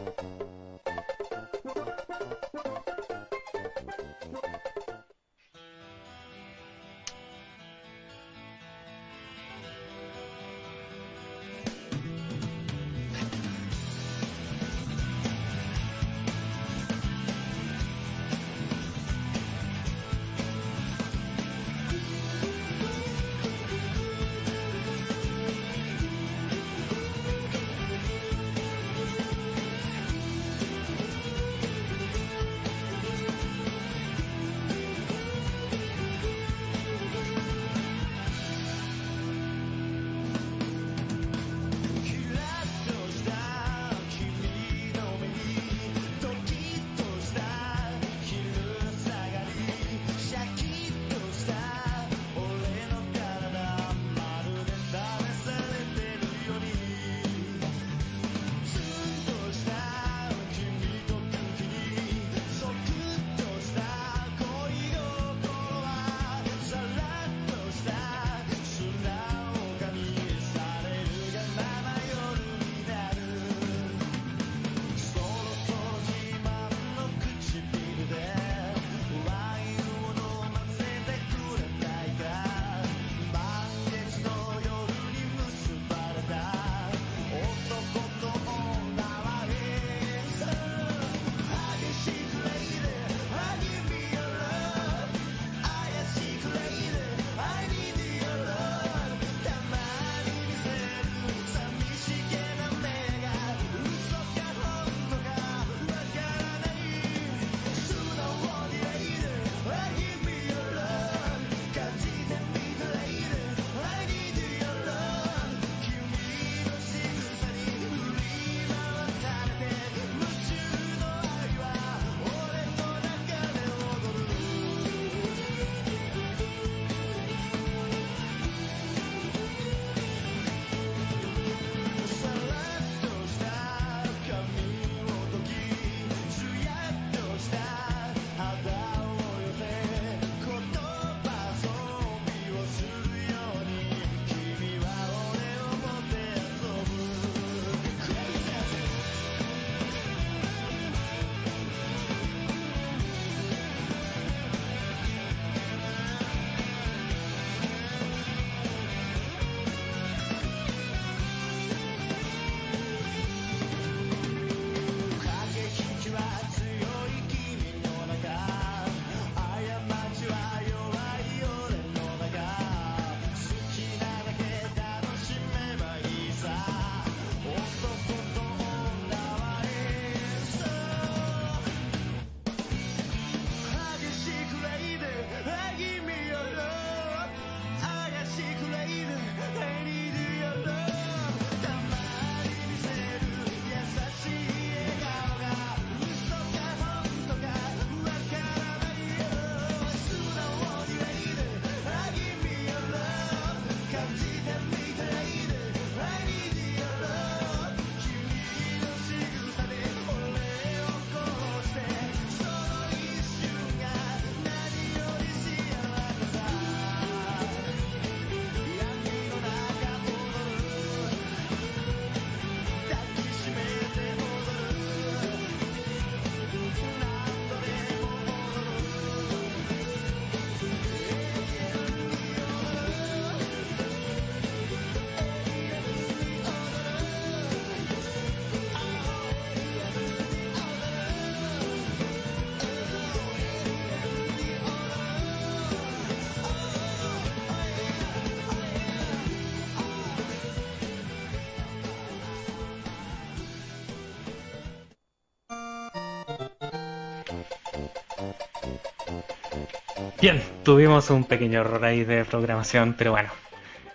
Tuvimos 260.66 261.10
un 261.10 261.22
pequeño 261.22 261.60
error 261.60 261.84
ahí 261.84 262.02
de 262.02 262.24
programación, 262.24 262.96
pero 262.98 263.12
bueno, 263.12 263.28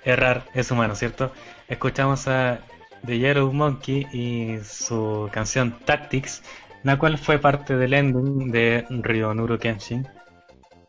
errar 0.06 0.46
es 0.54 0.72
humano, 0.72 0.96
¿cierto? 0.96 1.34
Escuchamos 1.68 2.30
a 2.30 2.62
The 3.06 3.20
Yellow 3.20 3.52
Monkey 3.52 4.08
y 4.14 4.58
su 4.64 5.30
canción 5.34 5.78
Tactics, 5.84 6.42
la 6.84 6.98
cual 6.98 7.18
fue 7.18 7.40
parte 7.40 7.76
del 7.76 7.94
ending 7.94 8.54
de 8.54 8.86
Ryonuro 8.90 9.60
Kenshin, 9.60 10.08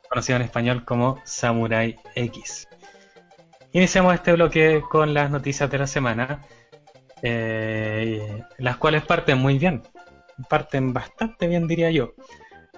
conocido 0.08 0.36
en 0.36 0.42
español 0.42 0.84
como 0.84 1.20
Samurai 1.24 1.96
X. 2.14 2.68
Iniciamos 3.72 4.14
este 4.14 4.34
bloque 4.34 4.82
con 4.88 5.12
las 5.12 5.32
noticias 5.32 5.68
de 5.68 5.78
la 5.78 5.88
semana, 5.88 6.42
eh, 7.22 8.44
las 8.58 8.76
cuales 8.76 9.02
parten 9.02 9.36
muy 9.36 9.58
bien, 9.58 9.82
parten 10.48 10.92
bastante 10.92 11.48
bien 11.48 11.66
diría 11.66 11.90
yo. 11.90 12.14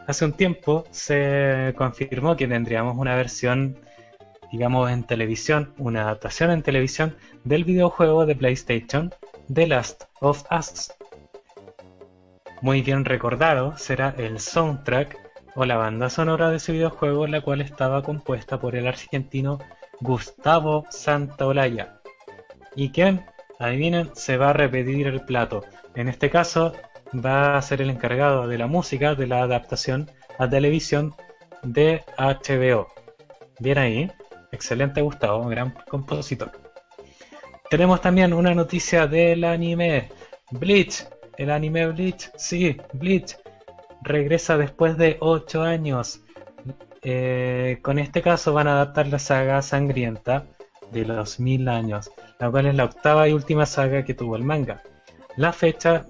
Hace 0.06 0.26
un 0.26 0.32
tiempo 0.34 0.84
se 0.90 1.74
confirmó 1.76 2.36
que 2.36 2.46
tendríamos 2.46 2.96
una 2.98 3.16
versión, 3.16 3.78
digamos, 4.52 4.90
en 4.90 5.04
televisión, 5.04 5.72
una 5.78 6.02
adaptación 6.02 6.50
en 6.50 6.62
televisión 6.62 7.16
del 7.44 7.64
videojuego 7.64 8.26
de 8.26 8.36
PlayStation 8.36 9.14
The 9.52 9.66
Last 9.66 10.04
of 10.20 10.44
Us. 10.50 10.92
Muy 12.60 12.82
bien 12.82 13.06
recordado 13.06 13.78
será 13.78 14.14
el 14.18 14.40
soundtrack 14.40 15.18
o 15.54 15.64
la 15.64 15.76
banda 15.76 16.10
sonora 16.10 16.50
de 16.50 16.56
ese 16.56 16.72
videojuego, 16.72 17.26
la 17.26 17.40
cual 17.40 17.62
estaba 17.62 18.02
compuesta 18.02 18.60
por 18.60 18.76
el 18.76 18.86
argentino 18.86 19.58
Gustavo 20.00 20.84
Santaolalla. 20.90 22.00
¿Y 22.76 22.90
quién? 22.90 23.24
Adivinen, 23.58 24.10
se 24.14 24.36
va 24.36 24.50
a 24.50 24.52
repetir 24.52 25.06
el 25.06 25.22
plato. 25.22 25.64
En 25.94 26.08
este 26.08 26.28
caso, 26.28 26.74
va 27.12 27.56
a 27.56 27.62
ser 27.62 27.82
el 27.82 27.90
encargado 27.90 28.46
de 28.46 28.58
la 28.58 28.66
música 28.66 29.14
de 29.14 29.26
la 29.26 29.42
adaptación 29.42 30.10
a 30.38 30.48
televisión 30.48 31.14
de 31.62 32.02
HBO. 32.18 32.88
Bien 33.58 33.78
ahí, 33.78 34.12
excelente 34.52 35.00
Gustavo, 35.00 35.46
gran 35.46 35.74
compositor. 35.88 36.52
Tenemos 37.70 38.00
también 38.00 38.32
una 38.32 38.54
noticia 38.54 39.06
del 39.06 39.44
anime 39.44 40.08
Bleach. 40.50 41.06
El 41.36 41.50
anime 41.50 41.86
Bleach, 41.88 42.30
sí, 42.36 42.76
Bleach 42.92 43.36
regresa 44.02 44.56
después 44.56 44.96
de 44.96 45.16
8 45.20 45.62
años. 45.62 46.20
Eh, 47.02 47.78
con 47.82 47.98
este 47.98 48.22
caso 48.22 48.52
van 48.54 48.68
a 48.68 48.72
adaptar 48.72 49.08
la 49.08 49.18
saga 49.18 49.60
sangrienta 49.60 50.46
de 50.90 51.04
los 51.04 51.40
mil 51.40 51.68
años, 51.68 52.10
la 52.38 52.50
cual 52.50 52.66
es 52.66 52.74
la 52.74 52.84
octava 52.84 53.28
y 53.28 53.32
última 53.32 53.66
saga 53.66 54.04
que 54.04 54.14
tuvo 54.14 54.36
el 54.36 54.44
manga. 54.44 54.82
La 55.36 55.52
fecha 55.52 56.06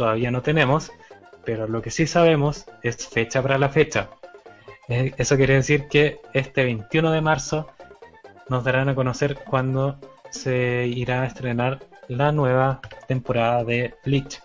todavía 0.00 0.30
no 0.30 0.40
tenemos, 0.40 0.92
pero 1.44 1.68
lo 1.68 1.82
que 1.82 1.90
sí 1.90 2.06
sabemos 2.06 2.64
es 2.82 3.06
fecha 3.06 3.42
para 3.42 3.58
la 3.58 3.68
fecha. 3.68 4.08
Eh, 4.88 5.12
eso 5.18 5.36
quiere 5.36 5.56
decir 5.56 5.88
que 5.88 6.22
este 6.32 6.64
21 6.64 7.12
de 7.12 7.20
marzo 7.20 7.68
nos 8.48 8.64
darán 8.64 8.88
a 8.88 8.94
conocer 8.94 9.34
cuándo 9.44 10.00
se 10.30 10.86
irá 10.86 11.20
a 11.20 11.26
estrenar 11.26 11.80
la 12.08 12.32
nueva 12.32 12.80
temporada 13.08 13.62
de 13.62 13.94
Bleach. 14.02 14.42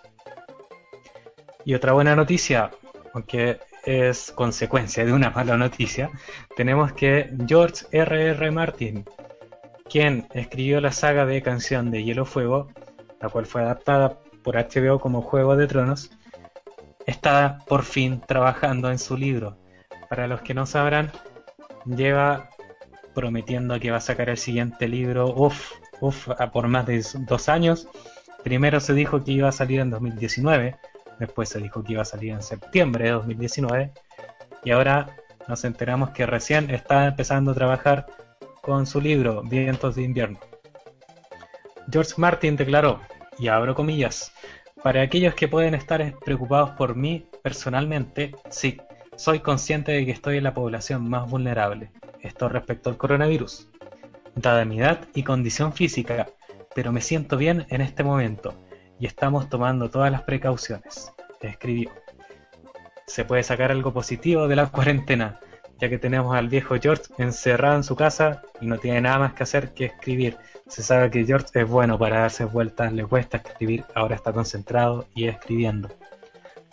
Y 1.64 1.72
otra 1.72 1.94
buena 1.94 2.14
noticia, 2.14 2.70
aunque 3.14 3.58
es 3.86 4.32
consecuencia 4.32 5.06
de 5.06 5.14
una 5.14 5.30
mala 5.30 5.56
noticia, 5.56 6.10
tenemos 6.54 6.92
que 6.92 7.30
George 7.46 7.86
R.R. 7.92 8.32
R. 8.32 8.50
Martin, 8.50 9.06
quien 9.88 10.28
escribió 10.34 10.82
la 10.82 10.92
saga 10.92 11.24
de 11.24 11.40
canción 11.40 11.90
de 11.90 12.04
Hielo 12.04 12.26
Fuego, 12.26 12.68
la 13.22 13.30
cual 13.30 13.46
fue 13.46 13.62
adaptada 13.62 14.18
por 14.46 14.54
HBO 14.54 15.00
como 15.00 15.22
Juego 15.22 15.56
de 15.56 15.66
Tronos, 15.66 16.12
está 17.04 17.58
por 17.66 17.82
fin 17.82 18.22
trabajando 18.26 18.92
en 18.92 18.98
su 19.00 19.16
libro. 19.16 19.58
Para 20.08 20.28
los 20.28 20.40
que 20.40 20.54
no 20.54 20.64
sabrán, 20.64 21.10
lleva 21.84 22.48
prometiendo 23.12 23.80
que 23.80 23.90
va 23.90 23.96
a 23.96 24.00
sacar 24.00 24.28
el 24.28 24.38
siguiente 24.38 24.86
libro, 24.86 25.34
uff, 25.34 25.72
uff, 26.00 26.28
por 26.52 26.68
más 26.68 26.86
de 26.86 27.04
dos 27.26 27.48
años. 27.48 27.88
Primero 28.44 28.78
se 28.78 28.94
dijo 28.94 29.24
que 29.24 29.32
iba 29.32 29.48
a 29.48 29.52
salir 29.52 29.80
en 29.80 29.90
2019, 29.90 30.76
Después 31.18 31.48
se 31.48 31.60
dijo 31.60 31.82
que 31.82 31.94
iba 31.94 32.02
a 32.02 32.06
salir 32.06 32.32
en 32.32 32.42
septiembre 32.42 33.06
de 33.06 33.10
2019. 33.12 33.92
Y 34.64 34.70
ahora 34.70 35.16
nos 35.48 35.64
enteramos 35.64 36.10
que 36.10 36.26
recién 36.26 36.70
está 36.70 37.06
empezando 37.06 37.52
a 37.52 37.54
trabajar 37.54 38.06
con 38.60 38.86
su 38.86 39.00
libro 39.00 39.42
Vientos 39.42 39.94
de 39.96 40.02
invierno. 40.02 40.38
George 41.90 42.14
Martin 42.16 42.56
declaró, 42.56 43.00
y 43.38 43.48
abro 43.48 43.74
comillas, 43.74 44.32
para 44.86 45.02
aquellos 45.02 45.34
que 45.34 45.48
pueden 45.48 45.74
estar 45.74 46.14
preocupados 46.24 46.70
por 46.70 46.94
mí 46.94 47.26
personalmente, 47.42 48.36
sí, 48.50 48.80
soy 49.16 49.40
consciente 49.40 49.90
de 49.90 50.06
que 50.06 50.12
estoy 50.12 50.36
en 50.36 50.44
la 50.44 50.54
población 50.54 51.10
más 51.10 51.28
vulnerable. 51.28 51.90
Esto 52.20 52.48
respecto 52.48 52.88
al 52.88 52.96
coronavirus. 52.96 53.68
Dada 54.36 54.64
mi 54.64 54.78
edad 54.78 55.00
y 55.12 55.24
condición 55.24 55.72
física, 55.72 56.28
pero 56.72 56.92
me 56.92 57.00
siento 57.00 57.36
bien 57.36 57.66
en 57.70 57.80
este 57.80 58.04
momento 58.04 58.54
y 59.00 59.06
estamos 59.06 59.48
tomando 59.48 59.90
todas 59.90 60.12
las 60.12 60.22
precauciones, 60.22 61.12
escribió. 61.40 61.90
Se 63.08 63.24
puede 63.24 63.42
sacar 63.42 63.72
algo 63.72 63.92
positivo 63.92 64.46
de 64.46 64.54
la 64.54 64.68
cuarentena, 64.68 65.40
ya 65.78 65.88
que 65.88 65.98
tenemos 65.98 66.34
al 66.34 66.48
viejo 66.48 66.76
George 66.80 67.04
encerrado 67.18 67.76
en 67.76 67.84
su 67.84 67.96
casa 67.96 68.42
y 68.60 68.66
no 68.66 68.78
tiene 68.78 69.02
nada 69.02 69.18
más 69.18 69.34
que 69.34 69.42
hacer 69.42 69.74
que 69.74 69.86
escribir. 69.86 70.36
Se 70.66 70.82
sabe 70.82 71.10
que 71.10 71.24
George 71.24 71.48
es 71.54 71.68
bueno 71.68 71.98
para 71.98 72.20
darse 72.20 72.44
vueltas, 72.44 72.92
le 72.92 73.04
cuesta 73.04 73.36
escribir, 73.38 73.84
ahora 73.94 74.16
está 74.16 74.32
concentrado 74.32 75.06
y 75.14 75.28
escribiendo. 75.28 75.88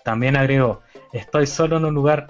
También 0.04 0.36
agregó, 0.36 0.82
estoy 1.12 1.48
solo 1.48 1.78
en 1.78 1.86
un 1.86 1.94
lugar 1.94 2.28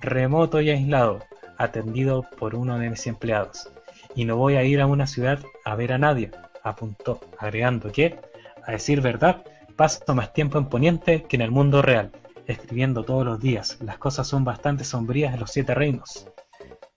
remoto 0.00 0.60
y 0.60 0.70
aislado, 0.70 1.20
atendido 1.58 2.24
por 2.38 2.54
uno 2.54 2.78
de 2.78 2.90
mis 2.90 3.06
empleados, 3.06 3.70
y 4.14 4.24
no 4.24 4.36
voy 4.36 4.56
a 4.56 4.64
ir 4.64 4.80
a 4.80 4.86
una 4.86 5.06
ciudad 5.06 5.38
a 5.64 5.74
ver 5.76 5.92
a 5.92 5.98
nadie, 5.98 6.30
apuntó, 6.62 7.20
agregando 7.38 7.92
que 7.92 8.18
a 8.64 8.72
decir 8.72 9.00
verdad, 9.00 9.44
paso 9.76 10.14
más 10.14 10.32
tiempo 10.32 10.58
en 10.58 10.66
Poniente 10.66 11.22
que 11.22 11.36
en 11.36 11.42
el 11.42 11.50
mundo 11.50 11.82
real, 11.82 12.10
escribiendo 12.46 13.04
todos 13.04 13.24
los 13.24 13.40
días. 13.40 13.78
Las 13.80 13.98
cosas 13.98 14.26
son 14.26 14.44
bastante 14.44 14.84
sombrías 14.84 15.34
en 15.34 15.40
los 15.40 15.50
siete 15.50 15.74
reinos, 15.74 16.26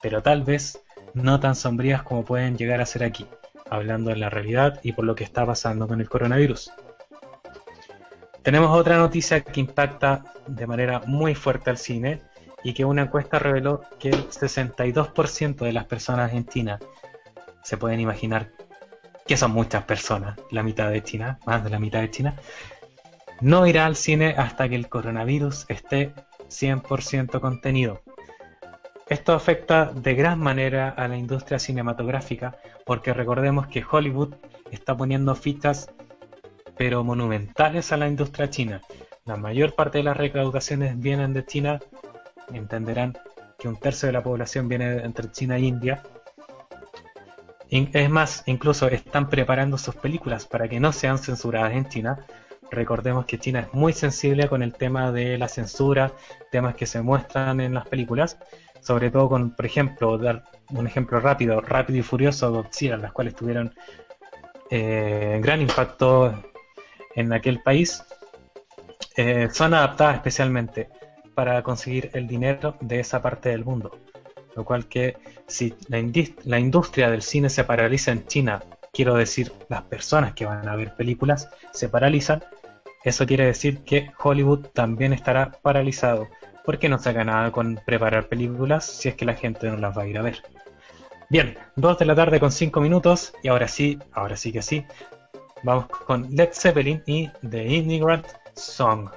pero 0.02 0.22
tal 0.22 0.43
vez 0.43 0.82
no 1.14 1.39
tan 1.39 1.56
sombrías 1.56 2.04
como 2.04 2.24
pueden 2.24 2.58
llegar 2.58 2.82
a 2.82 2.86
ser 2.86 3.04
aquí, 3.04 3.26
hablando 3.70 4.10
de 4.10 4.18
la 4.18 4.30
realidad 4.30 4.80
y 4.84 4.93
por 4.93 5.06
lo 5.06 5.16
que 5.16 5.24
está 5.24 5.45
pasando 5.45 5.88
con 5.88 6.02
el 6.02 6.10
coronavirus. 6.10 6.72
Tenemos 8.43 8.72
otra 8.78 8.97
noticia 8.97 9.41
que 9.41 9.60
impacta 9.60 10.24
de 10.47 10.66
manera 10.66 11.02
muy 11.06 11.36
fuerte 11.36 11.70
al 11.70 11.78
cine 11.78 12.22
y 12.64 12.74
que 12.74 12.86
una 12.86 13.04
encuesta 13.04 13.39
reveló 13.39 13.82
que 14.00 14.10
el 14.10 14.30
62% 14.30 15.58
de 15.58 15.74
las 15.74 15.86
personas 15.86 16.34
en 16.34 16.45
China 16.45 16.80
se 17.64 17.78
pueden 17.78 18.00
imaginar 18.00 18.52
que 19.28 19.38
son 19.38 19.52
muchas 19.52 19.84
personas, 19.84 20.39
la 20.50 20.64
mitad 20.64 20.89
de 20.89 21.04
China, 21.04 21.39
más 21.45 21.64
de 21.64 21.70
la 21.70 21.80
mitad 21.80 22.02
de 22.02 22.10
China, 22.10 22.36
no 23.42 23.68
irá 23.68 23.86
al 23.86 23.96
cine 23.96 24.36
hasta 24.38 24.68
que 24.68 24.76
el 24.76 24.90
coronavirus 24.90 25.66
esté 25.70 26.14
100% 26.50 27.40
contenido. 27.40 28.02
Esto 29.08 29.34
afecta 29.34 29.86
de 29.86 30.14
gran 30.14 30.40
manera 30.40 30.90
a 30.90 31.08
la 31.08 31.18
industria 31.18 31.58
cinematográfica 31.58 32.58
porque 32.86 33.14
recordemos 33.14 33.68
que 33.68 33.84
Hollywood 33.90 34.36
está 34.72 34.96
poniendo 34.96 35.34
fichas 35.36 35.90
pero 36.78 37.04
monumentales 37.04 37.92
a 37.92 37.98
la 37.98 38.08
industria 38.08 38.50
china. 38.50 38.82
La 39.26 39.36
mayor 39.36 39.76
parte 39.76 39.98
de 39.98 40.06
las 40.06 40.16
recaudaciones 40.16 40.98
vienen 40.98 41.34
de 41.34 41.46
China, 41.46 41.80
entenderán 42.54 43.18
que 43.58 43.68
un 43.68 43.76
tercio 43.76 44.08
de 44.08 44.14
la 44.14 44.24
población 44.24 44.70
viene 44.70 45.04
entre 45.04 45.30
China 45.30 45.58
e 45.58 45.62
India, 45.62 46.02
es 47.70 48.10
más, 48.10 48.44
incluso 48.48 48.88
están 48.88 49.30
preparando 49.30 49.78
sus 49.78 49.96
películas 49.96 50.46
para 50.46 50.68
que 50.68 50.80
no 50.80 50.92
sean 50.92 51.20
censuradas 51.20 51.74
en 51.74 51.88
China. 51.88 52.26
Recordemos 52.72 53.26
que 53.26 53.39
China 53.39 53.61
es 53.61 53.74
muy 53.74 53.93
sensible 53.93 54.47
con 54.47 54.61
el 54.61 54.74
tema 54.74 55.11
de 55.11 55.38
la 55.38 55.47
censura, 55.47 56.13
temas 56.51 56.76
que 56.76 56.86
se 56.86 57.01
muestran 57.01 57.59
en 57.61 57.74
las 57.74 57.88
películas, 57.88 58.38
sobre 58.82 59.09
todo 59.09 59.28
con, 59.30 59.55
por 59.55 59.65
ejemplo, 59.65 60.17
dar 60.17 60.43
un 60.72 60.86
ejemplo 60.86 61.20
rápido, 61.20 61.61
Rápido 61.61 61.99
y 61.99 62.03
Furioso, 62.03 62.51
Godzilla, 62.51 62.97
las 62.97 63.11
cuales 63.11 63.36
tuvieron 63.36 63.74
eh, 64.70 65.39
gran 65.41 65.61
impacto 65.61 66.43
en 67.15 67.34
aquel 67.34 67.61
país, 67.61 68.03
eh, 69.15 69.49
son 69.51 69.74
adaptadas 69.74 70.15
especialmente 70.15 70.89
para 71.34 71.63
conseguir 71.63 72.11
el 72.13 72.28
dinero 72.28 72.76
de 72.82 72.99
esa 72.99 73.22
parte 73.22 73.49
del 73.49 73.65
mundo. 73.65 73.97
Lo 74.55 74.63
cual 74.63 74.88
que 74.88 75.17
si 75.47 75.74
la, 75.88 76.03
la 76.43 76.59
industria 76.59 77.09
del 77.09 77.22
cine 77.22 77.49
se 77.49 77.63
paraliza 77.63 78.11
en 78.11 78.28
China, 78.28 78.61
quiero 78.91 79.15
decir 79.15 79.51
las 79.70 79.84
personas 79.84 80.34
que 80.34 80.45
van 80.45 80.67
a 80.67 80.76
ver 80.76 80.95
películas 80.95 81.49
se 81.72 81.89
paralizan, 81.89 82.43
eso 83.04 83.26
quiere 83.26 83.45
decir 83.45 83.80
que 83.80 84.12
Hollywood 84.22 84.68
también 84.74 85.14
estará 85.14 85.52
paralizado, 85.62 86.28
porque 86.66 86.89
no 86.89 87.00
saca 87.00 87.24
nada 87.24 87.52
con 87.52 87.80
preparar 87.86 88.28
películas 88.28 88.86
si 88.86 89.10
es 89.10 89.16
que 89.16 89.26
la 89.26 89.36
gente 89.36 89.68
no 89.68 89.78
las 89.78 89.97
va 89.97 90.04
a 90.04 90.08
ir 90.08 90.18
a 90.18 90.22
ver. 90.22 90.43
Bien, 91.30 91.58
2 91.76 92.00
de 92.00 92.06
la 92.06 92.16
tarde 92.16 92.39
con 92.39 92.52
5 92.52 92.82
minutos 92.82 93.34
y 93.43 93.50
ahora 93.50 93.68
sí, 93.68 94.00
ahora 94.14 94.36
sí 94.36 94.52
que 94.52 94.62
sí, 94.62 94.86
vamos 95.64 95.88
con 95.88 96.28
Led 96.36 96.50
Zeppelin 96.54 97.04
y 97.06 97.30
The 97.47 97.66
Immigrant 97.68 98.26
Song. 98.56 99.10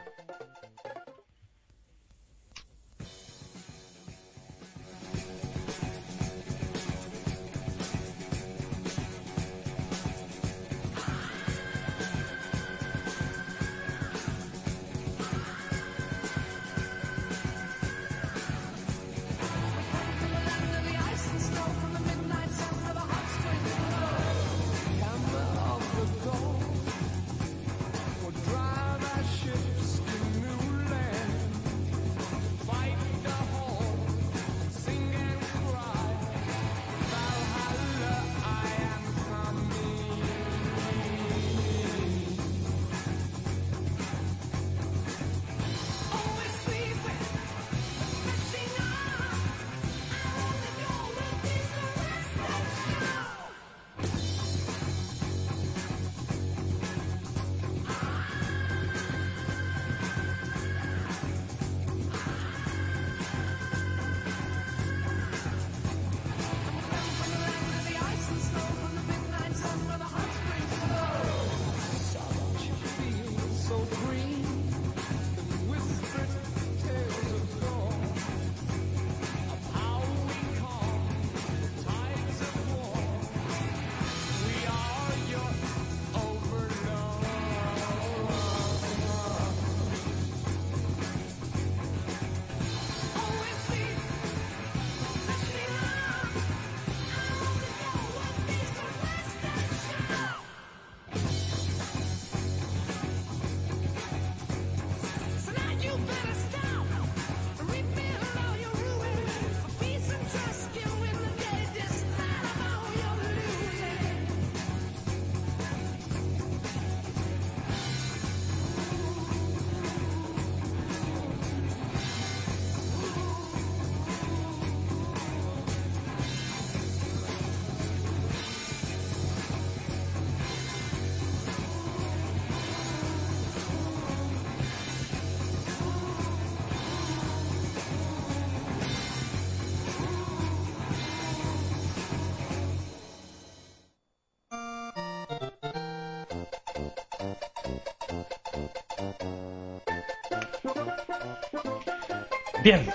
Bien. 152.63 152.87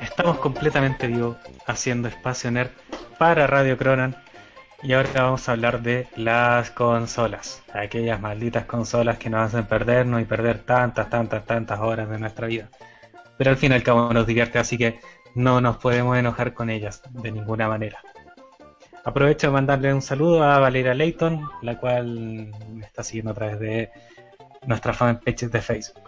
Estamos 0.00 0.38
completamente 0.38 1.08
vivos 1.08 1.36
haciendo 1.66 2.06
espacio 2.06 2.50
nerd 2.52 2.70
para 3.18 3.48
Radio 3.48 3.76
Cronan. 3.76 4.16
Y 4.82 4.92
ahora 4.92 5.10
vamos 5.14 5.48
a 5.48 5.52
hablar 5.52 5.82
de 5.82 6.06
las 6.14 6.70
consolas. 6.70 7.62
Aquellas 7.72 8.20
malditas 8.20 8.66
consolas 8.66 9.18
que 9.18 9.28
nos 9.28 9.40
hacen 9.40 9.66
perdernos 9.66 10.20
y 10.20 10.24
perder 10.24 10.58
tantas, 10.58 11.10
tantas, 11.10 11.44
tantas 11.46 11.80
horas 11.80 12.08
de 12.08 12.18
nuestra 12.18 12.46
vida. 12.46 12.68
Pero 13.38 13.50
al 13.50 13.56
fin 13.56 13.72
y 13.72 13.74
al 13.74 13.82
cabo 13.82 14.12
nos 14.12 14.26
divierte, 14.26 14.58
así 14.60 14.78
que 14.78 15.00
no 15.34 15.60
nos 15.60 15.78
podemos 15.78 16.16
enojar 16.16 16.54
con 16.54 16.70
ellas 16.70 17.02
de 17.10 17.32
ninguna 17.32 17.66
manera. 17.66 17.98
Aprovecho 19.04 19.48
de 19.48 19.52
mandarle 19.52 19.92
un 19.92 20.02
saludo 20.02 20.44
a 20.44 20.60
Valeria 20.60 20.94
Layton, 20.94 21.48
la 21.62 21.78
cual 21.78 22.52
me 22.72 22.86
está 22.86 23.02
siguiendo 23.02 23.32
a 23.32 23.34
través 23.34 23.58
de 23.58 23.90
nuestra 24.66 24.92
fanpage 24.92 25.48
de 25.48 25.60
Facebook. 25.60 26.04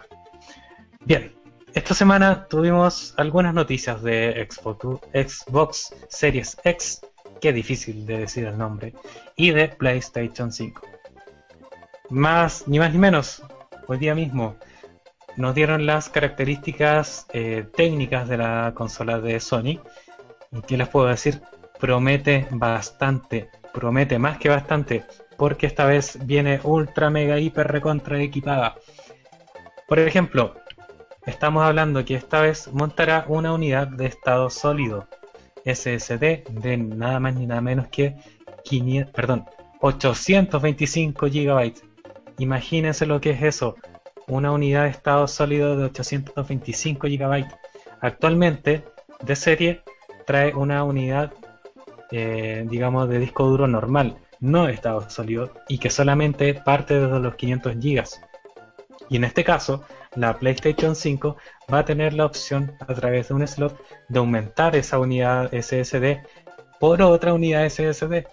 Bien, 1.03 1.36
esta 1.73 1.93
semana 1.93 2.47
tuvimos 2.47 3.13
algunas 3.17 3.53
noticias 3.53 4.01
de 4.01 4.47
Xbox, 4.49 5.93
Series 6.09 6.57
X, 6.63 7.01
que 7.41 7.53
difícil 7.53 8.05
de 8.05 8.19
decir 8.19 8.45
el 8.45 8.57
nombre, 8.57 8.93
y 9.35 9.51
de 9.51 9.69
PlayStation 9.69 10.51
5. 10.51 10.81
Más, 12.09 12.67
ni 12.67 12.79
más 12.79 12.91
ni 12.91 12.99
menos, 12.99 13.43
hoy 13.87 13.97
día 13.97 14.15
mismo 14.15 14.55
nos 15.35 15.53
dieron 15.53 15.85
las 15.85 16.09
características 16.09 17.27
eh, 17.33 17.65
técnicas 17.75 18.27
de 18.27 18.37
la 18.37 18.73
consola 18.75 19.19
de 19.19 19.39
Sony. 19.39 19.79
¿Y 20.51 20.61
qué 20.65 20.77
les 20.77 20.87
puedo 20.87 21.07
decir? 21.07 21.41
promete 21.79 22.47
bastante, 22.51 23.49
promete 23.73 24.19
más 24.19 24.37
que 24.37 24.49
bastante, 24.49 25.05
porque 25.37 25.67
esta 25.67 25.85
vez 25.85 26.17
viene 26.25 26.59
ultra 26.63 27.09
mega 27.09 27.39
hiper 27.39 27.67
recontra 27.67 28.21
equipada. 28.21 28.75
Por 29.87 29.99
ejemplo, 29.99 30.55
estamos 31.27 31.63
hablando 31.63 32.03
que 32.03 32.15
esta 32.15 32.41
vez 32.41 32.73
montará 32.73 33.25
una 33.27 33.53
unidad 33.53 33.87
de 33.87 34.07
estado 34.07 34.49
sólido 34.49 35.07
SSD 35.65 36.43
de 36.49 36.77
nada 36.77 37.19
más 37.19 37.35
ni 37.35 37.45
nada 37.45 37.61
menos 37.61 37.87
que 37.89 38.15
500, 38.63 39.13
perdón, 39.13 39.45
825 39.81 41.27
GB. 41.27 41.73
Imagínense 42.39 43.05
lo 43.05 43.21
que 43.21 43.31
es 43.31 43.43
eso, 43.43 43.75
una 44.27 44.51
unidad 44.51 44.83
de 44.83 44.89
estado 44.89 45.27
sólido 45.27 45.77
de 45.77 45.85
825 45.85 47.07
GB. 47.07 47.45
Actualmente, 48.01 48.83
de 49.21 49.35
serie, 49.35 49.81
trae 50.25 50.53
una 50.55 50.83
unidad 50.83 51.31
eh, 52.11 52.65
digamos, 52.69 53.09
de 53.09 53.19
disco 53.19 53.45
duro 53.45 53.67
normal, 53.67 54.17
no 54.39 54.65
de 54.65 54.73
estado 54.73 55.09
sólido, 55.09 55.51
y 55.67 55.77
que 55.77 55.89
solamente 55.89 56.53
parte 56.53 56.99
desde 56.99 57.19
los 57.19 57.35
500 57.35 57.75
GB. 57.75 58.03
Y 59.09 59.17
en 59.17 59.23
este 59.25 59.43
caso, 59.43 59.83
la 60.15 60.37
PlayStation 60.37 60.95
5 60.95 61.37
va 61.71 61.79
a 61.79 61.85
tener 61.85 62.13
la 62.13 62.25
opción 62.25 62.75
a 62.79 62.93
través 62.93 63.27
de 63.27 63.33
un 63.33 63.47
slot 63.47 63.79
de 64.09 64.19
aumentar 64.19 64.75
esa 64.75 64.99
unidad 64.99 65.51
SSD 65.53 66.19
por 66.79 67.01
otra 67.01 67.33
unidad 67.33 67.67
SSD. 67.69 68.25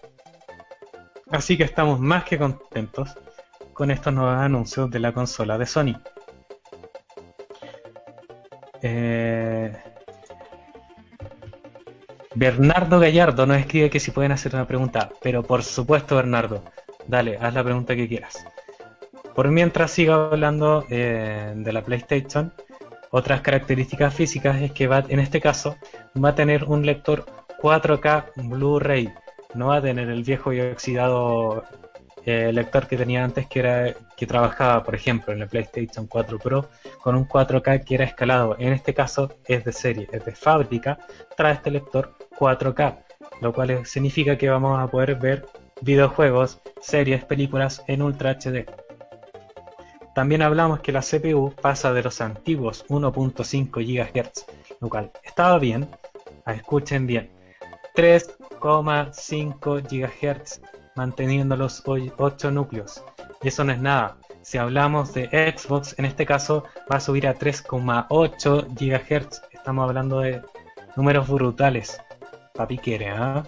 Así 1.30 1.56
que 1.56 1.64
estamos 1.64 2.00
más 2.00 2.24
que 2.24 2.38
contentos 2.38 3.14
con 3.72 3.90
estos 3.90 4.12
nuevos 4.12 4.36
anuncios 4.36 4.90
de 4.90 5.00
la 5.00 5.12
consola 5.12 5.58
de 5.58 5.66
Sony. 5.66 6.00
Eh, 8.82 9.72
Bernardo 12.34 12.98
Gallardo 13.00 13.46
nos 13.46 13.58
escribe 13.58 13.90
que 13.90 14.00
si 14.00 14.10
pueden 14.10 14.32
hacer 14.32 14.54
una 14.54 14.66
pregunta, 14.66 15.10
pero 15.22 15.42
por 15.42 15.62
supuesto 15.62 16.16
Bernardo, 16.16 16.64
dale, 17.06 17.38
haz 17.40 17.54
la 17.54 17.64
pregunta 17.64 17.94
que 17.96 18.08
quieras. 18.08 18.44
Por 19.34 19.48
mientras 19.50 19.90
sigo 19.90 20.14
hablando 20.14 20.84
eh, 20.90 21.52
de 21.56 21.72
la 21.72 21.82
PlayStation, 21.82 22.52
otras 23.10 23.40
características 23.40 24.14
físicas 24.14 24.60
es 24.62 24.72
que 24.72 24.86
va, 24.86 25.04
en 25.08 25.20
este 25.20 25.40
caso 25.40 25.76
va 26.22 26.30
a 26.30 26.34
tener 26.34 26.64
un 26.64 26.84
lector 26.84 27.26
4K 27.60 28.32
Blu-ray, 28.36 29.12
no 29.54 29.68
va 29.68 29.76
a 29.76 29.82
tener 29.82 30.08
el 30.08 30.22
viejo 30.22 30.52
y 30.52 30.60
oxidado 30.60 31.64
eh, 32.26 32.52
lector 32.52 32.86
que 32.86 32.96
tenía 32.96 33.22
antes 33.22 33.46
que 33.46 33.60
era 33.60 33.94
que 34.16 34.26
trabajaba 34.26 34.82
por 34.82 34.94
ejemplo 34.94 35.32
en 35.32 35.40
la 35.40 35.46
PlayStation 35.46 36.06
4 36.06 36.38
Pro 36.38 36.70
con 37.02 37.14
un 37.14 37.28
4K 37.28 37.84
que 37.84 37.96
era 37.96 38.04
escalado 38.04 38.56
en 38.58 38.72
este 38.72 38.94
caso 38.94 39.34
es 39.46 39.62
de 39.64 39.72
serie 39.72 40.08
es 40.10 40.24
de 40.24 40.34
fábrica 40.34 40.98
trae 41.36 41.52
este 41.52 41.70
lector 41.70 42.14
4K, 42.38 42.98
lo 43.40 43.52
cual 43.52 43.86
significa 43.86 44.36
que 44.36 44.48
vamos 44.48 44.78
a 44.78 44.90
poder 44.90 45.16
ver 45.16 45.46
videojuegos, 45.80 46.60
series, 46.80 47.24
películas 47.24 47.82
en 47.86 48.02
Ultra 48.02 48.38
HD. 48.38 48.66
También 50.14 50.42
hablamos 50.42 50.80
que 50.80 50.92
la 50.92 51.00
CPU 51.00 51.52
pasa 51.60 51.92
de 51.92 52.02
los 52.02 52.20
antiguos 52.20 52.86
1.5 52.88 53.84
GHz, 53.84 54.46
lo 54.80 54.88
cual 54.88 55.10
estaba 55.24 55.58
bien, 55.58 55.88
ah, 56.44 56.54
escuchen 56.54 57.06
bien, 57.06 57.30
3,5 57.96 59.82
GHz 59.82 60.60
manteniendo 60.94 61.56
los 61.56 61.82
8 61.84 62.50
núcleos. 62.52 63.04
Y 63.42 63.48
eso 63.48 63.64
no 63.64 63.72
es 63.72 63.80
nada. 63.80 64.16
Si 64.42 64.58
hablamos 64.58 65.14
de 65.14 65.26
Xbox, 65.56 65.98
en 65.98 66.04
este 66.04 66.26
caso 66.26 66.64
va 66.90 66.96
a 66.96 67.00
subir 67.00 67.26
a 67.26 67.34
3,8 67.34 68.66
GHz. 68.68 69.42
Estamos 69.52 69.88
hablando 69.88 70.20
de 70.20 70.42
números 70.96 71.28
brutales. 71.28 72.00
Papi 72.54 72.78
quiere, 72.78 73.10
¿ah? 73.10 73.42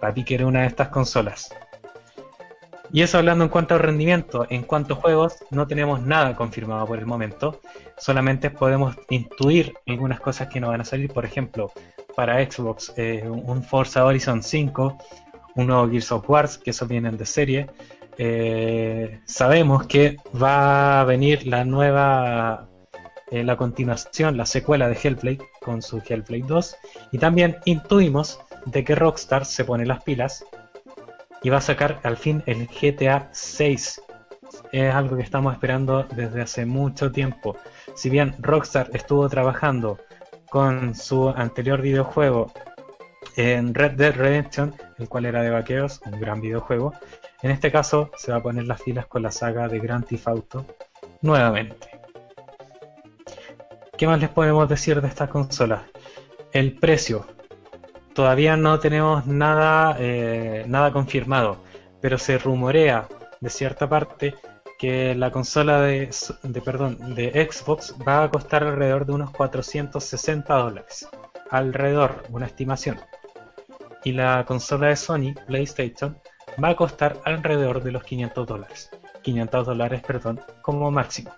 Papi 0.00 0.24
quiere 0.24 0.44
una 0.44 0.62
de 0.62 0.66
estas 0.66 0.88
consolas. 0.88 1.50
Y 2.92 3.02
eso 3.02 3.18
hablando 3.18 3.44
en 3.44 3.50
cuanto 3.50 3.76
a 3.76 3.78
rendimiento, 3.78 4.46
en 4.50 4.62
cuanto 4.62 4.94
a 4.94 4.96
juegos, 4.96 5.36
no 5.50 5.66
tenemos 5.66 6.02
nada 6.02 6.34
confirmado 6.34 6.86
por 6.86 6.98
el 6.98 7.06
momento. 7.06 7.60
Solamente 7.96 8.50
podemos 8.50 8.96
intuir 9.10 9.74
algunas 9.86 10.20
cosas 10.20 10.48
que 10.48 10.60
nos 10.60 10.70
van 10.70 10.80
a 10.80 10.84
salir. 10.84 11.12
Por 11.12 11.24
ejemplo, 11.24 11.72
para 12.16 12.44
Xbox, 12.44 12.92
eh, 12.96 13.24
un 13.28 13.62
Forza 13.62 14.04
Horizon 14.04 14.42
5, 14.42 14.98
un 15.54 15.66
nuevo 15.66 15.88
Gears 15.88 16.10
of 16.12 16.28
War, 16.28 16.48
que 16.62 16.70
esos 16.70 16.88
vienen 16.88 17.16
de 17.16 17.26
serie. 17.26 17.66
Eh, 18.18 19.20
sabemos 19.24 19.86
que 19.86 20.16
va 20.40 21.00
a 21.00 21.04
venir 21.04 21.46
la 21.46 21.64
nueva 21.64 22.68
eh, 23.30 23.44
la 23.44 23.56
continuación, 23.56 24.36
la 24.36 24.44
secuela 24.44 24.88
de 24.88 24.98
Hellblade 25.00 25.38
con 25.60 25.82
su 25.82 25.98
Hellblade 25.98 26.44
2. 26.48 26.76
Y 27.12 27.18
también 27.18 27.58
intuimos 27.64 28.40
de 28.66 28.82
que 28.82 28.96
Rockstar 28.96 29.46
se 29.46 29.64
pone 29.64 29.86
las 29.86 30.02
pilas 30.02 30.44
y 31.42 31.50
va 31.50 31.58
a 31.58 31.62
sacar 31.62 32.00
al 32.02 32.16
fin 32.16 32.42
el 32.46 32.66
GTA 32.66 33.28
6. 33.32 34.02
Es 34.72 34.94
algo 34.94 35.16
que 35.16 35.22
estamos 35.22 35.52
esperando 35.52 36.04
desde 36.04 36.42
hace 36.42 36.66
mucho 36.66 37.10
tiempo. 37.10 37.56
Si 37.94 38.10
bien 38.10 38.34
Rockstar 38.38 38.90
estuvo 38.92 39.28
trabajando 39.28 39.98
con 40.50 40.94
su 40.94 41.28
anterior 41.28 41.80
videojuego 41.80 42.52
en 43.36 43.74
Red 43.74 43.92
Dead 43.92 44.14
Redemption, 44.14 44.74
el 44.98 45.08
cual 45.08 45.26
era 45.26 45.42
de 45.42 45.50
vaqueros, 45.50 46.00
un 46.04 46.20
gran 46.20 46.40
videojuego, 46.40 46.92
en 47.42 47.50
este 47.50 47.70
caso 47.70 48.10
se 48.16 48.32
va 48.32 48.38
a 48.38 48.42
poner 48.42 48.66
las 48.66 48.82
pilas 48.82 49.06
con 49.06 49.22
la 49.22 49.30
saga 49.30 49.68
de 49.68 49.78
Grand 49.78 50.04
Theft 50.04 50.28
Auto 50.28 50.66
nuevamente. 51.22 51.88
¿Qué 53.96 54.06
más 54.06 54.20
les 54.20 54.30
podemos 54.30 54.68
decir 54.68 55.00
de 55.00 55.08
esta 55.08 55.28
consola? 55.28 55.84
El 56.52 56.78
precio. 56.78 57.26
Todavía 58.14 58.56
no 58.56 58.78
tenemos 58.80 59.26
nada, 59.26 59.96
eh, 59.98 60.64
nada 60.66 60.92
confirmado, 60.92 61.58
pero 62.00 62.18
se 62.18 62.38
rumorea 62.38 63.08
de 63.40 63.50
cierta 63.50 63.88
parte 63.88 64.34
que 64.78 65.14
la 65.14 65.30
consola 65.30 65.82
de, 65.82 66.10
perdón, 66.64 67.14
de 67.14 67.48
Xbox 67.50 67.94
va 68.06 68.24
a 68.24 68.30
costar 68.30 68.64
alrededor 68.64 69.04
de 69.04 69.12
unos 69.12 69.30
460 69.30 70.54
dólares. 70.54 71.06
Alrededor, 71.50 72.24
una 72.30 72.46
estimación. 72.46 72.98
Y 74.04 74.12
la 74.12 74.44
consola 74.46 74.88
de 74.88 74.96
Sony, 74.96 75.34
PlayStation, 75.46 76.18
va 76.62 76.70
a 76.70 76.76
costar 76.76 77.20
alrededor 77.24 77.82
de 77.82 77.92
los 77.92 78.02
500 78.04 78.46
dólares. 78.46 78.90
500 79.22 79.66
dólares, 79.66 80.02
perdón, 80.06 80.40
como 80.62 80.90
máximo. 80.90 81.30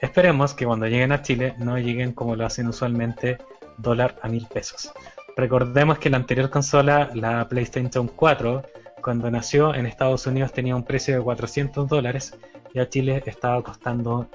Esperemos 0.00 0.54
que 0.54 0.66
cuando 0.66 0.86
lleguen 0.86 1.12
a 1.12 1.22
Chile 1.22 1.54
no 1.58 1.78
lleguen 1.78 2.12
como 2.12 2.34
lo 2.34 2.44
hacen 2.44 2.66
usualmente 2.66 3.38
dólar 3.76 4.16
a 4.22 4.28
mil 4.28 4.46
pesos. 4.46 4.92
Recordemos 5.38 6.00
que 6.00 6.10
la 6.10 6.16
anterior 6.16 6.50
consola, 6.50 7.10
la 7.14 7.48
PlayStation 7.48 8.08
4, 8.08 8.60
cuando 9.00 9.30
nació 9.30 9.72
en 9.72 9.86
Estados 9.86 10.26
Unidos 10.26 10.52
tenía 10.52 10.74
un 10.74 10.82
precio 10.82 11.14
de 11.16 11.22
400 11.22 11.86
dólares 11.86 12.36
y 12.74 12.80
a 12.80 12.88
Chile 12.88 13.22
estaba 13.24 13.62
costando 13.62 14.28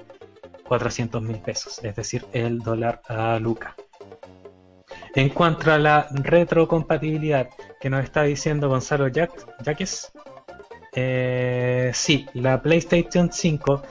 400 0.66 1.20
mil 1.20 1.36
pesos, 1.40 1.78
es 1.84 1.94
decir, 1.94 2.24
el 2.32 2.60
dólar 2.60 3.02
a 3.06 3.38
Luca. 3.38 3.76
En 5.14 5.28
cuanto 5.28 5.70
a 5.70 5.78
la 5.78 6.06
retrocompatibilidad 6.10 7.50
que 7.78 7.90
nos 7.90 8.02
está 8.02 8.22
diciendo 8.22 8.70
Gonzalo 8.70 9.10
Jaques, 9.12 10.10
eh, 10.94 11.90
sí, 11.92 12.24
la 12.32 12.62
PlayStation 12.62 13.30
5 13.30 13.82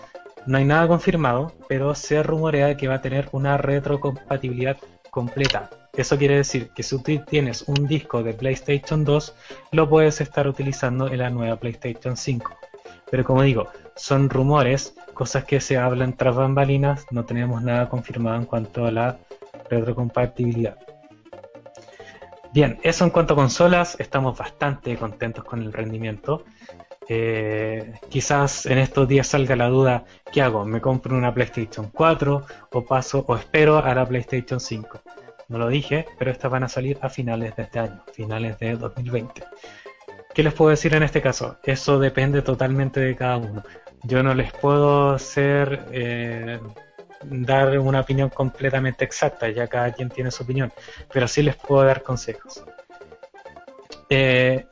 no 0.47 0.57
hay 0.57 0.65
nada 0.65 0.87
confirmado, 0.87 1.53
pero 1.67 1.93
se 1.93 2.23
rumorea 2.23 2.75
que 2.75 2.87
va 2.87 2.95
a 2.95 3.01
tener 3.01 3.29
una 3.33 3.57
retrocompatibilidad 3.57 4.77
completa. 5.11 5.69
Eso 5.95 6.17
quiere 6.17 6.37
decir 6.37 6.69
que 6.69 6.81
si 6.81 6.97
tú 6.97 7.19
tienes 7.23 7.65
un 7.67 7.85
disco 7.85 8.23
de 8.23 8.33
PlayStation 8.33 9.05
2, 9.05 9.35
lo 9.73 9.87
puedes 9.87 10.21
estar 10.21 10.47
utilizando 10.47 11.07
en 11.07 11.19
la 11.19 11.29
nueva 11.29 11.57
PlayStation 11.57 12.17
5. 12.17 12.51
Pero 13.11 13.23
como 13.23 13.43
digo, 13.43 13.67
son 13.95 14.27
rumores, 14.27 14.95
cosas 15.13 15.45
que 15.45 15.61
se 15.61 15.77
hablan 15.77 16.17
tras 16.17 16.35
bambalinas, 16.35 17.05
no 17.11 17.25
tenemos 17.25 17.61
nada 17.61 17.89
confirmado 17.89 18.37
en 18.37 18.45
cuanto 18.45 18.87
a 18.87 18.91
la 18.91 19.19
retrocompatibilidad. 19.69 20.77
Bien, 22.51 22.79
eso 22.81 23.03
en 23.03 23.11
cuanto 23.11 23.35
a 23.35 23.37
consolas, 23.37 23.95
estamos 23.99 24.35
bastante 24.35 24.97
contentos 24.97 25.43
con 25.43 25.61
el 25.61 25.71
rendimiento. 25.71 26.43
Eh, 27.07 27.93
quizás 28.09 28.65
en 28.65 28.79
estos 28.79 29.07
días 29.07 29.27
salga 29.27 29.55
la 29.55 29.67
duda, 29.67 30.05
¿qué 30.31 30.41
hago? 30.41 30.65
¿Me 30.65 30.81
compro 30.81 31.15
una 31.15 31.31
PlayStation 31.31 31.91
4 31.93 32.45
o 32.71 32.83
paso 32.83 33.23
o 33.27 33.35
espero 33.35 33.77
a 33.77 33.93
la 33.93 34.07
PlayStation 34.07 34.59
5? 34.59 35.01
No 35.49 35.57
lo 35.57 35.67
dije, 35.67 36.05
pero 36.17 36.31
estas 36.31 36.51
van 36.51 36.63
a 36.63 36.69
salir 36.69 36.97
a 37.01 37.09
finales 37.09 37.55
de 37.55 37.63
este 37.63 37.79
año, 37.79 38.03
finales 38.13 38.57
de 38.59 38.75
2020. 38.75 39.43
¿Qué 40.33 40.43
les 40.43 40.53
puedo 40.53 40.71
decir 40.71 40.95
en 40.95 41.03
este 41.03 41.21
caso? 41.21 41.57
Eso 41.63 41.99
depende 41.99 42.41
totalmente 42.41 42.99
de 42.99 43.15
cada 43.15 43.37
uno. 43.37 43.63
Yo 44.03 44.23
no 44.23 44.33
les 44.33 44.51
puedo 44.51 45.11
hacer 45.11 45.85
eh, 45.91 46.59
dar 47.23 47.77
una 47.79 48.01
opinión 48.01 48.29
completamente 48.29 49.05
exacta, 49.05 49.49
ya 49.49 49.67
cada 49.67 49.91
quien 49.93 50.09
tiene 50.09 50.31
su 50.31 50.43
opinión, 50.43 50.73
pero 51.11 51.27
sí 51.27 51.43
les 51.43 51.55
puedo 51.55 51.83
dar 51.83 52.01
consejos. 52.01 52.63
Eh, 54.09 54.65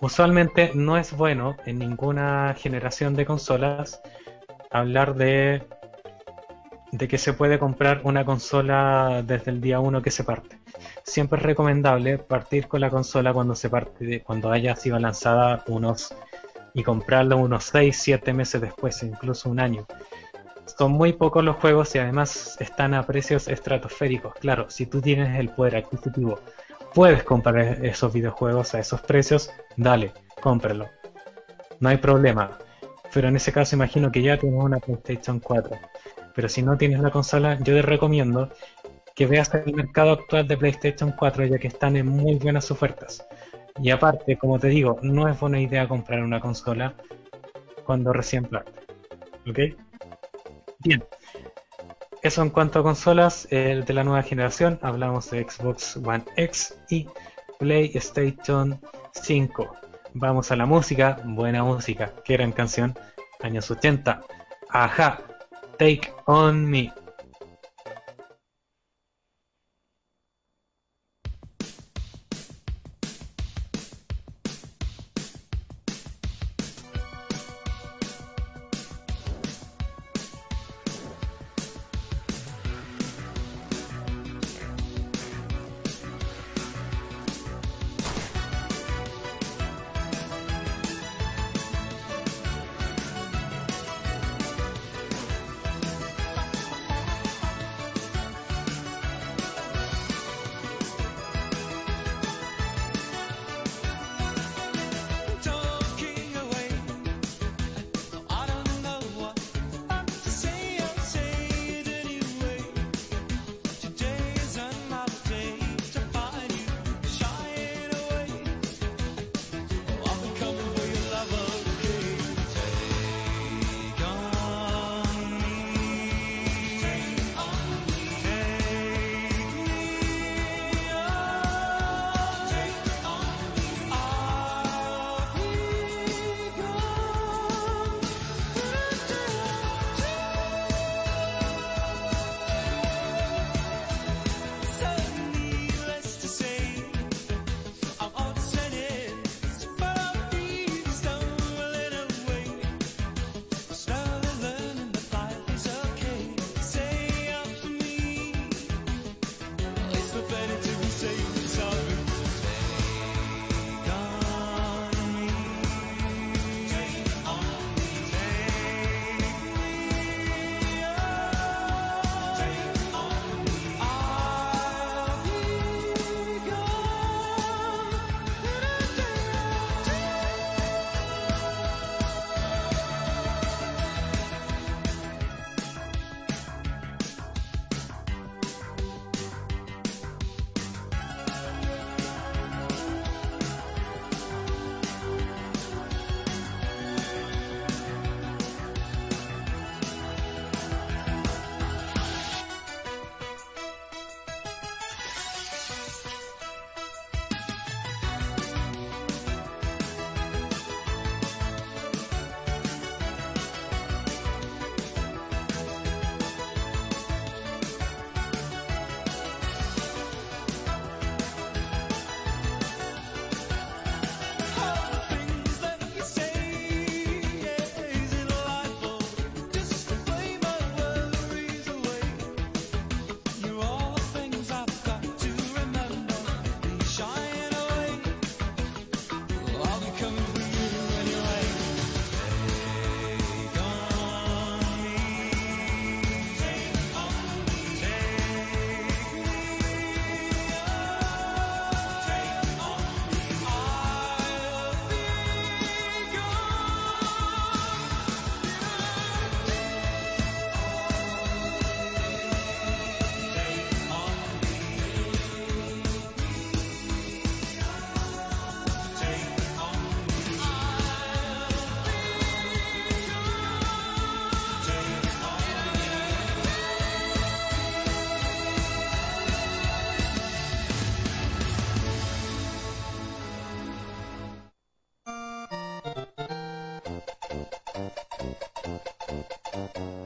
usualmente 0.00 0.72
no 0.74 0.96
es 0.96 1.12
bueno 1.12 1.56
en 1.66 1.78
ninguna 1.78 2.54
generación 2.58 3.14
de 3.14 3.26
consolas 3.26 4.00
hablar 4.70 5.14
de, 5.14 5.62
de 6.92 7.08
que 7.08 7.18
se 7.18 7.32
puede 7.32 7.58
comprar 7.58 8.02
una 8.04 8.24
consola 8.24 9.22
desde 9.26 9.50
el 9.50 9.60
día 9.60 9.80
1 9.80 10.02
que 10.02 10.10
se 10.10 10.24
parte. 10.24 10.58
Siempre 11.02 11.38
es 11.40 11.44
recomendable 11.44 12.18
partir 12.18 12.68
con 12.68 12.80
la 12.80 12.90
consola 12.90 13.32
cuando 13.32 13.54
se 13.54 13.68
parte, 13.70 14.22
cuando 14.22 14.52
haya 14.52 14.76
sido 14.76 14.98
lanzada 14.98 15.64
unos 15.66 16.14
y 16.74 16.82
comprarla 16.82 17.34
unos 17.34 17.64
6, 17.64 17.96
7 17.98 18.32
meses 18.32 18.60
después, 18.60 19.02
incluso 19.02 19.50
un 19.50 19.58
año. 19.58 19.86
Son 20.78 20.92
muy 20.92 21.12
pocos 21.12 21.42
los 21.42 21.56
juegos 21.56 21.94
y 21.94 21.98
además 21.98 22.56
están 22.60 22.94
a 22.94 23.04
precios 23.06 23.48
estratosféricos. 23.48 24.34
Claro, 24.34 24.70
si 24.70 24.86
tú 24.86 25.00
tienes 25.00 25.38
el 25.40 25.48
poder 25.48 25.76
adquisitivo 25.76 26.38
puedes 26.94 27.24
comprar 27.24 27.84
esos 27.84 28.12
videojuegos 28.12 28.74
a 28.74 28.80
esos 28.80 29.00
precios, 29.00 29.50
dale, 29.76 30.12
cómpralo. 30.40 30.88
No 31.80 31.88
hay 31.88 31.96
problema. 31.96 32.58
Pero 33.12 33.28
en 33.28 33.36
ese 33.36 33.52
caso 33.52 33.76
imagino 33.76 34.10
que 34.10 34.22
ya 34.22 34.38
tienes 34.38 34.62
una 34.62 34.78
PlayStation 34.78 35.40
4. 35.40 35.78
Pero 36.34 36.48
si 36.48 36.62
no 36.62 36.76
tienes 36.76 37.00
la 37.00 37.10
consola, 37.10 37.58
yo 37.58 37.74
te 37.74 37.82
recomiendo 37.82 38.50
que 39.14 39.26
veas 39.26 39.52
el 39.54 39.74
mercado 39.74 40.12
actual 40.12 40.48
de 40.48 40.56
PlayStation 40.56 41.12
4 41.12 41.46
ya 41.46 41.58
que 41.58 41.68
están 41.68 41.96
en 41.96 42.06
muy 42.06 42.36
buenas 42.36 42.70
ofertas. 42.70 43.26
Y 43.82 43.90
aparte, 43.90 44.36
como 44.36 44.58
te 44.58 44.68
digo, 44.68 44.98
no 45.02 45.28
es 45.28 45.38
buena 45.38 45.60
idea 45.60 45.88
comprar 45.88 46.22
una 46.22 46.40
consola 46.40 46.94
cuando 47.84 48.12
recién 48.12 48.44
parte. 48.44 48.72
¿Ok? 49.48 49.58
Bien. 50.78 51.04
Eso 52.22 52.42
en 52.42 52.50
cuanto 52.50 52.78
a 52.78 52.82
consolas 52.82 53.48
de 53.50 53.84
la 53.88 54.04
nueva 54.04 54.22
generación, 54.22 54.78
hablamos 54.82 55.30
de 55.30 55.42
Xbox 55.42 55.96
One 55.96 56.24
X 56.36 56.78
y 56.88 57.08
PlayStation 57.58 58.80
5. 59.12 59.72
Vamos 60.14 60.52
a 60.52 60.56
la 60.56 60.66
música, 60.66 61.20
buena 61.24 61.64
música, 61.64 62.12
qué 62.24 62.34
gran 62.34 62.52
canción, 62.52 62.96
años 63.40 63.70
80. 63.70 64.20
Ajá, 64.68 65.20
Take 65.78 66.12
On 66.26 66.70
Me. 66.70 66.92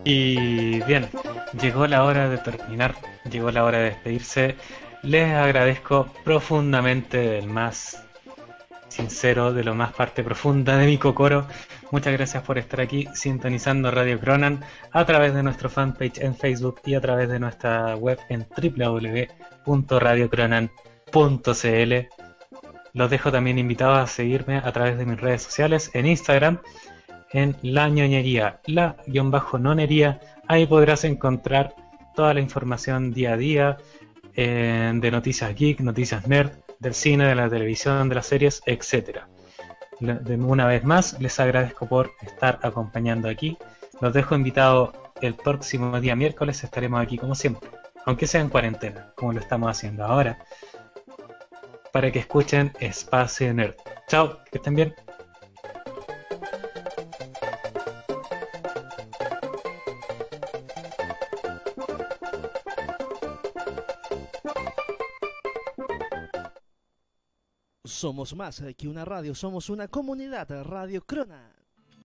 Y 0.08 0.78
bien, 0.84 1.08
llegó 1.60 1.88
la 1.88 2.04
hora 2.04 2.28
de 2.28 2.38
terminar, 2.38 2.94
llegó 3.28 3.50
la 3.50 3.64
hora 3.64 3.78
de 3.78 3.86
despedirse. 3.86 4.54
Les 5.02 5.34
agradezco 5.34 6.06
profundamente 6.22 7.18
del 7.18 7.48
más 7.48 8.06
sincero, 8.86 9.52
de 9.52 9.64
lo 9.64 9.74
más 9.74 9.92
parte 9.92 10.22
profunda 10.22 10.76
de 10.76 10.86
mi 10.86 10.96
cocoro. 10.96 11.48
Muchas 11.90 12.12
gracias 12.12 12.44
por 12.44 12.56
estar 12.56 12.80
aquí 12.80 13.08
sintonizando 13.14 13.90
Radio 13.90 14.20
Cronan 14.20 14.60
a 14.92 15.04
través 15.04 15.34
de 15.34 15.42
nuestro 15.42 15.68
fanpage 15.68 16.18
en 16.18 16.36
Facebook 16.36 16.82
y 16.84 16.94
a 16.94 17.00
través 17.00 17.28
de 17.28 17.40
nuestra 17.40 17.96
web 17.96 18.20
en 18.28 18.46
www.radiocronan.cl. 19.66 21.94
Los 22.92 23.10
dejo 23.10 23.32
también 23.32 23.58
invitados 23.58 23.98
a 23.98 24.06
seguirme 24.06 24.58
a 24.58 24.70
través 24.70 24.98
de 24.98 25.04
mis 25.04 25.20
redes 25.20 25.42
sociales 25.42 25.90
en 25.94 26.06
Instagram 26.06 26.60
en 27.32 27.56
la 27.62 27.88
ñoñería, 27.88 28.60
la-nonería. 28.66 30.20
Ahí 30.48 30.66
podrás 30.66 31.04
encontrar 31.04 31.74
toda 32.14 32.34
la 32.34 32.40
información 32.40 33.12
día 33.12 33.34
a 33.34 33.36
día 33.36 33.76
eh, 34.34 34.92
de 34.94 35.10
noticias 35.10 35.54
geek, 35.54 35.80
noticias 35.80 36.26
nerd, 36.26 36.52
del 36.78 36.94
cine, 36.94 37.26
de 37.26 37.34
la 37.34 37.48
televisión, 37.48 38.08
de 38.08 38.14
las 38.14 38.26
series, 38.26 38.62
etc. 38.66 39.20
una 40.00 40.66
vez 40.66 40.84
más, 40.84 41.18
les 41.20 41.40
agradezco 41.40 41.86
por 41.86 42.10
estar 42.22 42.58
acompañando 42.62 43.28
aquí. 43.28 43.56
Los 44.00 44.12
dejo 44.12 44.34
invitados 44.34 44.90
el 45.22 45.34
próximo 45.34 45.98
día 46.00 46.14
miércoles, 46.14 46.62
estaremos 46.62 47.00
aquí 47.00 47.16
como 47.16 47.34
siempre, 47.34 47.70
aunque 48.04 48.26
sea 48.26 48.42
en 48.42 48.50
cuarentena, 48.50 49.12
como 49.14 49.32
lo 49.32 49.40
estamos 49.40 49.70
haciendo 49.70 50.04
ahora, 50.04 50.44
para 51.92 52.12
que 52.12 52.18
escuchen 52.18 52.72
Espacio 52.78 53.52
Nerd. 53.54 53.76
Chao, 54.06 54.38
que 54.50 54.58
estén 54.58 54.74
bien. 54.74 55.05
Somos 67.96 68.36
más 68.36 68.62
que 68.76 68.88
una 68.88 69.06
radio, 69.06 69.34
somos 69.34 69.70
una 69.70 69.88
comunidad 69.88 70.46
Radio 70.64 71.00
Crona. 71.06 71.55